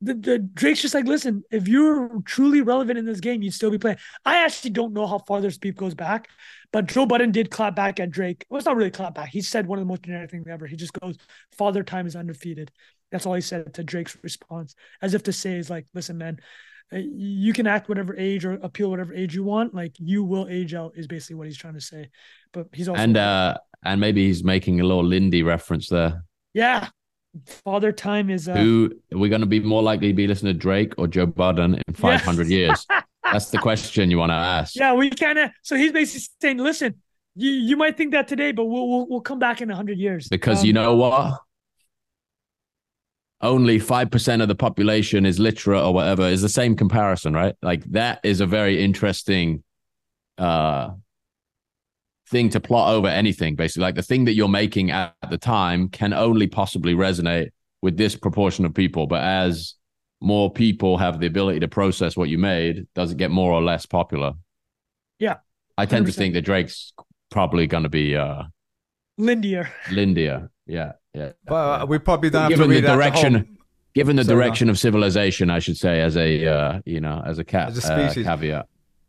[0.00, 3.70] the, the Drake's just like, listen, if you're truly relevant in this game, you'd still
[3.72, 3.96] be playing.
[4.24, 6.28] I actually don't know how far this beef goes back,
[6.72, 8.46] but Joe Budden did clap back at Drake.
[8.48, 9.30] Well, it's not really clap back.
[9.30, 10.66] He said one of the most generic things ever.
[10.68, 11.16] He just goes,
[11.56, 12.70] Father Time is undefeated.
[13.10, 16.38] That's all he said to Drake's response, as if to say, is like, listen, man,
[16.92, 19.74] you can act whatever age or appeal whatever age you want.
[19.74, 22.10] Like you will age out, is basically what he's trying to say.
[22.52, 26.24] But he's also And uh, and maybe he's making a little Lindy reference there.
[26.54, 26.88] yeah,
[27.46, 30.58] Father Time is uh, Who are going to be more likely to be listening to
[30.58, 32.86] Drake or Joe Budden in 500 years?
[33.32, 34.74] That's the question you want to ask.
[34.74, 35.50] Yeah, we kind of.
[35.62, 36.94] So he's basically saying, "Listen,
[37.34, 40.28] you you might think that today, but we'll we'll, we'll come back in hundred years."
[40.28, 41.38] Because Um, you know what?
[43.40, 47.54] Only 5% of the population is literate or whatever is the same comparison, right?
[47.62, 49.62] Like that is a very interesting
[50.38, 50.90] uh
[52.28, 53.82] thing to plot over anything, basically.
[53.82, 57.50] Like the thing that you're making at the time can only possibly resonate
[57.82, 59.06] with this proportion of people.
[59.06, 59.74] But as
[60.20, 63.62] more people have the ability to process what you made, does it get more or
[63.62, 64.32] less popular?
[65.18, 65.36] Yeah,
[65.76, 66.92] I tend to think that Drake's
[67.30, 68.44] probably going to be uh
[69.18, 69.68] Lindier.
[69.86, 70.48] Lindier.
[70.66, 71.32] Yeah, yeah.
[71.46, 73.44] But uh, we probably don't have to Given the read out direction, whole,
[73.94, 74.44] given the Sorry, go on.
[74.46, 77.84] direction of civilization, I should say, as a uh, you know, as a cat, As
[77.88, 78.66] a uh, caveat.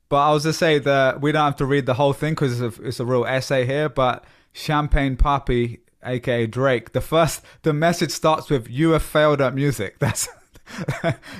[0.09, 2.59] But I was to say that we don't have to read the whole thing because
[2.59, 3.89] it's a, it's a real essay here.
[3.89, 4.23] But
[4.53, 9.99] Champagne Papi, aka Drake, the first the message starts with "You have failed at music."
[9.99, 10.27] That's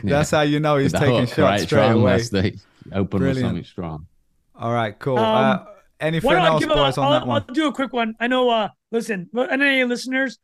[0.03, 1.59] that's how you know he's The taking hook, shots right?
[1.61, 2.11] straight Strong, away.
[2.17, 2.59] that's the
[2.93, 4.07] open with something strong.
[4.55, 5.19] All right, cool.
[5.19, 5.65] Um, uh,
[5.99, 7.45] anything I else, give a, on I'll, that one?
[7.47, 8.15] I'll do a quick one.
[8.19, 8.49] I know.
[8.49, 10.39] Uh, listen, but NA listeners,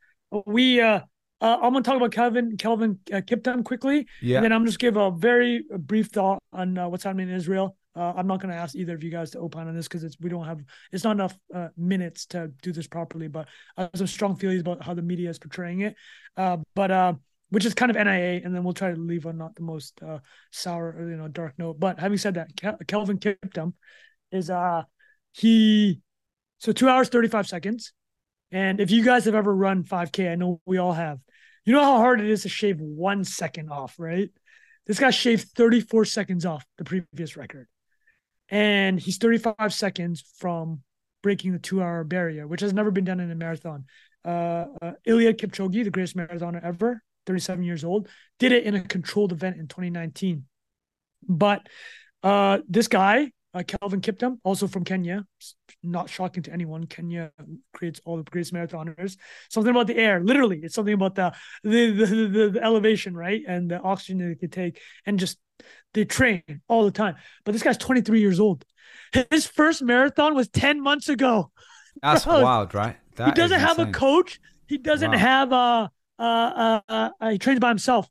[0.45, 0.99] we uh,
[1.41, 4.37] uh, I'm gonna talk about Kelvin Kelvin uh, Kiptum quickly, Yeah.
[4.37, 7.77] and then I'm just give a very brief thought on uh, what's happening in Israel.
[7.95, 10.17] Uh, I'm not gonna ask either of you guys to opine on this because it's
[10.19, 10.59] we don't have
[10.91, 13.27] it's not enough uh, minutes to do this properly.
[13.27, 13.47] But
[13.77, 15.95] I have some strong feelings about how the media is portraying it.
[16.35, 17.13] Uh, but uh,
[17.49, 20.01] which is kind of NIA, and then we'll try to leave on not the most
[20.01, 20.19] uh,
[20.51, 21.79] sour or you know dark note.
[21.79, 23.73] But having said that, Kel- Kelvin Kiptum
[24.31, 24.83] is uh
[25.33, 25.99] he
[26.57, 27.93] so two hours 35 seconds
[28.55, 31.19] and if you guys have ever run 5k i know we all have.
[31.65, 34.29] You know how hard it is to shave one second off right?
[34.87, 37.67] This guy shaved 34 seconds off the previous record.
[38.49, 40.81] And he's 35 seconds from
[41.23, 43.85] breaking the two hour barrier which has never been done in a marathon.
[44.23, 48.07] Uh, uh Eliud Kipchoge the greatest marathoner ever 37 years old
[48.39, 50.45] did it in a controlled event in 2019
[51.27, 51.67] but
[52.23, 55.25] uh, this guy, uh, Kelvin Kiptum, also from Kenya,
[55.81, 56.85] not shocking to anyone.
[56.85, 57.31] Kenya
[57.73, 59.17] creates all the greatest marathoners.
[59.49, 61.33] Something about the air, literally, it's something about the
[61.63, 65.37] the the, the, the elevation, right, and the oxygen that they could take, and just
[65.93, 67.15] they train all the time.
[67.45, 68.65] But this guy's 23 years old.
[69.31, 71.51] His first marathon was 10 months ago.
[72.01, 72.97] That's Bro, wild, right?
[73.15, 74.39] That he doesn't have a coach.
[74.67, 75.17] He doesn't Wow.
[75.17, 75.91] have a.
[76.17, 78.07] Uh, uh, uh, he trains by himself.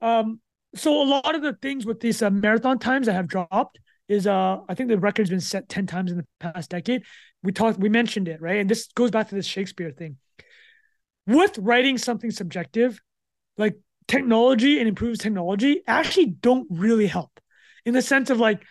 [0.00, 0.40] Um,
[0.74, 3.78] so a lot of the things with these uh, marathon times that have dropped
[4.10, 7.04] is uh I think the record's been set 10 times in the past decade.
[7.42, 8.58] We talked we mentioned it, right?
[8.58, 10.16] And this goes back to this Shakespeare thing.
[11.26, 13.00] With writing something subjective,
[13.56, 13.76] like
[14.08, 17.30] technology and improved technology actually don't really help
[17.86, 18.62] in the sense of like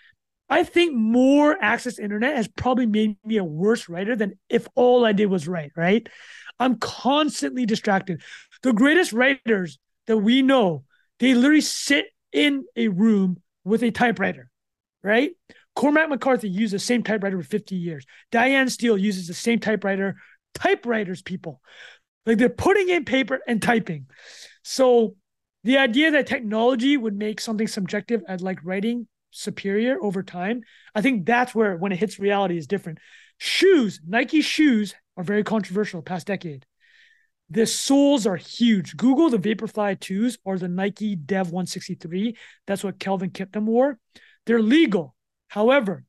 [0.49, 5.05] I think more access internet has probably made me a worse writer than if all
[5.05, 6.07] I did was write, right?
[6.59, 8.21] I'm constantly distracted.
[8.63, 10.83] The greatest writers that we know,
[11.19, 14.49] they literally sit in a room with a typewriter,
[15.03, 15.31] right?
[15.75, 18.05] Cormac McCarthy used the same typewriter for 50 years.
[18.31, 20.17] Danielle Steel uses the same typewriter.
[20.53, 21.61] Typewriters, people.
[22.25, 24.07] Like they're putting in paper and typing.
[24.63, 25.15] So
[25.63, 30.61] the idea that technology would make something subjective at like writing superior over time,
[30.95, 32.99] I think that's where when it hits reality is different.
[33.37, 36.65] Shoes, Nike shoes are very controversial past decade.
[37.49, 38.95] The soles are huge.
[38.95, 42.37] Google the Vaporfly 2s or the Nike Dev 163.
[42.67, 43.97] That's what Kelvin Kiptum wore.
[44.49, 45.13] They're legal.
[45.47, 46.05] However,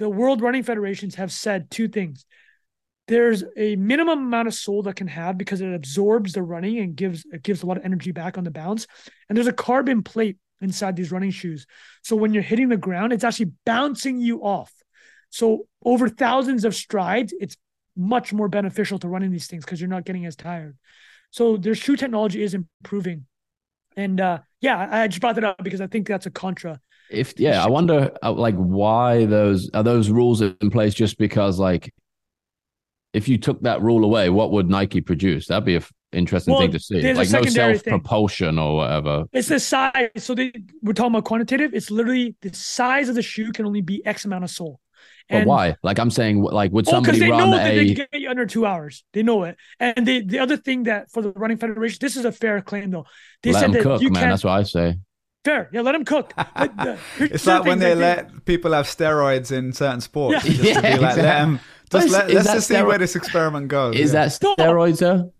[0.00, 2.26] the World Running Federations have said two things.
[3.06, 6.96] There's a minimum amount of sole that can have because it absorbs the running and
[6.96, 8.88] gives it gives a lot of energy back on the bounce.
[9.28, 11.64] And there's a carbon plate inside these running shoes.
[12.02, 14.72] So when you're hitting the ground, it's actually bouncing you off.
[15.30, 17.56] So over thousands of strides, it's
[17.96, 20.76] much more beneficial to running these things because you're not getting as tired.
[21.30, 23.26] So their shoe technology is improving.
[23.96, 26.80] And uh, yeah, I just brought that up because I think that's a contra.
[27.10, 31.58] If yeah, I wonder uh, like why those are those rules in place just because
[31.58, 31.92] like
[33.12, 35.46] if you took that rule away, what would Nike produce?
[35.46, 37.00] That'd be an interesting Well, thing to see.
[37.14, 39.24] Like no self propulsion or whatever.
[39.32, 40.10] It's the size.
[40.18, 40.52] So they
[40.82, 41.72] we're talking about quantitative.
[41.74, 44.80] It's literally the size of the shoe can only be X amount of sole.
[45.28, 45.76] But why?
[45.82, 48.20] Like I'm saying, like would Oh, because somebody they run know that they can get
[48.20, 49.02] you under two hours.
[49.12, 49.56] They know it.
[49.80, 52.90] And they, the other thing that for the running federation, this is a fair claim
[52.90, 53.06] though.
[53.42, 54.22] They Let said them that cook, you man.
[54.22, 54.98] can't That's what I say.
[55.46, 55.68] Fair.
[55.72, 56.32] Yeah, let them cook.
[56.36, 60.44] But, uh, It's like when they like, let people have steroids in certain sports.
[60.44, 60.52] Yeah.
[60.52, 61.22] Just to be Yeah, like, let exactly.
[61.22, 61.60] them,
[61.90, 63.96] But just is- let, is let's that just see where this experiment goes.
[63.96, 64.26] Is yeah.
[64.28, 64.54] that No.
[64.56, 65.32] steroids, though?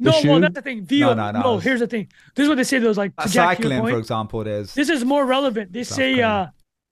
[0.00, 0.28] The No, shoe?
[0.30, 0.84] well, that's the thing.
[0.84, 1.58] Vio, No, no, no, no.
[1.58, 2.08] here's the thing.
[2.34, 2.78] This is what they say.
[2.80, 5.72] Those like Uh, to Jack, your cycling, point, for example, there's This is more relevant.
[5.72, 6.46] They South say uh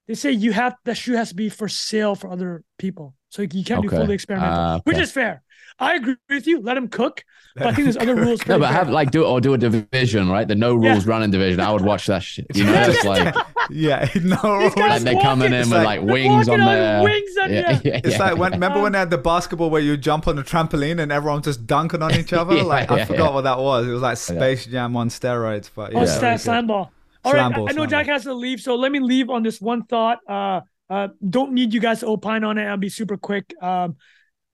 [0.09, 3.14] they say you have the shoe has to be for sale for other people.
[3.28, 5.43] So you can't do fully experimental, Ah, which is fair.
[5.78, 6.61] I agree with you.
[6.61, 7.24] Let them cook.
[7.57, 8.47] But I think there's other rules.
[8.47, 8.74] No, but fair.
[8.78, 10.47] have like do or do a division, right?
[10.49, 10.93] The no Yeah.
[10.93, 11.61] rules running division.
[11.61, 12.47] I would watch that shit.
[12.55, 13.35] You know, it's like
[13.70, 14.61] yeah, no.
[14.70, 17.03] These like they're walking- coming in It's with like- like wings on walking on there.
[17.03, 17.81] wings On, yeah.
[17.85, 21.01] It's like when remember when they had the basketball where you jump on the trampoline
[21.03, 22.55] and everyone's just dunking on each other.
[22.57, 23.35] Yeah, like I forgot yeah.
[23.35, 23.86] what that was.
[23.86, 25.70] It was like Space Jam on steroids.
[25.74, 26.93] But yeah, Oh, really slam, ball.
[27.24, 28.12] All right, Slam I- I know slam Jack ball.
[28.15, 30.19] has to leave, so let me leave on this one thought.
[30.28, 32.65] Uh, uh, don't need you guys to opine on it.
[32.65, 33.55] I'll be super quick.
[33.62, 33.97] Um,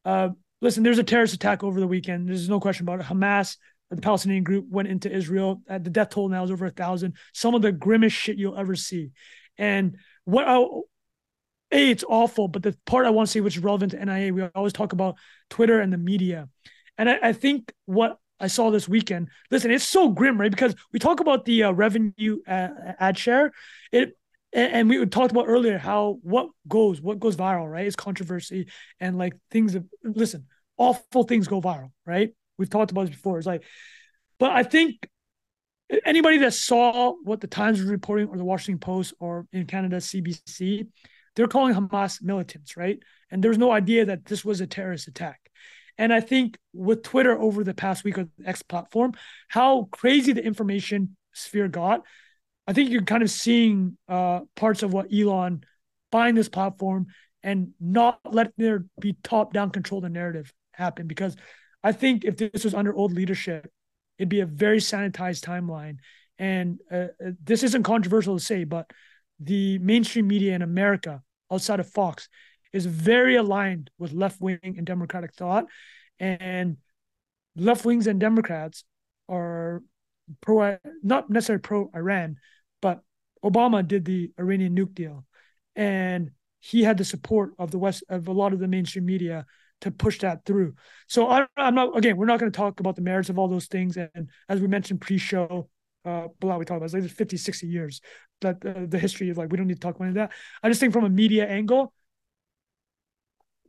[0.05, 0.29] uh,
[0.61, 2.29] listen, there's a terrorist attack over the weekend.
[2.29, 3.07] There's no question about it.
[3.07, 3.57] Hamas,
[3.91, 5.63] the Palestinian group, went into Israel.
[5.69, 7.15] Uh, the death toll now is over a thousand.
[7.33, 9.11] Some of the grimmest shit you'll ever see.
[9.57, 10.67] And what I, a,
[11.71, 14.43] it's awful, but the part I want to say, which is relevant to NIA, we
[14.55, 15.17] always talk about
[15.51, 16.49] Twitter and the media.
[16.97, 20.51] And I, I think what I saw this weekend, listen, it's so grim, right?
[20.51, 22.69] Because we talk about the uh, revenue uh,
[22.99, 23.53] ad share,
[23.93, 24.17] it,
[24.59, 27.87] and, we talked about earlier how what goes, what goes viral, right?
[27.87, 28.69] It's controversy
[29.01, 29.75] and like things.
[29.75, 32.31] That, listen, awful things go viral, right?
[32.59, 33.39] We've talked about this before.
[33.39, 33.65] It's like,
[34.39, 35.09] but I think
[36.05, 39.97] anybody that saw what the Times was reporting or the Washington Post or in Canada
[39.97, 40.87] CBC,
[41.35, 42.99] they're calling Hamas militants, right?
[43.31, 45.41] And there's no idea that this was a terrorist attack.
[45.97, 49.13] And I think with Twitter over the past week or X platform,
[49.49, 52.03] how crazy the information sphere got,
[52.69, 55.65] I think you're kind of seeing uh, parts of what Elon
[56.13, 57.07] buying this platform
[57.43, 61.07] and not let there be top down control the narrative happen.
[61.07, 61.35] Because
[61.83, 63.73] I think if this was under old leadership,
[64.19, 65.97] it'd be a very sanitized timeline.
[66.39, 68.91] And uh, uh, this isn't controversial to say, but
[69.41, 72.29] the mainstream media in America, outside of Fox,
[72.75, 75.65] is very aligned with left wing and democratic thought.
[76.21, 76.77] And
[77.57, 78.85] left wings and Democrats
[79.27, 79.83] are
[80.43, 82.37] pro, not necessarily pro Iran,
[82.81, 83.03] but
[83.45, 85.25] Obama did the Iranian nuke deal,
[85.77, 86.31] and
[86.61, 89.47] he had the support of the West of a lot of the mainstream media
[89.81, 90.75] to push that through.
[91.07, 93.49] So I, I'm not again, we're not going to talk about the merits of all
[93.49, 93.97] those things.
[93.97, 95.69] And as we mentioned pre-show,
[96.05, 98.01] uh, blah, we talked about it's like there's 50, 60 years
[98.41, 100.33] that uh, the history of like we don't need to talk about that.
[100.63, 101.93] I just think from a media angle,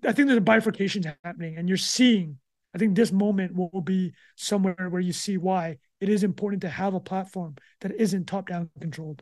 [0.04, 2.38] I think there's a bifurcation happening, and you're seeing.
[2.74, 6.70] I think this moment will be somewhere where you see why it is important to
[6.70, 9.22] have a platform that isn't top-down controlled.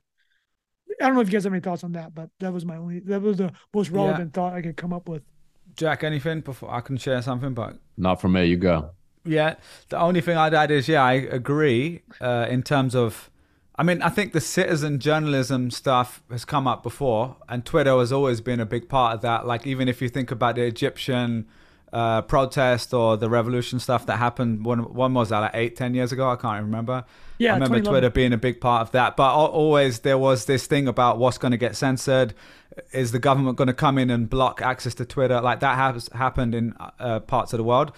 [1.01, 2.77] I don't know if you guys have any thoughts on that, but that was my
[2.77, 3.97] only that was the most Yeah.
[3.97, 5.23] relevant thought I could come up with.
[5.75, 7.53] Jack, anything before I can share something?
[7.53, 8.45] But Not from me.
[8.45, 8.91] You go.
[9.25, 9.55] Yeah,
[9.89, 13.29] the only thing I'd add is yeah, I agree uh, in terms of
[13.79, 18.11] I mean, I think the citizen journalism stuff has come up before, and Twitter has
[18.11, 19.45] always been a big part of that.
[19.45, 21.45] Like, even if you think about the Egyptian
[21.93, 25.93] uh, protest or the revolution stuff that happened, when, when was that, like eight, ten
[25.93, 26.29] years ago?
[26.29, 27.05] I can't remember.
[27.37, 29.15] Yeah, I remember Twitter being a big part of that.
[29.15, 32.33] But always there was this thing about what's going to get censored.
[32.91, 35.39] Is the government going to come in and block access to Twitter?
[35.41, 37.91] Like that has happened in uh, parts of the world.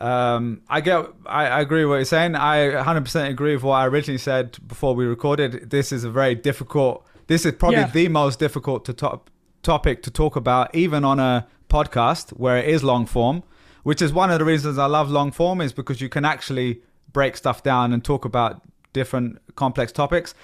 [0.00, 2.34] Um, I get, I, I agree with what you're saying.
[2.34, 5.70] I 100% agree with what I originally said before we recorded.
[5.70, 7.04] This is a very difficult.
[7.28, 7.90] This is probably Yeah.
[7.90, 9.30] the most difficult to top,
[9.62, 13.42] topic to talk about, even on a podcast where it is long form.
[13.82, 16.80] Which is one of the reasons I love long form is because you can actually
[17.12, 18.62] break stuff down and talk about
[18.92, 20.34] different complex topics.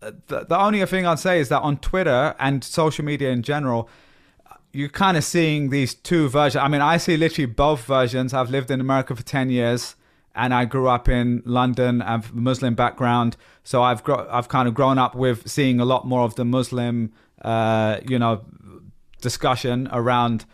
[0.00, 3.42] Uh, The, the only thing I'd say is that on Twitter and social media in
[3.42, 3.88] general,
[4.72, 6.62] you're kind of seeing these two versions.
[6.62, 8.32] I mean, I see literally both versions.
[8.32, 9.96] I've lived in America for 10 years
[10.34, 12.02] and I grew up in London.
[12.02, 13.36] I have Muslim background.
[13.62, 16.44] So I've gro- I've kind of grown up with seeing a lot more of the
[16.44, 18.44] Muslim, uh, you know,
[19.20, 20.44] discussion around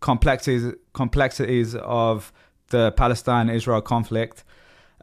[0.00, 2.32] complexities complexities of
[2.70, 4.44] the Palestine-Israel conflict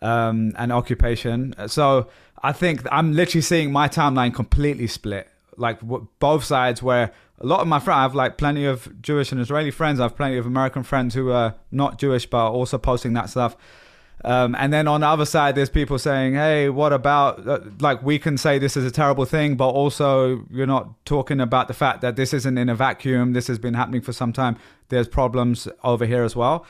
[0.01, 1.53] um, and occupation.
[1.67, 2.09] So
[2.41, 6.83] I think I'm literally seeing my timeline completely split, like w- both sides.
[6.83, 9.99] Where a lot of my friends, I have like plenty of Jewish and Israeli friends.
[9.99, 13.29] I have plenty of American friends who are not Jewish but are also posting that
[13.29, 13.55] stuff.
[14.25, 18.01] Um, and then on the other side, there's people saying, "Hey, what about uh, like
[18.03, 21.73] we can say this is a terrible thing, but also you're not talking about the
[21.73, 23.33] fact that this isn't in a vacuum.
[23.33, 24.57] This has been happening for some time.
[24.89, 26.65] There's problems over here as well."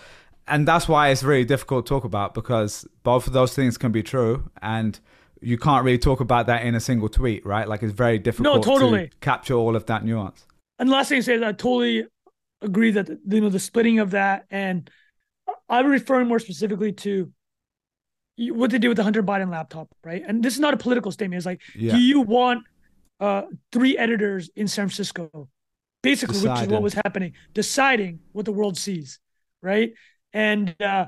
[0.48, 3.92] And that's why it's really difficult to talk about because both of those things can
[3.92, 5.00] be true, and
[5.40, 7.68] you can't really talk about that in a single tweet, right?
[7.68, 9.10] Like it's very difficult No, totally.
[9.10, 10.46] to capture all of that nuance.
[10.80, 12.06] And last thing I say is I totally
[12.62, 14.90] agree that you know the splitting of that, and
[15.70, 17.32] I'm referring more specifically to
[18.38, 20.24] what they did with the Hunter Biden laptop, right?
[20.28, 21.38] And this is not a political statement.
[21.38, 21.94] It's like, Yeah.
[21.94, 22.64] do you want
[23.20, 25.50] uh, three editors in San Francisco,
[26.02, 29.20] basically, which is what was happening, deciding what the world sees,
[29.62, 29.94] right?
[30.34, 31.06] And uh,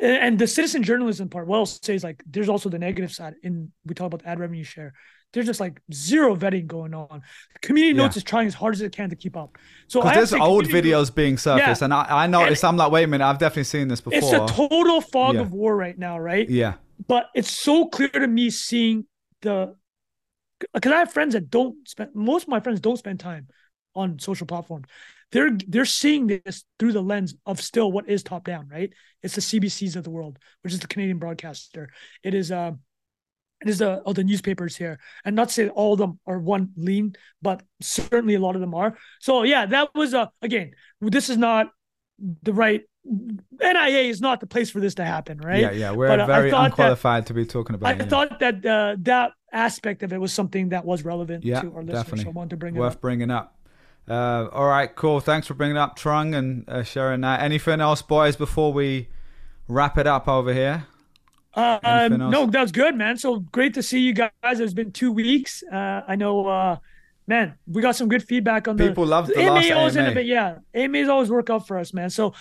[0.00, 3.34] and the citizen journalism part, well, I'll like, there's also the negative side.
[3.42, 4.92] In we talk about ad revenue share.
[5.32, 7.22] There's just like zero vetting going on.
[7.60, 8.04] Community Yeah.
[8.04, 9.58] Notes is trying as hard as it can to keep up.
[9.86, 11.84] So I there's old Community Notes- videos being surfaced, Yeah.
[11.84, 12.64] and I, I noticed.
[12.64, 14.18] I'm like, wait a minute, I've definitely seen this before.
[14.18, 15.42] It's a total fog Yeah.
[15.42, 16.48] of war right now, right?
[16.48, 16.74] yeah,
[17.06, 19.06] But it's so clear to me seeing
[19.42, 19.74] the
[20.74, 23.48] because I have friends that don't spend most of my friends don't spend time
[23.94, 24.86] on social platforms.
[25.30, 28.92] They're they're seeing this through the lens of still what is top down, right?
[29.22, 31.90] It's the CBCs of the world, which is the Canadian broadcaster.
[32.24, 32.80] It is um
[33.62, 34.98] it is the all the newspapers here.
[35.24, 38.60] And not to say all of them are one lean, but certainly a lot of
[38.60, 38.96] them are.
[39.20, 41.70] So yeah, that was a again, this is not
[42.42, 42.82] the right
[43.60, 45.60] NIA is not the place for this to happen, right?
[45.60, 45.92] yeah, yeah.
[45.92, 47.88] We're But, uh, very thought that- unqualified to be talking about.
[47.88, 48.04] I it, yeah.
[48.06, 51.82] thought that uh, that aspect of it was something that was relevant Yeah, to our
[51.82, 52.02] listeners.
[52.04, 52.24] definitely.
[52.24, 53.00] So I wanted to bring it worth up.
[53.00, 53.54] bringing up.
[54.06, 55.20] Uh, all right, cool.
[55.20, 57.40] Thanks for bringing up Trung and uh, sharing that.
[57.40, 59.08] Anything else, boys, before we
[59.68, 60.86] wrap it up over here?
[61.58, 63.16] Uh, um, no, that was good, man.
[63.16, 64.30] So great to see you guys.
[64.44, 65.62] It's been two weeks.
[65.72, 66.76] Uh, I know, uh,
[67.26, 69.10] man, we got some good feedback on People the.
[69.10, 70.14] loved the AMA last always in a AMA.
[70.14, 70.58] bit, yeah.
[70.74, 72.10] AMAs always work out for us, man.
[72.10, 72.32] So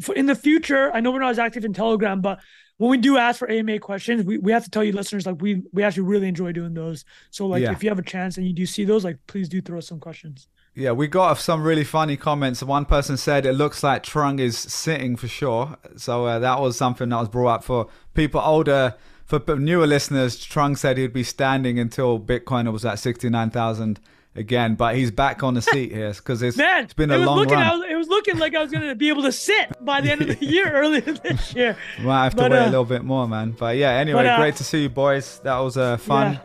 [0.00, 2.40] for in the future, I know we're not as active in Telegram, but
[2.78, 5.40] when we do ask for AMA questions, we, we have to tell you listeners like
[5.40, 7.04] we we actually really enjoy doing those.
[7.30, 7.72] So like Yeah.
[7.72, 9.86] if you have a chance and you do see those, like please do throw us
[9.88, 10.48] some questions.
[10.78, 12.62] Yeah, we got some really funny comments.
[12.62, 15.78] One person said it looks like Trung is sitting for sure.
[15.96, 18.94] So uh, that was something that was brought up for people older.
[19.24, 23.98] For newer listeners, Trung said he'd be standing until Bitcoin was at 69,000
[24.34, 24.74] again.
[24.74, 27.38] But he's back on the seat here because it's, Man, it's been a was long
[27.38, 27.80] looking, run.
[27.80, 30.12] was, it was looking like I was going to be able to sit by the
[30.12, 31.74] end of the year earlier this year.
[32.02, 33.52] Might have to But, wait a uh, little bit more, man.
[33.52, 35.40] But yeah, anyway, but, uh, great to see you boys.
[35.42, 36.34] That was uh, fun.
[36.34, 36.40] Yeah.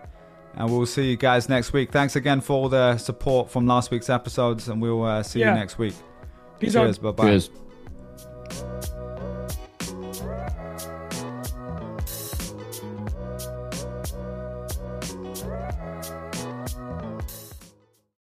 [0.56, 1.92] And we'll see you guys next week.
[1.92, 5.54] Thanks again for all the support from last week's episodes, and we'll uh, see Yeah.
[5.54, 5.96] you next week.
[6.60, 6.98] Peace Cheers.
[6.98, 7.26] Bye bye.
[7.26, 7.50] Cheers.